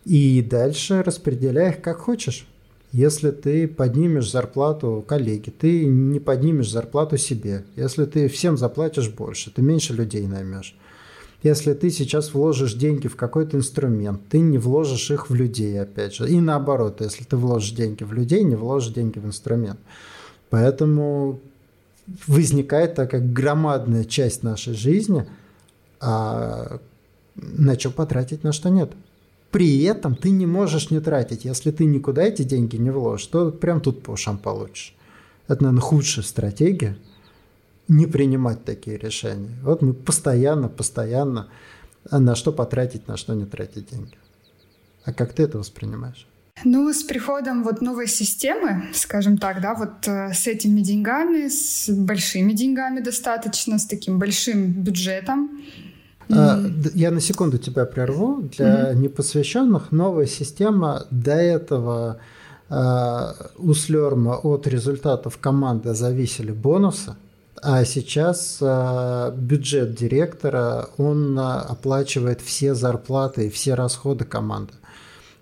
И 0.05 0.41
дальше 0.41 1.03
распределяй 1.03 1.71
их 1.71 1.83
как 1.83 1.99
хочешь. 1.99 2.47
Если 2.93 3.31
ты 3.31 3.67
поднимешь 3.67 4.31
зарплату 4.31 5.03
коллеге, 5.07 5.51
ты 5.51 5.87
не 5.87 6.21
поднимешь 6.21 6.71
зарплату 6.71 7.17
себе. 7.17 7.65
Если 7.75 8.05
ты 8.05 8.29
всем 8.29 8.59
заплатишь 8.59 9.09
больше, 9.09 9.51
ты 9.51 9.63
меньше 9.63 9.95
людей 9.95 10.27
наймешь. 10.27 10.77
Если 11.43 11.73
ты 11.73 11.91
сейчас 11.91 12.35
вложишь 12.35 12.75
деньги 12.75 13.09
в 13.09 13.17
какой-то 13.17 13.57
инструмент, 13.57 14.21
ты 14.29 14.39
не 14.39 14.59
вложишь 14.59 15.11
их 15.11 15.31
в 15.31 15.35
людей, 15.35 15.81
опять 15.81 16.15
же. 16.15 16.29
И 16.29 16.39
наоборот, 16.39 17.01
если 17.01 17.25
ты 17.25 17.37
вложишь 17.37 17.73
деньги 17.73 18.05
в 18.05 18.13
людей, 18.13 18.45
не 18.45 18.55
вложишь 18.55 18.93
деньги 18.93 19.19
в 19.19 19.27
инструмент. 19.27 19.81
Поэтому 20.51 21.41
возникает 22.27 22.95
такая 22.95 23.23
громадная 23.23 24.05
часть 24.05 24.43
нашей 24.43 24.75
жизни, 24.75 25.27
а 25.99 26.79
на 27.35 27.79
что 27.79 27.91
потратить, 27.91 28.45
на 28.45 28.53
что 28.53 28.69
нет. 28.69 28.93
При 29.53 29.83
этом 29.83 30.17
ты 30.17 30.31
не 30.31 30.47
можешь 30.47 30.91
не 30.91 31.01
тратить. 31.01 31.45
Если 31.45 31.71
ты 31.71 31.85
никуда 31.85 32.23
эти 32.23 32.43
деньги 32.43 32.77
не 32.77 32.91
вложишь, 32.91 33.27
то 33.27 33.51
прям 33.51 33.81
тут 33.81 34.03
по 34.03 34.13
ушам 34.13 34.39
получишь. 34.39 34.97
Это, 35.47 35.63
наверное, 35.65 35.83
худшая 35.83 36.25
стратегия 36.25 36.97
не 37.87 38.07
принимать 38.07 38.65
такие 38.65 38.97
решения. 38.97 39.51
Вот 39.63 39.83
мы 39.83 39.93
постоянно, 39.93 40.69
постоянно 40.69 41.49
на 42.11 42.35
что 42.35 42.53
потратить, 42.53 43.07
на 43.09 43.19
что 43.19 43.35
не 43.35 43.45
тратить 43.45 43.91
деньги. 43.91 44.17
А 45.05 45.13
как 45.13 45.35
ты 45.35 45.43
это 45.43 45.59
воспринимаешь? 45.59 46.27
Ну, 46.65 46.93
с 46.93 47.03
приходом 47.03 47.63
вот 47.65 47.83
новой 47.83 48.07
системы, 48.07 48.85
скажем 48.95 49.37
так, 49.37 49.61
да, 49.61 49.75
вот 49.75 50.07
э, 50.07 50.33
с 50.33 50.47
этими 50.47 50.81
деньгами, 50.81 51.49
с 51.49 51.91
большими 51.91 52.53
деньгами 52.53 53.01
достаточно, 53.01 53.79
с 53.79 53.87
таким 53.87 54.19
большим 54.19 54.71
бюджетом. 54.71 55.63
А, 56.33 56.61
я 56.95 57.11
на 57.11 57.21
секунду 57.21 57.59
тебя 57.59 57.85
прерву. 57.85 58.43
Для 58.57 58.93
непосвященных 58.95 59.93
новая 59.93 60.27
система 60.27 61.07
до 61.11 61.35
этого 61.35 62.19
а, 62.69 63.35
у 63.59 63.75
Слерма 63.75 64.37
от 64.37 64.67
результатов 64.67 65.39
команды 65.39 65.95
зависели 65.95 66.53
бонусы. 66.53 67.15
А 67.65 67.85
сейчас 67.85 68.59
э, 68.61 69.33
бюджет 69.37 69.95
директора, 69.95 70.89
он 70.99 71.39
э, 71.39 71.43
оплачивает 71.43 72.41
все 72.41 72.75
зарплаты 72.75 73.47
и 73.47 73.51
все 73.51 73.75
расходы 73.75 74.25
команды. 74.25 74.73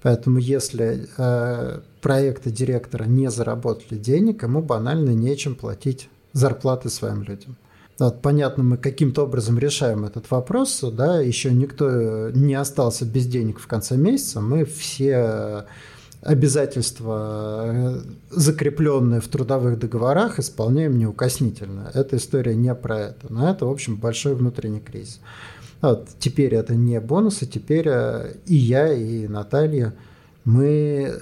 Поэтому 0.03 0.39
если 0.39 1.09
э, 1.17 1.81
проекты 2.03 2.51
директора 2.51 3.05
не 3.05 3.31
заработали 3.31 3.99
денег, 3.99 4.43
ему 4.43 4.61
банально 4.61 5.11
нечем 5.11 5.55
платить 5.55 6.11
зарплаты 6.35 6.91
своим 6.91 7.23
людям. 7.23 7.57
Вот, 8.01 8.23
понятно, 8.23 8.65
мы 8.65 8.77
каким-то 8.79 9.25
образом 9.25 9.59
решаем 9.59 10.07
этот 10.07 10.31
вопрос, 10.31 10.83
да, 10.91 11.21
еще 11.21 11.53
никто 11.53 12.31
не 12.31 12.55
остался 12.55 13.05
без 13.05 13.27
денег 13.27 13.61
в 13.61 13.67
конце 13.67 13.99
месяца, 13.99 14.41
мы 14.41 14.65
все 14.65 15.67
обязательства, 16.23 17.65
э, 17.67 18.01
закрепленные 18.31 19.21
в 19.21 19.29
трудовых 19.29 19.79
договорах, 19.79 20.39
исполняем 20.39 20.99
неукоснительно. 20.99 21.91
Эта 21.93 22.17
история 22.17 22.55
не 22.55 22.75
про 22.75 23.01
это. 23.01 23.27
Но 23.29 23.51
это, 23.51 23.67
в 23.67 23.71
общем, 23.71 23.97
большой 23.97 24.35
внутренний 24.35 24.81
кризис. 24.81 25.21
Вот, 25.83 26.09
теперь 26.19 26.55
это 26.55 26.75
не 26.75 26.99
бонусы, 27.01 27.45
теперь 27.45 27.87
э, 27.87 28.35
и 28.47 28.55
я, 28.55 28.93
и 28.95 29.29
Наталья, 29.29 29.95
мы 30.45 31.15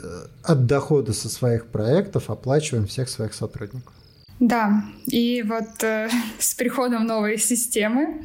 от 0.44 0.66
дохода 0.66 1.12
со 1.12 1.28
своих 1.28 1.66
проектов 1.66 2.30
оплачиваем 2.30 2.86
всех 2.86 3.08
своих 3.08 3.34
сотрудников. 3.34 3.92
Да, 4.40 4.84
и 5.06 5.42
вот 5.42 5.82
э, 5.82 6.08
с 6.38 6.54
приходом 6.54 7.06
новой 7.06 7.38
системы 7.38 8.24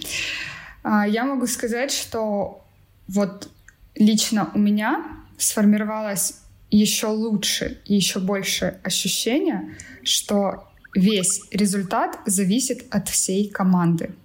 э, 0.84 0.90
я 1.08 1.26
могу 1.26 1.48
сказать, 1.48 1.92
что 1.92 2.64
вот 3.08 3.50
лично 3.96 4.52
у 4.54 4.60
меня 4.60 5.04
сформировалась 5.38 6.40
еще 6.70 7.08
лучше 7.08 7.82
и 7.86 7.96
еще 7.96 8.20
больше 8.20 8.80
ощущение, 8.84 9.76
что 10.04 10.68
весь 10.96 11.42
результат 11.52 12.20
зависит 12.26 12.86
от 12.90 13.10
всей 13.10 13.50
команды. 13.50 14.16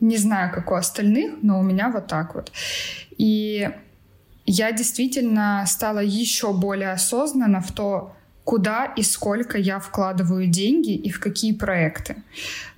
Не 0.00 0.16
знаю, 0.16 0.52
как 0.52 0.70
у 0.70 0.74
остальных, 0.74 1.42
но 1.42 1.58
у 1.58 1.62
меня 1.62 1.90
вот 1.90 2.06
так 2.06 2.34
вот. 2.34 2.52
И 3.16 3.70
я 4.46 4.72
действительно 4.72 5.64
стала 5.66 6.00
еще 6.00 6.52
более 6.52 6.92
осознанна 6.92 7.60
в 7.60 7.72
то, 7.72 8.14
куда 8.44 8.92
и 8.96 9.02
сколько 9.02 9.58
я 9.58 9.78
вкладываю 9.78 10.46
деньги 10.46 10.94
и 10.94 11.10
в 11.10 11.18
какие 11.18 11.52
проекты. 11.52 12.16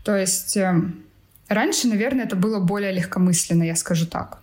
То 0.05 0.17
есть 0.17 0.57
э, 0.57 0.83
раньше, 1.49 1.89
наверное, 1.89 2.25
это 2.25 2.37
было 2.37 2.61
более 2.61 2.93
легкомысленно, 2.93 3.64
я 3.64 3.77
скажу 3.77 4.07
так. 4.07 4.39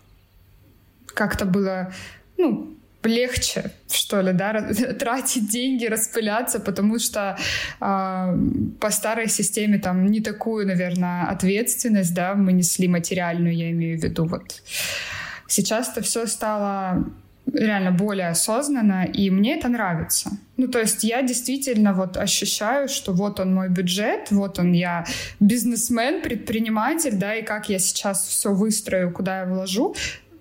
Как-то 1.08 1.46
было, 1.46 1.94
ну, 2.38 2.76
легче, 3.04 3.72
что 3.90 4.22
ли, 4.22 4.34
да, 4.34 4.62
тратить 5.00 5.50
деньги, 5.50 5.86
распыляться, 5.86 6.60
потому 6.60 7.00
что 7.00 7.38
э, 7.80 8.38
по 8.80 8.92
старой 8.92 9.30
системе 9.30 9.80
там 9.80 10.06
не 10.08 10.22
такую, 10.22 10.68
наверное, 10.68 11.28
ответственность, 11.28 12.14
да, 12.14 12.36
мы 12.36 12.52
несли 12.52 12.88
материальную, 12.88 13.56
я 13.56 13.72
имею 13.72 14.00
в 14.00 14.04
виду, 14.04 14.26
вот. 14.26 14.62
Сейчас 15.48 15.90
это 15.90 16.02
все 16.02 16.26
стало 16.26 17.06
реально 17.52 17.92
более 17.92 18.30
осознанно, 18.30 19.06
и 19.06 19.30
мне 19.30 19.58
это 19.58 19.68
нравится. 19.68 20.32
Ну, 20.58 20.68
то 20.68 20.80
есть 20.80 21.04
я 21.04 21.22
действительно 21.22 21.94
вот 21.94 22.18
ощущаю, 22.18 22.88
что 22.88 23.12
вот 23.12 23.40
он 23.40 23.54
мой 23.54 23.70
бюджет, 23.70 24.32
вот 24.32 24.60
он 24.60 24.74
я 24.74 25.06
бизнесмен, 25.40 26.22
предприниматель, 26.22 27.16
да, 27.16 27.36
и 27.36 27.44
как 27.44 27.70
я 27.70 27.80
сейчас 27.80 28.26
все 28.28 28.54
выстрою, 28.54 29.12
куда 29.12 29.40
я 29.40 29.46
вложу, 29.46 29.96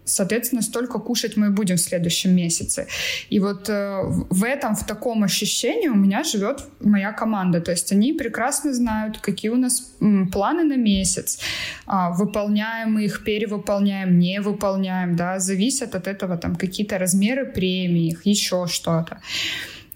соответственно, 0.04 0.62
столько 0.62 0.98
кушать 0.98 1.36
мы 1.36 1.50
будем 1.50 1.76
в 1.76 1.80
следующем 1.80 2.34
месяце. 2.34 2.86
И 3.30 3.38
вот 3.38 3.68
э, 3.68 4.02
в 4.30 4.44
этом, 4.44 4.74
в 4.74 4.86
таком 4.86 5.22
ощущении 5.22 5.88
у 5.88 5.94
меня 5.94 6.24
живет 6.24 6.64
моя 6.80 7.12
команда. 7.12 7.60
То 7.60 7.70
есть 7.70 7.92
они 7.92 8.12
прекрасно 8.12 8.74
знают, 8.74 9.18
какие 9.18 9.50
у 9.50 9.56
нас 9.56 9.94
м, 10.00 10.28
планы 10.28 10.64
на 10.64 10.76
месяц. 10.76 11.38
А, 11.86 12.10
выполняем 12.10 12.98
их, 12.98 13.24
перевыполняем, 13.24 14.18
не 14.18 14.40
выполняем, 14.40 15.16
да, 15.16 15.38
зависят 15.38 15.94
от 15.94 16.06
этого 16.06 16.36
там 16.36 16.56
какие-то 16.56 16.98
размеры 16.98 17.46
премий, 17.46 18.16
еще 18.24 18.66
что-то. 18.66 19.20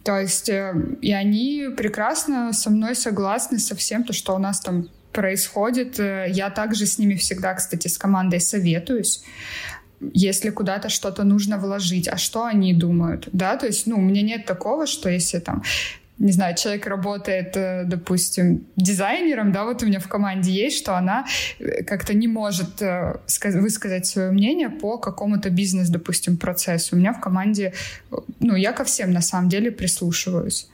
То 0.02 0.20
есть 0.20 0.48
э, 0.48 0.72
и 1.02 1.12
они 1.12 1.68
прекрасно 1.76 2.52
со 2.52 2.70
мной 2.70 2.94
согласны 2.94 3.58
со 3.58 3.74
всем, 3.74 4.04
то, 4.04 4.12
что 4.12 4.36
у 4.36 4.38
нас 4.38 4.60
там 4.60 4.88
происходит. 5.12 5.98
Э, 5.98 6.26
я 6.28 6.50
также 6.50 6.86
с 6.86 6.98
ними 6.98 7.14
всегда, 7.14 7.54
кстати, 7.54 7.88
с 7.88 7.98
командой 7.98 8.40
советуюсь 8.40 9.24
если 10.00 10.50
куда-то 10.50 10.88
что-то 10.88 11.24
нужно 11.24 11.58
вложить, 11.58 12.08
а 12.08 12.16
что 12.16 12.44
они 12.44 12.74
думают, 12.74 13.28
да, 13.32 13.56
то 13.56 13.66
есть, 13.66 13.86
ну, 13.86 13.96
у 13.96 14.02
меня 14.02 14.22
нет 14.22 14.46
такого, 14.46 14.86
что 14.86 15.08
если 15.08 15.38
там 15.38 15.62
не 16.18 16.32
знаю, 16.32 16.56
человек 16.56 16.86
работает, 16.86 17.56
э, 17.56 17.84
допустим, 17.84 18.66
дизайнером, 18.76 19.52
да, 19.52 19.64
вот 19.64 19.82
у 19.82 19.86
меня 19.86 20.00
в 20.00 20.08
команде 20.08 20.50
есть, 20.50 20.78
что 20.78 20.96
она 20.96 21.26
э, 21.58 21.82
как-то 21.82 22.14
не 22.14 22.26
может 22.26 22.80
э, 22.80 23.18
высказать 23.44 24.06
свое 24.06 24.30
мнение 24.30 24.70
по 24.70 24.96
какому-то 24.96 25.50
бизнес, 25.50 25.90
допустим, 25.90 26.38
процессу. 26.38 26.96
У 26.96 26.98
меня 26.98 27.12
в 27.12 27.20
команде, 27.20 27.74
ну, 28.40 28.56
я 28.56 28.72
ко 28.72 28.84
всем 28.84 29.12
на 29.12 29.20
самом 29.20 29.50
деле 29.50 29.70
прислушиваюсь, 29.70 30.70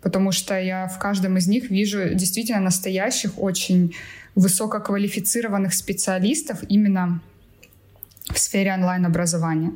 потому 0.00 0.32
что 0.32 0.58
я 0.58 0.88
в 0.88 0.98
каждом 0.98 1.36
из 1.36 1.46
них 1.46 1.70
вижу 1.70 2.14
действительно 2.14 2.60
настоящих, 2.60 3.38
очень 3.38 3.94
высококвалифицированных 4.34 5.74
специалистов 5.74 6.58
именно 6.68 7.20
в 8.30 8.38
сфере 8.38 8.74
онлайн-образования. 8.74 9.72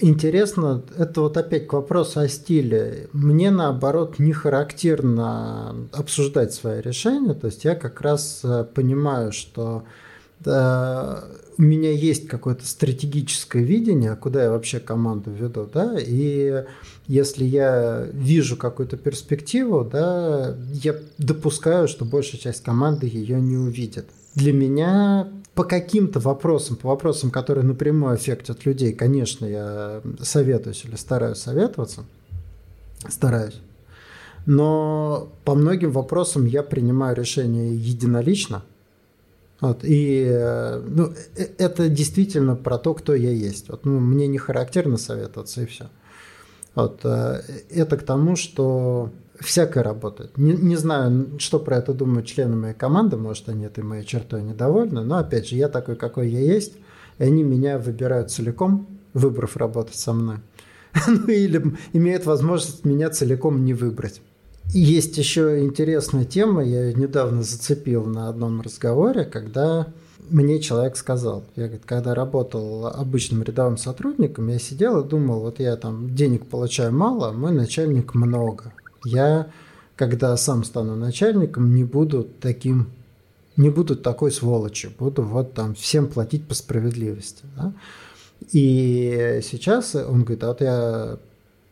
Интересно, 0.00 0.82
это 0.98 1.22
вот 1.22 1.36
опять 1.36 1.66
к 1.66 1.72
вопросу 1.72 2.20
о 2.20 2.28
стиле. 2.28 3.08
Мне, 3.12 3.50
наоборот, 3.50 4.18
не 4.18 4.32
характерно 4.32 5.88
обсуждать 5.92 6.52
свои 6.52 6.82
решения. 6.82 7.32
То 7.32 7.46
есть 7.46 7.64
я 7.64 7.74
как 7.74 8.00
раз 8.02 8.40
э, 8.44 8.64
понимаю, 8.74 9.32
что 9.32 9.84
да, 10.40 11.24
у 11.56 11.62
меня 11.62 11.90
есть 11.90 12.28
какое-то 12.28 12.66
стратегическое 12.66 13.62
видение, 13.62 14.14
куда 14.14 14.44
я 14.44 14.50
вообще 14.50 14.78
команду 14.78 15.32
веду, 15.32 15.68
да, 15.72 15.96
и 15.98 16.64
если 17.08 17.44
я 17.44 18.06
вижу 18.12 18.56
какую-то 18.56 18.96
перспективу, 18.96 19.84
да, 19.84 20.56
я 20.72 20.94
допускаю, 21.18 21.88
что 21.88 22.04
большая 22.04 22.40
часть 22.40 22.62
команды 22.62 23.08
ее 23.08 23.40
не 23.40 23.56
увидит. 23.56 24.06
Для 24.38 24.52
меня 24.52 25.28
по 25.56 25.64
каким-то 25.64 26.20
вопросам, 26.20 26.76
по 26.76 26.90
вопросам, 26.90 27.32
которые 27.32 27.64
напрямую 27.64 28.14
аффектят 28.14 28.64
людей, 28.64 28.92
конечно, 28.92 29.44
я 29.44 30.00
советуюсь 30.22 30.84
или 30.84 30.94
стараюсь 30.94 31.38
советоваться, 31.38 32.04
стараюсь. 33.08 33.60
Но 34.46 35.32
по 35.44 35.56
многим 35.56 35.90
вопросам 35.90 36.46
я 36.46 36.62
принимаю 36.62 37.16
решение 37.16 37.74
единолично. 37.74 38.62
Вот, 39.60 39.80
и 39.82 40.24
ну, 40.86 41.12
э, 41.36 41.46
это 41.58 41.88
действительно 41.88 42.54
про 42.54 42.78
то, 42.78 42.94
кто 42.94 43.16
я 43.16 43.32
есть. 43.32 43.68
Вот, 43.68 43.84
ну, 43.84 43.98
мне 43.98 44.28
не 44.28 44.38
характерно 44.38 44.98
советоваться, 44.98 45.62
и 45.62 45.66
все. 45.66 45.88
Вот, 46.76 47.00
э, 47.02 47.42
это 47.70 47.96
к 47.96 48.04
тому, 48.04 48.36
что 48.36 49.10
всякое 49.40 49.82
работает. 49.82 50.36
Не, 50.36 50.52
не 50.54 50.76
знаю, 50.76 51.30
что 51.38 51.58
про 51.58 51.78
это 51.78 51.92
думают 51.92 52.26
члены 52.26 52.56
моей 52.56 52.74
команды, 52.74 53.16
может, 53.16 53.48
они 53.48 53.64
этой 53.64 53.84
моей 53.84 54.04
чертой 54.04 54.42
недовольны, 54.42 55.02
но, 55.02 55.18
опять 55.18 55.48
же, 55.48 55.56
я 55.56 55.68
такой, 55.68 55.96
какой 55.96 56.28
я 56.30 56.40
есть, 56.40 56.74
и 57.18 57.24
они 57.24 57.42
меня 57.42 57.78
выбирают 57.78 58.30
целиком, 58.30 58.86
выбрав 59.14 59.56
работать 59.56 59.96
со 59.96 60.12
мной. 60.12 60.38
ну, 61.06 61.26
или 61.26 61.74
имеют 61.92 62.26
возможность 62.26 62.84
меня 62.84 63.10
целиком 63.10 63.64
не 63.64 63.74
выбрать. 63.74 64.20
Есть 64.70 65.16
еще 65.16 65.64
интересная 65.64 66.24
тема, 66.24 66.62
я 66.62 66.92
недавно 66.92 67.42
зацепил 67.42 68.04
на 68.04 68.28
одном 68.28 68.60
разговоре, 68.60 69.24
когда 69.24 69.86
мне 70.28 70.60
человек 70.60 70.96
сказал, 70.96 71.44
я 71.56 71.64
говорит, 71.64 71.86
когда 71.86 72.14
работал 72.14 72.86
обычным 72.86 73.42
рядовым 73.42 73.78
сотрудником, 73.78 74.48
я 74.48 74.58
сидел 74.58 75.00
и 75.00 75.08
думал, 75.08 75.40
вот 75.40 75.58
я 75.58 75.74
там 75.76 76.14
денег 76.14 76.46
получаю 76.46 76.92
мало, 76.92 77.28
а 77.28 77.32
мой 77.32 77.52
начальник 77.52 78.14
много 78.14 78.74
я 79.08 79.50
когда 79.98 80.36
сам 80.36 80.62
стану 80.62 80.94
начальником, 80.94 81.74
не 81.74 81.82
буду 81.82 82.26
таким, 82.40 82.90
не 83.56 83.68
буду 83.68 83.96
такой 83.96 84.30
сволочью, 84.30 84.92
буду 84.96 85.22
вот 85.22 85.54
там 85.54 85.74
всем 85.74 86.06
платить 86.06 86.46
по 86.46 86.54
справедливости. 86.54 87.44
Да? 87.56 87.72
И 88.52 89.40
сейчас 89.42 89.96
он 89.96 90.22
говорит, 90.22 90.44
а 90.44 90.48
вот 90.48 90.60
я 90.60 91.18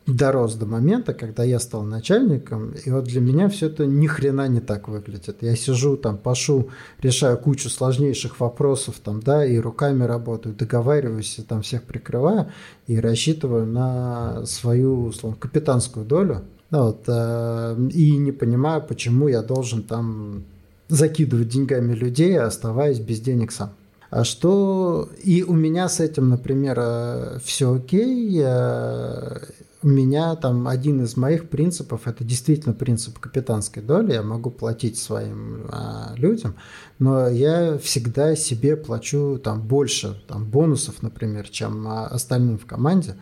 дорос 0.07 0.55
до 0.55 0.65
момента, 0.65 1.13
когда 1.13 1.43
я 1.43 1.59
стал 1.59 1.83
начальником, 1.83 2.73
и 2.85 2.89
вот 2.89 3.05
для 3.05 3.21
меня 3.21 3.47
все 3.47 3.67
это 3.67 3.85
ни 3.85 4.07
хрена 4.07 4.49
не 4.49 4.59
так 4.59 4.89
выглядит. 4.89 5.37
Я 5.41 5.55
сижу 5.55 5.95
там, 5.95 6.17
пашу, 6.17 6.69
решаю 7.01 7.37
кучу 7.37 7.69
сложнейших 7.69 8.41
вопросов 8.41 8.95
там, 9.01 9.21
да, 9.21 9.45
и 9.45 9.57
руками 9.57 10.03
работаю, 10.03 10.53
договариваюсь, 10.53 11.39
там 11.47 11.61
всех 11.61 11.83
прикрываю, 11.83 12.51
и 12.87 12.99
рассчитываю 12.99 13.65
на 13.65 14.45
свою, 14.45 15.05
условно, 15.05 15.37
капитанскую 15.39 16.05
долю. 16.05 16.43
Вот, 16.69 17.03
э, 17.07 17.87
и 17.93 18.17
не 18.17 18.31
понимаю, 18.31 18.81
почему 18.81 19.27
я 19.27 19.41
должен 19.41 19.83
там 19.83 20.43
закидывать 20.89 21.49
деньгами 21.49 21.93
людей, 21.93 22.37
оставаясь 22.39 22.99
без 22.99 23.19
денег 23.21 23.51
сам. 23.51 23.71
А 24.09 24.23
что 24.23 25.09
и 25.21 25.43
у 25.43 25.53
меня 25.53 25.89
с 25.89 25.99
этим, 25.99 26.29
например, 26.29 26.77
э, 26.79 27.39
все 27.43 27.75
окей, 27.75 28.41
э, 28.43 29.39
у 29.83 29.87
меня 29.87 30.35
там 30.35 30.67
один 30.67 31.03
из 31.03 31.15
моих 31.17 31.49
принципов, 31.49 32.07
это 32.07 32.23
действительно 32.23 32.73
принцип 32.73 33.19
капитанской 33.19 33.83
доли, 33.83 34.13
я 34.13 34.23
могу 34.23 34.49
платить 34.49 34.97
своим 34.97 35.67
а, 35.69 36.13
людям, 36.15 36.55
но 36.99 37.27
я 37.27 37.77
всегда 37.77 38.35
себе 38.35 38.75
плачу 38.75 39.39
там 39.41 39.61
больше 39.61 40.21
там, 40.27 40.45
бонусов, 40.45 41.03
например, 41.03 41.47
чем 41.47 41.87
остальным 41.87 42.57
в 42.57 42.65
команде. 42.65 43.15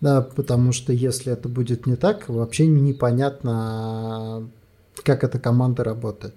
Да, 0.00 0.22
потому 0.22 0.72
что 0.72 0.92
если 0.92 1.32
это 1.32 1.48
будет 1.48 1.86
не 1.86 1.96
так, 1.96 2.28
вообще 2.28 2.66
непонятно, 2.66 4.48
как 5.02 5.24
эта 5.24 5.38
команда 5.38 5.84
работает. 5.84 6.34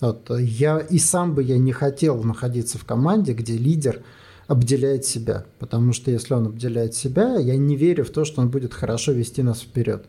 Вот, 0.00 0.30
я 0.38 0.78
и 0.78 0.98
сам 0.98 1.34
бы 1.34 1.42
я 1.42 1.58
не 1.58 1.72
хотел 1.72 2.22
находиться 2.22 2.78
в 2.78 2.84
команде, 2.84 3.32
где 3.32 3.56
лидер– 3.56 4.02
обделяет 4.50 5.04
себя. 5.04 5.44
Потому 5.60 5.92
что 5.92 6.10
если 6.10 6.34
он 6.34 6.46
обделяет 6.46 6.94
себя, 6.94 7.36
я 7.38 7.56
не 7.56 7.76
верю 7.76 8.04
в 8.04 8.10
то, 8.10 8.24
что 8.24 8.40
он 8.40 8.48
будет 8.48 8.74
хорошо 8.74 9.12
вести 9.12 9.44
нас 9.44 9.60
вперед. 9.60 10.06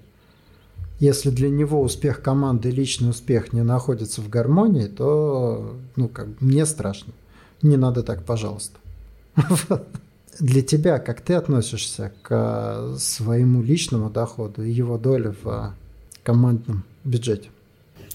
Если 0.99 1.29
для 1.29 1.49
него 1.49 1.79
успех 1.79 2.23
команды 2.23 2.69
и 2.69 2.71
личный 2.71 3.11
успех 3.11 3.53
не 3.53 3.61
находятся 3.61 4.19
в 4.19 4.29
гармонии, 4.29 4.87
то 4.87 5.75
ну, 5.95 6.07
как, 6.07 6.27
мне 6.41 6.65
страшно. 6.65 7.13
Не 7.61 7.77
надо 7.77 8.01
так, 8.01 8.23
пожалуйста. 8.23 8.79
Для 10.39 10.61
тебя, 10.61 10.99
как 10.99 11.21
ты 11.21 11.33
относишься 11.33 12.11
к 12.21 12.95
своему 12.97 13.61
личному 13.61 14.09
доходу 14.09 14.63
и 14.63 14.71
его 14.71 14.97
доле 14.97 15.33
в 15.43 15.75
командном 16.23 16.83
бюджете? 17.03 17.49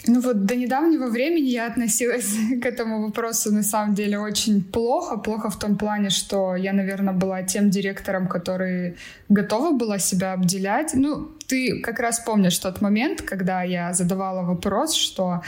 Ну 0.09 0.21
вот 0.21 0.45
до 0.45 0.55
недавнего 0.55 1.09
времени 1.09 1.49
я 1.49 1.67
относилась 1.67 2.37
к 2.63 2.67
этому 2.67 3.03
вопросу 3.03 3.53
на 3.53 3.63
самом 3.63 3.95
деле 3.95 4.19
очень 4.19 4.63
плохо. 4.63 5.17
Плохо 5.17 5.51
в 5.51 5.59
том 5.59 5.77
плане, 5.77 6.11
что 6.11 6.57
я, 6.57 6.73
наверное, 6.73 7.15
была 7.15 7.43
тем 7.43 7.71
директором, 7.71 8.29
который 8.29 8.97
готова 9.29 9.77
была 9.77 9.99
себя 9.99 10.33
обделять. 10.33 10.95
Ну, 10.95 11.31
ты 11.49 11.81
как 11.81 11.99
раз 11.99 12.21
помнишь 12.21 12.59
тот 12.59 12.81
момент, 12.81 13.23
когда 13.23 13.63
я 13.63 13.93
задавала 13.93 14.43
вопрос, 14.43 14.95
что 14.95 15.43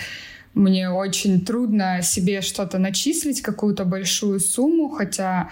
мне 0.54 0.90
очень 0.90 1.44
трудно 1.44 2.02
себе 2.02 2.40
что-то 2.40 2.78
начислить, 2.78 3.42
какую-то 3.42 3.84
большую 3.84 4.40
сумму, 4.40 4.88
хотя 4.88 5.50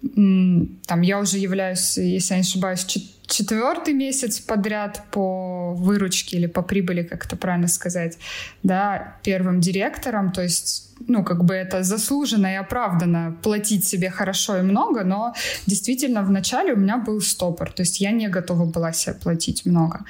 там 0.00 1.00
я 1.02 1.18
уже 1.18 1.38
являюсь, 1.38 1.98
если 1.98 2.34
я 2.34 2.40
не 2.40 2.46
ошибаюсь, 2.46 2.86
четвертый 3.26 3.94
месяц 3.94 4.40
подряд 4.40 5.02
по 5.10 5.74
выручке 5.74 6.36
или 6.36 6.46
по 6.46 6.62
прибыли, 6.62 7.02
как 7.02 7.26
это 7.26 7.36
правильно 7.36 7.68
сказать, 7.68 8.18
да, 8.62 9.16
первым 9.22 9.60
директором, 9.60 10.32
то 10.32 10.42
есть 10.42 10.88
ну, 11.06 11.24
как 11.24 11.44
бы 11.44 11.54
это 11.54 11.82
заслуженно 11.82 12.46
и 12.52 12.56
оправданно 12.56 13.36
платить 13.42 13.86
себе 13.86 14.10
хорошо 14.10 14.58
и 14.58 14.62
много, 14.62 15.04
но 15.04 15.34
действительно 15.66 16.22
в 16.22 16.30
начале 16.30 16.72
у 16.72 16.76
меня 16.76 16.96
был 16.96 17.20
стопор, 17.20 17.70
то 17.72 17.82
есть 17.82 18.00
я 18.00 18.10
не 18.10 18.28
готова 18.28 18.64
была 18.64 18.92
себе 18.92 19.14
платить 19.14 19.66
много. 19.66 20.04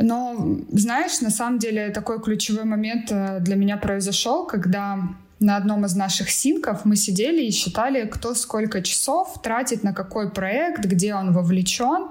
Но, 0.00 0.58
знаешь, 0.70 1.20
на 1.20 1.30
самом 1.30 1.58
деле 1.58 1.90
такой 1.90 2.22
ключевой 2.22 2.64
момент 2.64 3.10
э, 3.10 3.40
для 3.40 3.56
меня 3.56 3.76
произошел, 3.76 4.46
когда 4.46 5.08
на 5.40 5.56
одном 5.56 5.84
из 5.84 5.94
наших 5.94 6.30
синков 6.30 6.84
мы 6.84 6.96
сидели 6.96 7.44
и 7.44 7.50
считали, 7.50 8.06
кто 8.06 8.34
сколько 8.34 8.82
часов 8.82 9.40
тратит 9.42 9.84
на 9.84 9.92
какой 9.92 10.30
проект, 10.30 10.84
где 10.84 11.14
он 11.14 11.32
вовлечен. 11.32 12.08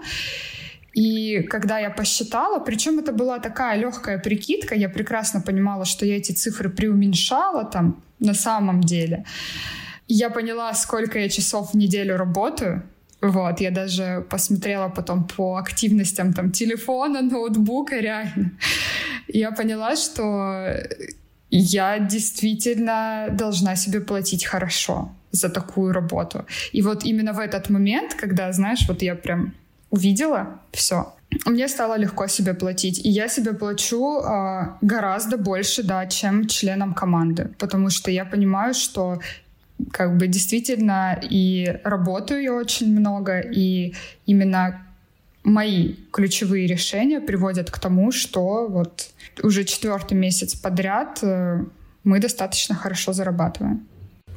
И 0.94 1.44
когда 1.44 1.80
я 1.80 1.90
посчитала, 1.90 2.60
причем 2.60 3.00
это 3.00 3.12
была 3.12 3.40
такая 3.40 3.78
легкая 3.78 4.18
прикидка, 4.18 4.76
я 4.76 4.90
прекрасно 4.90 5.42
понимала, 5.42 5.86
что 5.86 6.06
я 6.06 6.18
эти 6.18 6.32
цифры 6.32 6.70
преуменьшала 6.70 7.66
там 7.66 8.02
на 8.20 8.34
самом 8.34 8.82
деле. 8.82 9.26
Я 10.08 10.30
поняла, 10.30 10.74
сколько 10.74 11.20
я 11.20 11.30
часов 11.30 11.74
в 11.74 11.78
неделю 11.78 12.18
работаю, 12.18 12.84
вот, 13.22 13.62
я 13.62 13.72
даже 13.72 14.26
посмотрела 14.30 14.90
потом 14.90 15.28
по 15.28 15.58
активностям 15.58 16.34
там 16.34 16.52
телефона, 16.52 17.22
ноутбука, 17.22 18.00
реально. 18.00 18.52
Я 19.28 19.52
поняла, 19.52 19.96
что 19.96 20.74
я 21.50 22.00
действительно 22.00 23.28
должна 23.32 23.76
себе 23.76 24.00
платить 24.00 24.46
хорошо 24.46 25.10
за 25.32 25.50
такую 25.50 25.94
работу. 25.94 26.46
И 26.72 26.82
вот 26.82 27.06
именно 27.06 27.34
в 27.34 27.40
этот 27.40 27.70
момент, 27.70 28.16
когда, 28.16 28.52
знаешь, 28.52 28.86
вот 28.88 29.02
я 29.02 29.16
прям 29.16 29.54
увидела 29.90 30.60
все, 30.72 31.14
мне 31.46 31.68
стало 31.68 31.98
легко 31.98 32.28
себе 32.28 32.54
платить. 32.54 33.06
И 33.06 33.10
я 33.10 33.28
себе 33.28 33.54
плачу 33.54 34.20
э, 34.20 34.78
гораздо 34.82 35.38
больше, 35.38 35.84
да, 35.84 36.06
чем 36.06 36.48
членам 36.48 36.94
команды. 36.94 37.50
Потому 37.60 37.90
что 37.90 38.12
я 38.12 38.26
понимаю, 38.26 38.74
что 38.74 39.20
как 39.92 40.18
бы 40.18 40.28
действительно 40.28 41.20
и 41.32 41.80
работаю 41.84 42.42
я 42.42 42.54
очень 42.54 43.00
много, 43.00 43.40
и 43.40 43.94
именно 44.26 44.82
мои 45.44 45.96
ключевые 46.12 46.68
решения 46.68 47.22
приводят 47.22 47.72
к 47.72 47.80
тому, 47.80 48.12
что 48.12 48.68
вот 48.68 49.10
уже 49.44 49.64
четвертый 49.64 50.16
месяц 50.18 50.56
подряд 50.56 51.20
э, 51.22 51.64
мы 52.04 52.20
достаточно 52.20 52.76
хорошо 52.76 53.14
зарабатываем. 53.14 53.88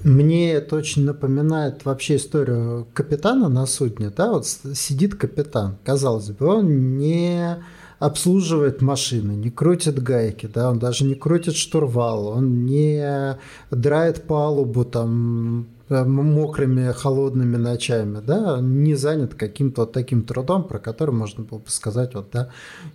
Мне 0.03 0.53
это 0.53 0.77
очень 0.77 1.05
напоминает 1.05 1.85
вообще 1.85 2.17
историю 2.17 2.87
капитана 2.95 3.49
на 3.49 3.67
судне. 3.67 4.11
Да? 4.11 4.31
Вот 4.31 4.47
сидит 4.47 5.15
капитан, 5.15 5.77
казалось 5.85 6.31
бы, 6.31 6.47
он 6.47 6.97
не 6.97 7.57
обслуживает 7.99 8.81
машины, 8.81 9.33
не 9.33 9.51
крутит 9.51 10.03
гайки, 10.03 10.47
да, 10.47 10.71
он 10.71 10.79
даже 10.79 11.05
не 11.05 11.15
крутит 11.15 11.55
штурвал, 11.55 12.29
он 12.29 12.65
не 12.65 13.39
драет 13.71 14.23
палубу 14.23 14.87
там 14.87 15.67
мокрыми 15.91 16.93
холодными 16.93 17.57
ночами, 17.57 18.20
да, 18.24 18.61
не 18.61 18.95
занят 18.95 19.34
каким-то 19.34 19.82
вот 19.82 19.93
таким 19.93 20.22
трудом, 20.22 20.64
про 20.64 20.78
который 20.78 21.14
можно 21.14 21.45
было 21.45 21.59
бы 21.59 21.70
сказать, 21.70 22.14
вот, 22.14 22.28
да. 22.32 22.51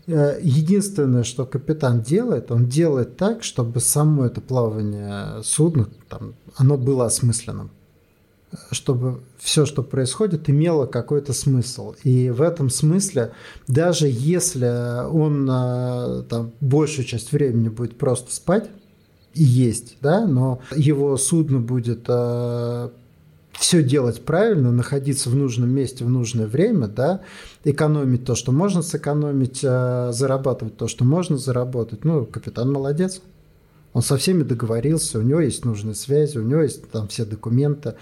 Э, 0.07 0.39
единственное, 0.41 1.23
что 1.23 1.45
капитан 1.45 2.01
делает, 2.01 2.51
он 2.51 2.67
делает 2.67 3.17
так, 3.17 3.43
чтобы 3.43 3.79
само 3.81 4.25
это 4.25 4.41
плавание 4.41 5.43
судна, 5.43 5.89
там, 6.09 6.35
оно 6.55 6.77
было 6.77 7.05
осмысленным 7.05 7.71
чтобы 8.71 9.21
все, 9.37 9.65
что 9.65 9.83
происходит, 9.83 10.49
имело 10.49 10.85
какой-то 10.85 11.33
смысл. 11.33 11.93
И 12.03 12.29
в 12.29 12.41
этом 12.41 12.69
смысле, 12.69 13.33
даже 13.67 14.07
если 14.07 15.05
он 15.07 15.49
э, 15.49 16.23
там, 16.29 16.51
большую 16.61 17.05
часть 17.05 17.31
времени 17.31 17.69
будет 17.69 17.97
просто 17.97 18.33
спать, 18.33 18.69
есть, 19.43 19.97
да, 20.01 20.25
но 20.25 20.61
его 20.75 21.17
судно 21.17 21.59
будет 21.59 22.05
э, 22.07 22.89
все 23.53 23.83
делать 23.83 24.23
правильно, 24.23 24.71
находиться 24.71 25.29
в 25.29 25.35
нужном 25.35 25.69
месте 25.69 26.05
в 26.05 26.09
нужное 26.09 26.47
время, 26.47 26.87
да, 26.87 27.21
экономить 27.63 28.25
то, 28.25 28.35
что 28.35 28.51
можно 28.51 28.81
сэкономить, 28.81 29.59
э, 29.63 30.11
зарабатывать 30.13 30.77
то, 30.77 30.87
что 30.87 31.03
можно 31.03 31.37
заработать. 31.37 32.05
Ну, 32.05 32.25
капитан 32.25 32.71
молодец. 32.71 33.21
Он 33.93 34.01
со 34.01 34.17
всеми 34.17 34.43
договорился, 34.43 35.19
у 35.19 35.21
него 35.21 35.39
есть 35.39 35.63
нужные 35.63 35.95
связи, 35.95 36.37
у 36.37 36.43
него 36.43 36.61
есть 36.61 36.89
там 36.89 37.07
все 37.07 37.25
документы, 37.25 37.95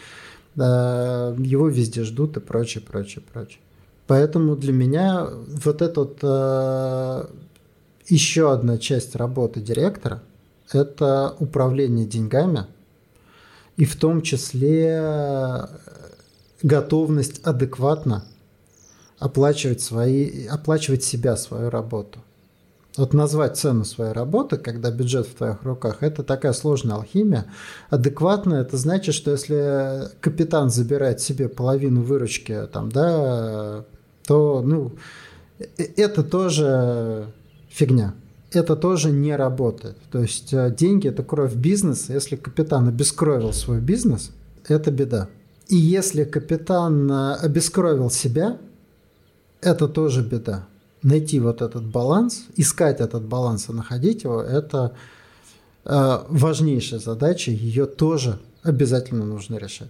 э, 0.55 0.59
его 0.59 1.67
везде 1.67 2.03
ждут 2.03 2.37
и 2.37 2.39
прочее, 2.39 2.83
прочее, 2.83 3.23
прочее. 3.31 3.59
Поэтому 4.07 4.55
для 4.55 4.73
меня 4.73 5.29
вот 5.63 5.81
эта 5.81 5.99
вот 6.01 6.17
э, 6.21 7.25
еще 8.07 8.51
одна 8.51 8.77
часть 8.77 9.15
работы 9.15 9.61
директора– 9.61 10.21
это 10.75 11.35
управление 11.39 12.05
деньгами 12.05 12.67
и 13.77 13.85
в 13.85 13.95
том 13.95 14.21
числе 14.21 14.99
э, 15.01 15.67
готовность 16.61 17.41
адекватно 17.43 18.23
оплачивать, 19.19 19.81
свои, 19.81 20.47
оплачивать 20.47 21.03
себя, 21.03 21.35
свою 21.37 21.69
работу. 21.69 22.19
Вот 22.95 23.13
назвать 23.13 23.57
цену 23.57 23.85
своей 23.85 24.11
работы, 24.11 24.57
когда 24.57 24.91
бюджет 24.91 25.25
в 25.25 25.33
твоих 25.33 25.63
руках, 25.63 26.03
это 26.03 26.21
такая 26.21 26.53
сложная 26.53 26.97
алхимия. 26.97 27.47
Адекватно 27.89 28.55
это 28.55 28.77
значит, 28.77 29.15
что 29.15 29.31
если 29.31 30.09
капитан 30.21 30.69
забирает 30.69 31.19
себе 31.19 31.49
половину 31.49 32.03
выручки, 32.03 32.67
там, 32.71 32.89
да, 32.89 33.85
то 34.27 34.61
ну, 34.61 34.93
э, 35.57 35.65
это 35.97 36.23
тоже 36.23 37.31
фигня. 37.69 38.13
Это 38.55 38.75
тоже 38.75 39.11
не 39.11 39.35
работает. 39.35 39.97
То 40.11 40.21
есть 40.21 40.53
э, 40.53 40.73
деньги– 40.77 41.07
это 41.09 41.23
кровь 41.23 41.55
бизнеса. 41.55 42.13
Если 42.13 42.35
капитан 42.35 42.87
обескровил 42.87 43.53
свой 43.53 43.79
бизнес, 43.79 44.31
это 44.67 44.91
беда. 44.91 45.29
И 45.67 45.75
если 45.75 46.23
капитан 46.23 47.11
э, 47.11 47.35
обескровил 47.35 48.09
себя, 48.09 48.57
это 49.61 49.87
тоже 49.87 50.21
беда. 50.21 50.67
Найти 51.01 51.39
вот 51.39 51.61
этот 51.61 51.83
баланс, 51.83 52.45
искать 52.55 53.01
этот 53.01 53.23
баланс 53.23 53.69
и 53.69 53.73
находить 53.73 54.23
его– 54.23 54.41
это 54.43 54.95
э, 55.85 56.19
важнейшая 56.29 56.99
задача. 56.99 57.51
Ее 57.51 57.85
тоже 57.85 58.39
обязательно 58.63 59.25
нужно 59.25 59.57
решать. 59.57 59.89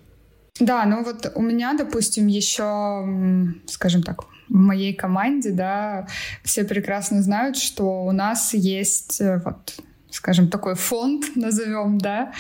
Да, 0.60 0.86
ну 0.86 1.04
вот 1.04 1.32
у 1.36 1.42
меня, 1.42 1.74
допустим, 1.78 2.28
еще, 2.28 2.64
скажем 3.68 4.04
так, 4.04 4.24
в 4.54 4.56
моей 4.56 4.94
команде, 4.94 5.52
да, 5.52 6.08
все 6.44 6.64
прекрасно 6.64 7.22
знают, 7.22 7.58
что 7.58 8.06
у 8.06 8.12
нас 8.12 8.54
есть 8.54 9.20
э, 9.20 9.42
вот, 9.44 9.80
скажем, 10.12 10.48
такой 10.48 10.76
фонд, 10.76 11.26
назовем, 11.36 11.98
да, 11.98 12.32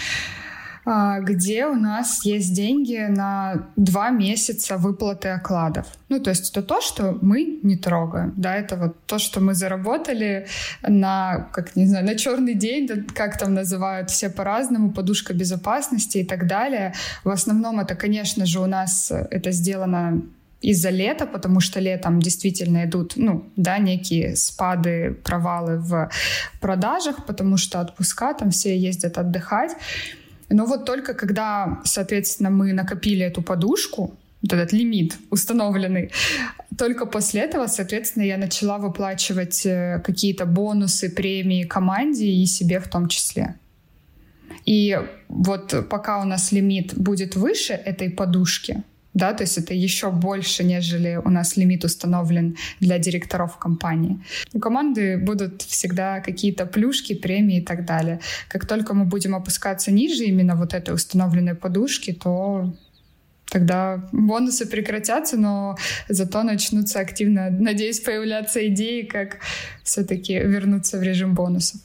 а, 0.86 1.22
где 1.22 1.66
у 1.66 1.76
нас 1.76 2.26
есть 2.26 2.54
деньги 2.54 3.08
на 3.10 3.68
два 3.76 4.10
месяца 4.10 4.78
выплаты 4.78 5.30
окладов. 5.30 5.88
Ну, 6.10 6.20
то 6.20 6.30
есть 6.30 6.52
это 6.52 6.62
то, 6.62 6.82
что 6.82 7.18
мы 7.22 7.60
не 7.64 7.78
трогаем, 7.78 8.34
да, 8.36 8.56
это 8.56 8.76
вот 8.76 9.06
то, 9.06 9.18
что 9.18 9.40
мы 9.40 9.56
заработали 9.56 10.46
на, 10.88 11.48
как 11.54 11.76
не 11.76 11.88
знаю, 11.88 12.06
на 12.06 12.16
черный 12.16 12.54
день, 12.54 12.86
да, 12.86 12.96
как 13.16 13.40
там 13.40 13.54
называют 13.54 14.12
все 14.12 14.30
по-разному, 14.30 14.92
подушка 14.92 15.34
безопасности 15.34 16.20
и 16.20 16.26
так 16.26 16.46
далее. 16.48 16.94
В 17.24 17.30
основном 17.30 17.80
это, 17.80 17.96
конечно 17.96 18.46
же, 18.46 18.60
у 18.60 18.68
нас 18.68 19.10
это 19.10 19.52
сделано 19.52 20.22
из-за 20.64 20.90
лета, 20.90 21.26
потому 21.26 21.60
что 21.60 21.80
летом 21.82 22.20
действительно 22.20 22.86
идут, 22.86 23.14
ну, 23.18 23.44
да, 23.58 23.78
некие 23.78 24.36
спады, 24.36 25.14
провалы 25.24 25.78
в 25.78 26.10
продажах, 26.62 27.26
потому 27.26 27.58
что 27.58 27.82
отпуска, 27.82 28.34
там 28.34 28.50
все 28.50 28.78
ездят 28.78 29.18
отдыхать. 29.18 29.72
Но 30.50 30.66
вот 30.66 30.86
только 30.86 31.14
когда, 31.14 31.82
соответственно, 31.84 32.50
мы 32.50 32.74
накопили 32.74 33.26
эту 33.26 33.42
подушку, 33.42 34.18
вот 34.42 34.54
этот 34.54 34.74
лимит 34.74 35.18
установленный. 35.30 36.12
Только 36.78 37.06
после 37.06 37.42
этого, 37.42 37.68
соответственно, 37.68 38.24
я 38.24 38.38
начала 38.38 38.78
выплачивать 38.78 39.66
э, 39.66 40.02
какие-то 40.04 40.46
бонусы, 40.46 41.10
премии 41.10 41.64
команде 41.64 42.26
и 42.26 42.46
себе 42.46 42.80
в 42.80 42.88
том 42.88 43.08
числе. 43.08 43.56
И 44.66 45.00
вот 45.28 45.90
пока 45.90 46.22
у 46.22 46.26
нас 46.26 46.52
лимит 46.52 46.94
будет 46.96 47.36
выше 47.36 47.74
этой 47.74 48.10
подушки, 48.10 48.84
да, 49.14 49.34
то 49.34 49.44
есть 49.44 49.58
это 49.58 49.74
еще 49.74 50.10
больше, 50.10 50.64
нежели 50.64 51.20
у 51.24 51.30
нас 51.30 51.56
лимит 51.58 51.86
установлен 51.86 52.58
для 52.80 52.98
директоров 52.98 53.58
компании. 53.58 54.20
У 54.54 54.60
команды 54.60 55.18
будут 55.18 55.62
всегда 55.62 56.20
какие-то 56.20 56.66
плюшки, 56.66 57.14
премии 57.14 57.58
и 57.60 57.62
так 57.62 57.86
далее. 57.86 58.20
Как 58.50 58.66
только 58.66 58.94
мы 58.94 59.06
будем 59.06 59.36
опускаться 59.36 59.92
ниже 59.92 60.24
именно 60.24 60.56
вот 60.56 60.74
этой 60.74 60.96
установленной 60.96 61.56
подушки, 61.56 62.12
то 62.14 62.74
тогда 63.50 64.10
бонусы 64.12 64.66
прекратятся, 64.66 65.38
но 65.38 65.78
зато 66.10 66.44
начнутся 66.44 67.00
активно, 67.00 67.52
надеюсь, 67.52 68.00
появляться 68.00 68.68
идеи, 68.68 69.04
как 69.04 69.38
все-таки 69.84 70.34
вернуться 70.34 70.98
в 70.98 71.04
режим 71.04 71.36
бонусов. 71.36 71.82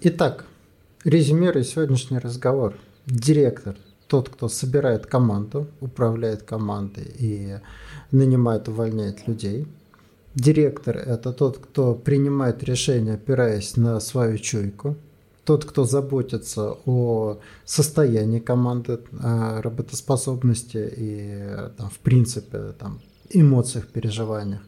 Итак, 0.00 0.46
резюмируя 1.04 1.62
сегодняшний 1.62 2.18
разговор. 2.18 2.78
Директор 3.06 3.76
тот, 4.14 4.28
кто 4.28 4.48
собирает 4.48 5.06
команду, 5.06 5.66
управляет 5.80 6.44
командой 6.44 7.10
и 7.18 7.58
нанимает, 8.12 8.68
увольняет 8.68 9.26
людей. 9.26 9.66
Директор– 10.36 10.96
это 11.14 11.32
тот, 11.32 11.58
кто 11.58 11.96
принимает 11.96 12.62
решения, 12.62 13.14
опираясь 13.14 13.76
на 13.76 13.98
свою 13.98 14.38
чуйку. 14.38 14.94
Тот, 15.44 15.64
кто 15.64 15.84
заботится 15.84 16.76
о 16.86 17.38
состоянии 17.64 18.38
команды, 18.38 19.00
о 19.20 19.60
работоспособности 19.62 20.92
и, 20.96 21.72
там, 21.76 21.90
в 21.90 21.98
принципе, 21.98 22.72
там, 22.78 23.00
эмоциях, 23.30 23.88
переживаниях. 23.88 24.62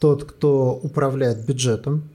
Тот, 0.00 0.24
кто 0.24 0.78
управляет 0.82 1.46
бюджетом, 1.46 2.10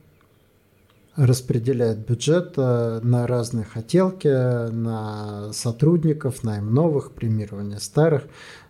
распределяет 1.17 2.07
бюджет 2.07 2.53
э, 2.57 2.99
на 3.01 3.25
разные 3.25 3.65
хотелки, 3.65 4.27
на 4.27 5.51
сотрудников, 5.51 6.43
найм 6.43 6.73
новых, 6.73 7.11
премирование 7.11 7.79
старых, 7.79 8.23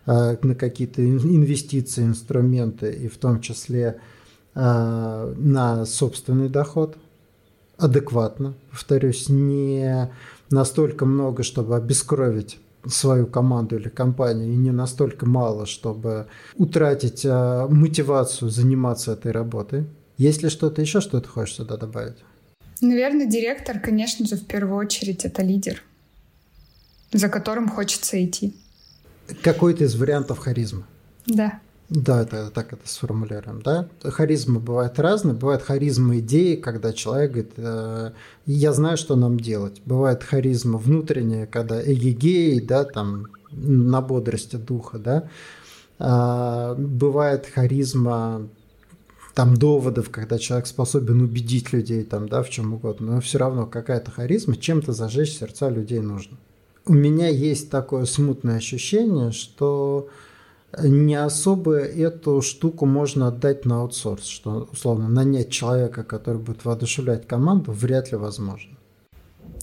э, 0.06 0.36
на 0.40 0.54
какие-то 0.54 1.06
инвестиции, 1.06 2.04
инструменты 2.04 2.90
и 2.90 3.08
в 3.08 3.18
том 3.18 3.42
числе 3.42 4.00
э, 4.54 5.34
на 5.36 5.84
собственный 5.84 6.48
доход 6.48 6.96
адекватно, 7.76 8.54
повторюсь, 8.70 9.28
не 9.28 10.10
настолько 10.50 11.04
много, 11.04 11.42
чтобы 11.42 11.76
обескровить 11.76 12.58
свою 12.86 13.26
команду 13.26 13.76
или 13.76 13.90
компанию, 13.90 14.50
и 14.50 14.56
не 14.56 14.70
настолько 14.70 15.26
мало, 15.26 15.66
чтобы 15.66 16.28
утратить 16.56 17.24
мотивацию 17.24 18.50
заниматься 18.50 19.12
этой 19.12 19.32
работой. 19.32 19.84
Есть 20.16 20.42
ли 20.42 20.48
что-то 20.48 20.80
еще, 20.80 21.00
что 21.00 21.20
ты 21.20 21.28
хочешь 21.28 21.56
сюда 21.56 21.76
добавить? 21.76 22.16
Наверное, 22.80 23.26
директор, 23.26 23.78
конечно 23.80 24.26
же, 24.26 24.36
в 24.36 24.46
первую 24.46 24.76
очередь 24.76 25.24
это 25.24 25.42
лидер, 25.42 25.82
за 27.12 27.28
которым 27.28 27.68
хочется 27.68 28.22
идти. 28.24 28.54
Какой-то 29.42 29.84
из 29.84 29.94
вариантов 29.96 30.38
харизмы. 30.38 30.84
Да. 31.26 31.60
Да, 31.90 32.22
это, 32.22 32.50
так 32.50 32.74
это 32.74 32.86
сформулируем, 32.86 33.62
да. 33.62 33.88
Харизма 34.02 34.60
бывает 34.60 34.98
разная. 34.98 35.32
Бывает 35.34 35.62
харизма 35.62 36.18
идеи, 36.18 36.56
когда 36.56 36.92
человек 36.92 37.30
говорит, 37.30 37.52
э, 37.56 38.10
я 38.44 38.72
знаю, 38.74 38.98
что 38.98 39.16
нам 39.16 39.40
делать. 39.40 39.80
Бывает 39.86 40.22
харизма 40.22 40.78
внутренняя, 40.78 41.46
когда 41.46 41.82
эгегей, 41.82 42.60
да, 42.60 42.84
там, 42.84 43.26
на 43.50 44.02
бодрости 44.02 44.56
духа, 44.56 44.98
да. 44.98 45.28
А, 45.98 46.74
бывает 46.74 47.46
харизма 47.46 48.48
там 49.38 49.56
доводов, 49.56 50.10
когда 50.10 50.36
человек 50.36 50.66
способен 50.66 51.20
убедить 51.20 51.72
людей 51.72 52.02
там, 52.02 52.28
да, 52.28 52.42
в 52.42 52.50
чем 52.50 52.74
угодно, 52.74 53.12
но 53.12 53.20
все 53.20 53.38
равно 53.38 53.66
какая-то 53.66 54.10
харизма, 54.10 54.56
чем-то 54.56 54.92
зажечь 54.92 55.38
сердца 55.38 55.70
людей 55.70 56.00
нужно. 56.00 56.36
У 56.86 56.92
меня 56.92 57.28
есть 57.28 57.70
такое 57.70 58.04
смутное 58.06 58.56
ощущение, 58.56 59.30
что 59.30 60.08
не 60.82 61.14
особо 61.14 61.76
эту 61.76 62.42
штуку 62.42 62.84
можно 62.84 63.28
отдать 63.28 63.64
на 63.64 63.82
аутсорс, 63.82 64.26
что, 64.26 64.68
условно, 64.72 65.08
нанять 65.08 65.50
человека, 65.50 66.02
который 66.02 66.42
будет 66.42 66.64
воодушевлять 66.64 67.28
команду, 67.28 67.70
вряд 67.70 68.10
ли 68.10 68.18
возможно. 68.18 68.72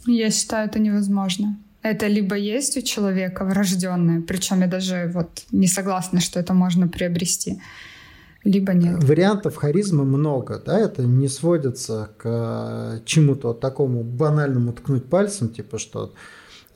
Я 0.07 0.31
считаю, 0.31 0.69
это 0.69 0.79
невозможно. 0.79 1.59
Это 1.81 2.07
либо 2.07 2.37
есть 2.37 2.77
у 2.77 2.81
человека 2.81 3.43
врожденное, 3.43 4.21
причем 4.21 4.61
я 4.61 4.67
даже 4.67 5.11
вот 5.13 5.43
не 5.51 5.67
согласна, 5.67 6.21
что 6.21 6.39
это 6.39 6.53
можно 6.53 6.87
приобрести 6.87 7.59
либо 8.45 8.73
нет. 8.73 9.03
Вариантов 9.03 9.55
харизмы 9.55 10.05
много, 10.05 10.61
да, 10.63 10.79
это 10.79 11.03
не 11.03 11.27
сводится 11.27 12.09
к 12.17 13.01
чему-то 13.03 13.53
такому 13.53 14.03
банальному 14.03 14.71
ткнуть 14.71 15.05
пальцем, 15.05 15.49
типа 15.49 15.79
что 15.79 16.13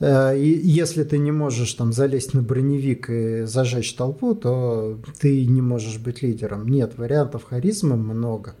э, 0.00 0.34
если 0.36 1.04
ты 1.04 1.18
не 1.18 1.30
можешь 1.30 1.72
там 1.74 1.92
залезть 1.92 2.34
на 2.34 2.42
броневик 2.42 3.08
и 3.08 3.42
зажечь 3.42 3.94
толпу, 3.94 4.34
то 4.34 4.98
ты 5.20 5.46
не 5.46 5.62
можешь 5.62 5.98
быть 5.98 6.22
лидером. 6.22 6.66
Нет, 6.66 6.98
вариантов 6.98 7.44
харизмы 7.44 7.96
много. 7.96 8.56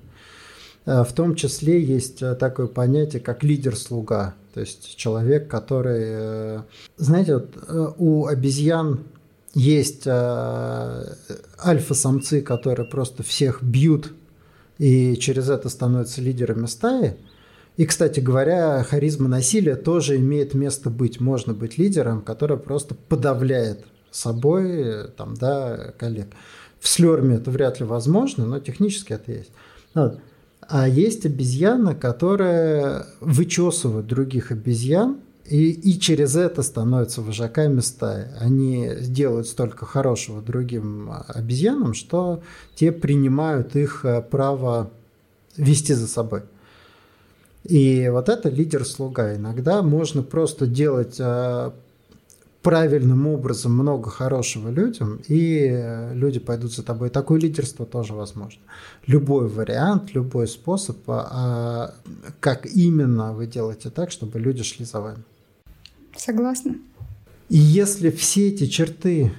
Э, 0.86 1.02
в 1.02 1.12
том 1.12 1.34
числе 1.34 1.82
есть 1.82 2.22
э, 2.22 2.36
такое 2.36 2.68
понятие, 2.68 3.20
как 3.20 3.42
лидер-слуга. 3.42 4.36
То 4.54 4.60
есть 4.60 4.96
человек, 4.96 5.48
который... 5.48 6.62
Знаете, 6.96 7.34
вот 7.34 7.94
у 7.98 8.26
обезьян 8.26 9.00
есть 9.54 10.02
э, 10.06 11.14
альфа-самцы, 11.64 12.40
которые 12.40 12.88
просто 12.88 13.22
всех 13.22 13.62
бьют 13.62 14.12
и 14.78 15.16
через 15.16 15.48
это 15.48 15.68
становятся 15.68 16.20
лидерами 16.20 16.66
стаи. 16.66 17.16
И, 17.76 17.86
кстати 17.86 18.20
говоря, 18.20 18.82
харизма 18.82 19.28
насилия 19.28 19.76
тоже 19.76 20.16
имеет 20.16 20.54
место 20.54 20.90
быть. 20.90 21.20
Можно 21.20 21.54
быть 21.54 21.78
лидером, 21.78 22.22
который 22.22 22.58
просто 22.58 22.94
подавляет 22.94 23.84
собой 24.10 25.08
там, 25.16 25.34
да, 25.34 25.92
коллег. 25.98 26.28
В 26.78 26.88
слерме 26.88 27.36
это 27.36 27.50
вряд 27.50 27.80
ли 27.80 27.86
возможно, 27.86 28.46
но 28.46 28.58
технически 28.58 29.12
это 29.12 29.32
есть. 29.32 29.50
А 29.94 30.88
есть 30.88 31.26
обезьяна, 31.26 31.94
которая 31.94 33.06
вычесывает 33.20 34.06
других 34.06 34.52
обезьян, 34.52 35.18
и, 35.50 35.72
и 35.72 35.98
через 35.98 36.36
это 36.36 36.62
становятся 36.62 37.22
вожаками 37.22 37.80
стаи. 37.80 38.28
Они 38.38 38.88
делают 39.00 39.48
столько 39.48 39.84
хорошего 39.84 40.40
другим 40.40 41.10
обезьянам, 41.26 41.92
что 41.94 42.40
те 42.76 42.92
принимают 42.92 43.74
их 43.74 44.04
э, 44.04 44.22
право 44.22 44.90
вести 45.56 45.94
за 45.94 46.06
собой. 46.06 46.42
И 47.64 48.08
вот 48.12 48.28
это 48.28 48.48
лидер-слуга. 48.48 49.34
Иногда 49.34 49.82
можно 49.82 50.22
просто 50.22 50.68
делать 50.68 51.16
э, 51.18 51.72
правильным 52.62 53.26
образом 53.26 53.72
много 53.72 54.08
хорошего 54.08 54.68
людям, 54.68 55.20
и 55.26 56.10
люди 56.12 56.38
пойдут 56.38 56.72
за 56.72 56.84
тобой. 56.84 57.10
Такое 57.10 57.40
лидерство 57.40 57.84
тоже 57.86 58.14
возможно. 58.14 58.62
Любой 59.04 59.48
вариант, 59.48 60.14
любой 60.14 60.46
способ, 60.46 60.98
а, 61.08 61.92
как 62.38 62.66
именно 62.66 63.32
вы 63.32 63.48
делаете 63.48 63.90
так, 63.90 64.12
чтобы 64.12 64.38
люди 64.38 64.62
шли 64.62 64.84
за 64.84 65.00
вами. 65.00 65.24
Согласна. 66.16 66.76
И 67.48 67.56
если 67.56 68.10
все 68.10 68.48
эти 68.48 68.66
черты 68.66 69.32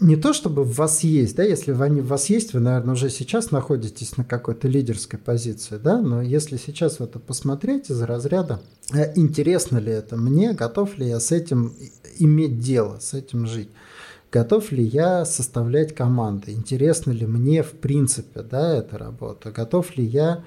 не 0.00 0.16
то 0.16 0.32
чтобы 0.32 0.64
в 0.64 0.74
вас 0.74 1.00
есть, 1.00 1.36
да, 1.36 1.44
если 1.44 1.72
они 1.72 2.00
в 2.00 2.08
вас 2.08 2.28
есть, 2.28 2.52
вы, 2.52 2.60
наверное, 2.60 2.94
уже 2.94 3.10
сейчас 3.10 3.50
находитесь 3.50 4.16
на 4.16 4.24
какой-то 4.24 4.66
лидерской 4.66 5.18
позиции, 5.18 5.78
да, 5.82 6.00
но 6.00 6.20
если 6.20 6.56
сейчас 6.56 6.98
в 6.98 7.02
это 7.02 7.18
посмотреть 7.18 7.90
из 7.90 8.02
разряда, 8.02 8.60
э, 8.92 9.12
интересно 9.14 9.78
ли 9.78 9.92
это 9.92 10.16
мне, 10.16 10.52
готов 10.52 10.98
ли 10.98 11.08
я 11.08 11.20
с 11.20 11.30
этим 11.30 11.74
иметь 12.18 12.58
дело, 12.58 12.98
с 12.98 13.14
этим 13.14 13.46
жить, 13.46 13.70
готов 14.32 14.72
ли 14.72 14.82
я 14.82 15.24
составлять 15.24 15.94
команды, 15.94 16.52
интересно 16.52 17.12
ли 17.12 17.24
мне 17.24 17.62
в 17.62 17.72
принципе, 17.72 18.42
да, 18.42 18.76
эта 18.76 18.98
работа, 18.98 19.52
готов 19.52 19.96
ли 19.96 20.04
я 20.04 20.44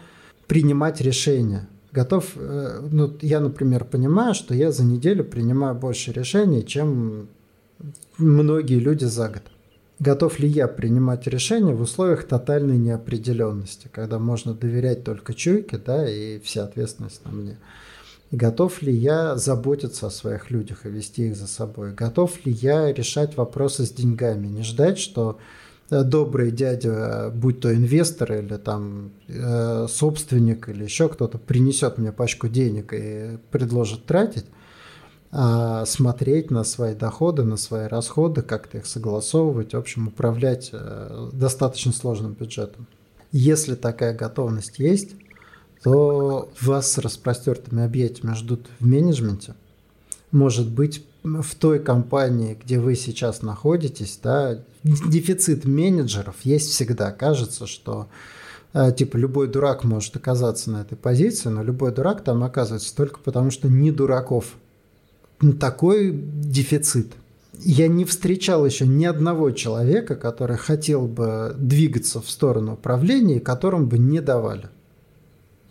принимать 0.48 1.00
решения, 1.00 1.68
готов, 1.98 2.34
э, 2.36 2.88
ну, 2.92 3.12
я, 3.22 3.40
например, 3.40 3.86
понимаю, 3.86 4.34
что 4.36 4.54
я 4.54 4.72
за 4.72 4.84
неделю 4.84 5.24
принимаю 5.24 5.76
больше 5.76 6.12
решений, 6.12 6.64
чем 6.66 7.28
многие 8.18 8.80
люди 8.80 9.06
за 9.06 9.30
год. 9.30 9.44
Готов 10.00 10.40
ли 10.40 10.48
я 10.48 10.68
принимать 10.68 11.26
решения 11.28 11.74
в 11.74 11.82
условиях 11.82 12.24
тотальной 12.28 12.78
неопределенности, 12.78 13.90
когда 13.92 14.20
можно 14.20 14.54
доверять 14.54 15.04
только 15.04 15.34
чуйке, 15.34 15.78
да, 15.78 16.08
и 16.08 16.40
вся 16.40 16.66
ответственность 16.66 17.26
на 17.26 17.32
мне? 17.32 17.58
Готов 18.32 18.84
ли 18.84 18.94
я 18.94 19.36
заботиться 19.36 20.08
о 20.08 20.12
своих 20.12 20.52
людях 20.52 20.86
и 20.86 20.90
вести 20.90 21.30
их 21.30 21.36
за 21.36 21.48
собой? 21.48 21.94
Готов 21.94 22.46
ли 22.46 22.52
я 22.52 22.94
решать 22.94 23.38
вопросы 23.38 23.86
с 23.86 23.92
деньгами? 23.92 24.48
Не 24.48 24.64
ждать, 24.64 25.00
что 25.00 25.40
добрый 25.90 26.52
дядя, 26.52 27.32
будь 27.34 27.62
то 27.62 27.74
инвестор 27.74 28.34
или 28.34 28.58
там 28.58 29.12
э, 29.28 29.88
собственник 29.90 30.70
или 30.70 30.84
еще 30.84 31.08
кто-то, 31.10 31.38
принесет 31.38 31.98
мне 31.98 32.12
пачку 32.12 32.48
денег 32.48 32.94
и 32.94 33.38
предложит 33.52 34.06
тратить, 34.06 34.46
а 35.32 35.86
смотреть 35.86 36.52
на 36.52 36.64
свои 36.64 36.94
доходы, 36.94 37.44
на 37.44 37.58
свои 37.58 37.88
расходы, 37.88 38.42
как-то 38.42 38.80
их 38.80 38.86
согласовывать, 38.86 39.74
в 39.74 39.78
общем, 39.78 40.08
управлять 40.08 40.70
э, 40.74 41.30
достаточно 41.34 41.92
сложным 41.92 42.34
бюджетом. 42.34 42.88
Если 43.32 43.76
такая 43.76 44.14
готовность 44.16 44.80
есть, 44.80 45.16
то 45.84 46.50
вас 46.62 46.92
с 46.92 46.98
распростертыми 46.98 47.84
объятиями 47.84 48.34
ждут 48.34 48.68
в 48.80 48.86
менеджменте. 48.86 49.54
Может 50.32 50.70
быть, 50.70 51.06
в 51.42 51.56
той 51.56 51.80
компании, 51.80 52.58
где 52.64 52.80
вы 52.80 52.96
сейчас 52.96 53.42
находитесь, 53.42 54.20
да, 54.22 54.60
дефицит 54.84 55.66
менеджеров 55.66 56.36
есть 56.44 56.70
всегда. 56.70 57.12
Кажется, 57.12 57.68
что 57.68 58.08
э, 58.74 58.92
типа 58.92 59.18
любой 59.18 59.48
дурак 59.48 59.84
может 59.84 60.16
оказаться 60.16 60.72
на 60.72 60.82
этой 60.82 60.96
позиции, 60.96 61.50
но 61.50 61.64
любой 61.64 61.94
дурак 61.94 62.24
там 62.24 62.44
оказывается 62.44 62.96
только 62.96 63.20
потому, 63.20 63.52
что 63.52 63.68
не 63.68 63.92
дураков 63.92 64.56
такой 65.60 66.12
дефицит. 66.12 67.14
Я 67.60 67.88
не 67.88 68.06
встречал 68.06 68.66
еще 68.66 68.86
ни 68.86 69.06
одного 69.06 69.52
человека, 69.52 70.16
который 70.16 70.58
хотел 70.58 71.08
бы 71.08 71.56
двигаться 71.58 72.22
в 72.22 72.30
сторону 72.30 72.74
управления, 72.74 73.40
которым 73.40 73.88
бы 73.88 73.98
не 73.98 74.22
давали. 74.22 74.70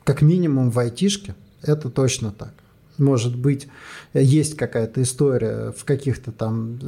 Как 0.05 0.23
минимум 0.23 0.71
в 0.71 0.79
айтишке 0.79 1.35
это 1.63 1.91
точно 1.91 2.33
так. 2.33 2.53
Может 2.99 3.37
быть, 3.37 3.69
есть 4.15 4.57
какая-то 4.57 5.03
история 5.03 5.73
в 5.73 5.85
каких-то 5.85 6.33
там 6.33 6.79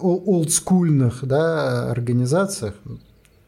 олдскульных 0.00 1.24
да, 1.24 1.90
организациях, 1.90 2.74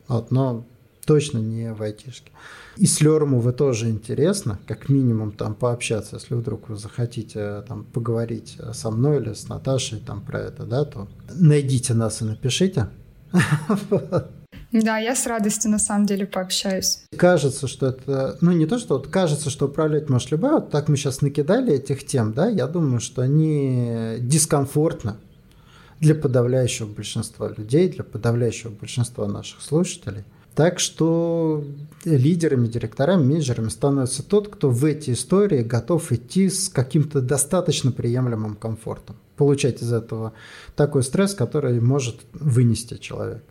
вот, 0.08 0.30
но 0.30 0.64
точно 1.04 1.38
не 1.38 1.72
в 1.72 1.82
айтишке. 1.82 2.30
И 2.76 2.86
с 2.86 3.00
Лерму 3.00 3.40
вы 3.40 3.52
тоже 3.52 3.88
интересно, 3.88 4.58
как 4.66 4.88
минимум 4.88 5.32
там 5.32 5.54
пообщаться, 5.54 6.16
если 6.16 6.34
вдруг 6.34 6.68
вы 6.68 6.76
захотите 6.76 7.40
э, 7.40 7.62
там 7.66 7.84
поговорить 7.84 8.56
э, 8.58 8.72
со 8.72 8.90
мной 8.90 9.20
или 9.20 9.32
с 9.32 9.48
Наташей 9.48 9.98
там 9.98 10.20
про 10.20 10.40
это, 10.40 10.64
да, 10.64 10.84
то 10.84 11.08
найдите 11.34 11.94
нас 11.94 12.22
и 12.22 12.24
напишите. 12.24 12.88
Да, 14.72 14.98
я 14.98 15.14
с 15.14 15.26
радостью 15.26 15.70
на 15.70 15.78
самом 15.78 16.06
деле 16.06 16.26
пообщаюсь. 16.26 17.00
Кажется, 17.16 17.66
что 17.68 17.86
это, 17.86 18.36
ну 18.40 18.52
не 18.52 18.66
то, 18.66 18.78
что 18.78 18.98
вот 18.98 19.08
кажется, 19.08 19.50
что 19.50 19.66
управлять 19.66 20.08
может 20.08 20.30
любая, 20.30 20.54
вот 20.54 20.70
так 20.70 20.88
мы 20.88 20.96
сейчас 20.96 21.22
накидали 21.22 21.74
этих 21.74 22.04
тем, 22.04 22.32
да, 22.32 22.48
я 22.48 22.66
думаю, 22.66 23.00
что 23.00 23.22
они 23.22 24.16
дискомфортны 24.20 25.14
для 26.00 26.14
подавляющего 26.14 26.86
большинства 26.86 27.48
людей, 27.48 27.88
для 27.88 28.04
подавляющего 28.04 28.70
большинства 28.70 29.26
наших 29.26 29.62
слушателей– 29.62 30.24
так 30.58 30.80
что 30.80 31.64
лидерами, 32.04 32.66
директорами, 32.66 33.22
менеджерами 33.22 33.68
становится 33.68 34.24
тот, 34.24 34.48
кто 34.48 34.70
в 34.70 34.84
эти 34.84 35.12
истории 35.12 35.62
готов 35.62 36.10
идти 36.10 36.48
с 36.48 36.68
каким-то 36.68 37.20
достаточно 37.20 37.92
приемлемым 37.92 38.56
комфортом. 38.56 39.14
Получать 39.36 39.82
из 39.82 39.92
этого 39.92 40.32
такой 40.74 41.04
стресс, 41.04 41.36
который 41.36 41.78
может 41.78 42.22
вынести 42.32 42.96
человек. 42.96 43.44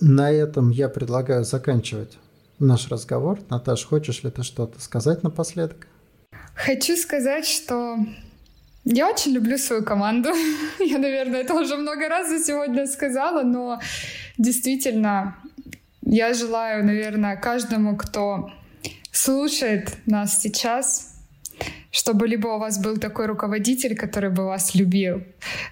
На 0.00 0.30
этом 0.30 0.70
я 0.70 0.88
предлагаю 0.88 1.44
заканчивать 1.44 2.18
наш 2.58 2.88
разговор. 2.88 3.38
Наташ, 3.50 3.84
хочешь 3.84 4.22
ли 4.22 4.30
ты 4.30 4.42
что-то 4.42 4.80
сказать 4.80 5.22
напоследок? 5.22 5.86
Хочу 6.54 6.96
сказать, 6.96 7.46
что 7.46 7.96
я 8.84 9.08
очень 9.08 9.32
люблю 9.32 9.58
свою 9.58 9.82
команду. 9.82 10.30
Я, 10.78 10.98
наверное, 10.98 11.40
это 11.40 11.54
уже 11.54 11.76
много 11.76 12.08
раз 12.08 12.28
за 12.28 12.38
сегодня 12.38 12.86
сказала, 12.86 13.42
но 13.42 13.80
действительно 14.36 15.36
я 16.02 16.34
желаю, 16.34 16.84
наверное, 16.84 17.36
каждому, 17.36 17.96
кто 17.96 18.50
слушает 19.10 19.96
нас 20.04 20.42
сейчас, 20.42 21.13
чтобы 21.94 22.26
либо 22.26 22.48
у 22.48 22.58
вас 22.58 22.78
был 22.78 22.96
такой 22.96 23.26
руководитель, 23.26 23.94
который 23.94 24.28
бы 24.28 24.44
вас 24.44 24.74
любил, 24.74 25.22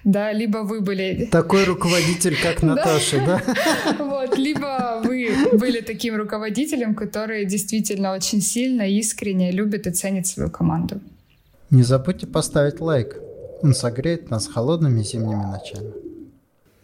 да, 0.05 0.31
либо 0.31 0.59
вы 0.59 0.79
были... 0.79 1.27
Такой 1.29 1.65
руководитель, 1.65 2.37
как 2.41 2.63
Наташа, 2.63 3.17
да? 3.25 3.41
Вот, 3.99 4.37
либо 4.37 5.01
вы 5.03 5.31
были 5.51 5.81
таким 5.81 6.15
руководителем, 6.15 6.95
который 6.95 7.45
действительно 7.45 8.13
очень 8.13 8.41
сильно, 8.41 8.83
искренне 8.83 9.51
любит 9.51 9.85
и 9.85 9.91
ценит 9.91 10.25
свою 10.25 10.49
команду. 10.49 11.01
Не 11.71 11.83
забудьте 11.83 12.25
поставить 12.25 12.79
лайк. 12.79 13.17
Он 13.61 13.73
согреет 13.73 14.29
нас 14.29 14.47
холодными 14.47 15.03
зимними 15.03 15.43
ночами. 15.43 15.91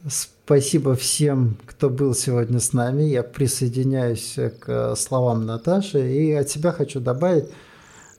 Спасибо 0.10 0.96
всем, 0.96 1.58
кто 1.66 1.90
был 1.90 2.14
сегодня 2.14 2.60
с 2.60 2.74
нами. 2.74 3.04
Я 3.04 3.24
присоединяюсь 3.24 4.36
к 4.60 4.96
словам 4.98 5.46
Наташи. 5.46 6.14
И 6.14 6.34
от 6.34 6.50
себя 6.50 6.74
хочу 6.74 7.00
добавить, 7.00 7.46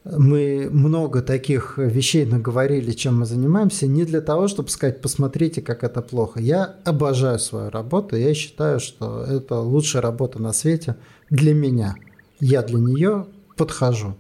мы 0.05 0.69
много 0.71 1.21
таких 1.21 1.77
вещей 1.77 2.25
наговорили, 2.25 2.93
чем 2.93 3.21
мы 3.21 3.27
занимаемся, 3.27 3.87
не 3.87 4.05
для 4.05 4.21
того, 4.21 4.49
чтобы 4.49 4.71
сказать, 4.71 5.01
посмотрите, 5.03 5.61
как 5.61 5.85
это 5.85 6.01
плохо. 6.01 6.41
Я 6.41 6.77
обожаю 6.85 7.39
свою 7.39 7.71
работу, 7.71 8.17
я 8.17 8.33
считаю, 8.35 8.81
что 8.81 9.23
это 9.25 9.61
лучшая 9.61 10.03
работа 10.03 10.41
на 10.41 10.53
свете 10.53 10.97
для 11.29 11.53
меня. 11.53 11.97
Я 12.41 12.63
для 12.63 12.81
нее 12.81 13.27
подхожу. 13.57 14.15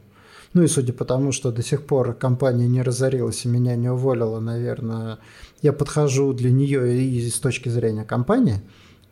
Ну 0.53 0.62
и 0.64 0.66
судя 0.66 0.93
по 0.93 1.05
тому, 1.05 1.33
что 1.33 1.53
до 1.53 1.62
сих 1.62 1.87
пор 1.87 2.12
компания 2.12 2.66
не 2.66 2.83
разорилась 2.83 3.45
и 3.45 3.49
меня 3.49 3.76
не 3.76 3.89
уволила, 3.89 4.41
наверное, 4.41 5.18
я 5.62 5.72
подхожу 5.72 6.33
для 6.33 6.51
нее 6.51 7.03
и 7.03 7.31
с 7.31 7.39
точки 7.39 7.68
зрения 7.68 8.05
компании. 8.05 8.61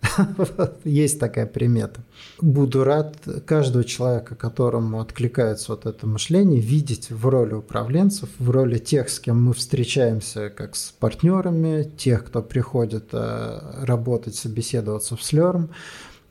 Есть 0.85 1.19
такая 1.21 1.47
примета. 1.47 2.01
Буду 2.41 2.85
рад 2.85 3.17
каждого 3.47 3.85
человека, 3.85 4.35
которому 4.35 5.01
откликается 5.01 5.73
вот 5.73 5.87
это 5.87 6.07
мышление, 6.07 6.61
видеть 6.61 7.11
в 7.11 7.27
роли 7.29 7.55
управленцев, 7.55 8.29
в 8.39 8.51
роли 8.51 8.79
тех, 8.79 9.09
с 9.09 9.21
кем 9.21 9.43
мы 9.43 9.55
встречаемся 9.55 10.51
как 10.51 10.77
с 10.77 10.91
партнерами, 10.91 11.91
тех, 11.97 12.25
кто 12.25 12.43
приходит 12.43 13.09
э, 13.13 13.85
работать, 13.85 14.35
собеседоваться 14.35 15.17
в 15.17 15.23
Слерм, 15.23 15.71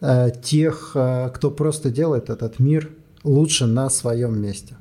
э, 0.02 0.32
тех, 0.42 0.92
э, 0.96 1.30
кто 1.34 1.52
просто 1.52 1.90
делает 1.90 2.30
этот 2.30 2.60
мир 2.60 2.90
лучше 3.24 3.66
на 3.66 3.90
своем 3.90 4.42
месте 4.42 4.76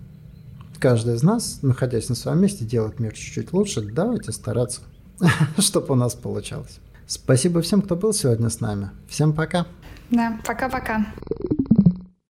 каждый 0.78 1.14
из 1.14 1.22
нас, 1.22 1.60
находясь 1.62 2.08
на 2.08 2.14
своем 2.14 2.40
месте, 2.40 2.64
делает 2.64 3.00
мир 3.00 3.12
чуть-чуть 3.12 3.52
лучше. 3.52 3.80
Давайте 3.80 4.32
стараться, 4.32 4.82
чтобы 5.58 5.92
у 5.92 5.96
нас 5.96 6.14
получалось. 6.14 6.78
Спасибо 7.06 7.60
всем, 7.62 7.82
кто 7.82 7.96
был 7.96 8.12
сегодня 8.12 8.48
с 8.48 8.60
нами. 8.60 8.90
Всем 9.08 9.32
пока. 9.32 9.66
Да, 10.10 10.38
пока-пока. 10.44 11.06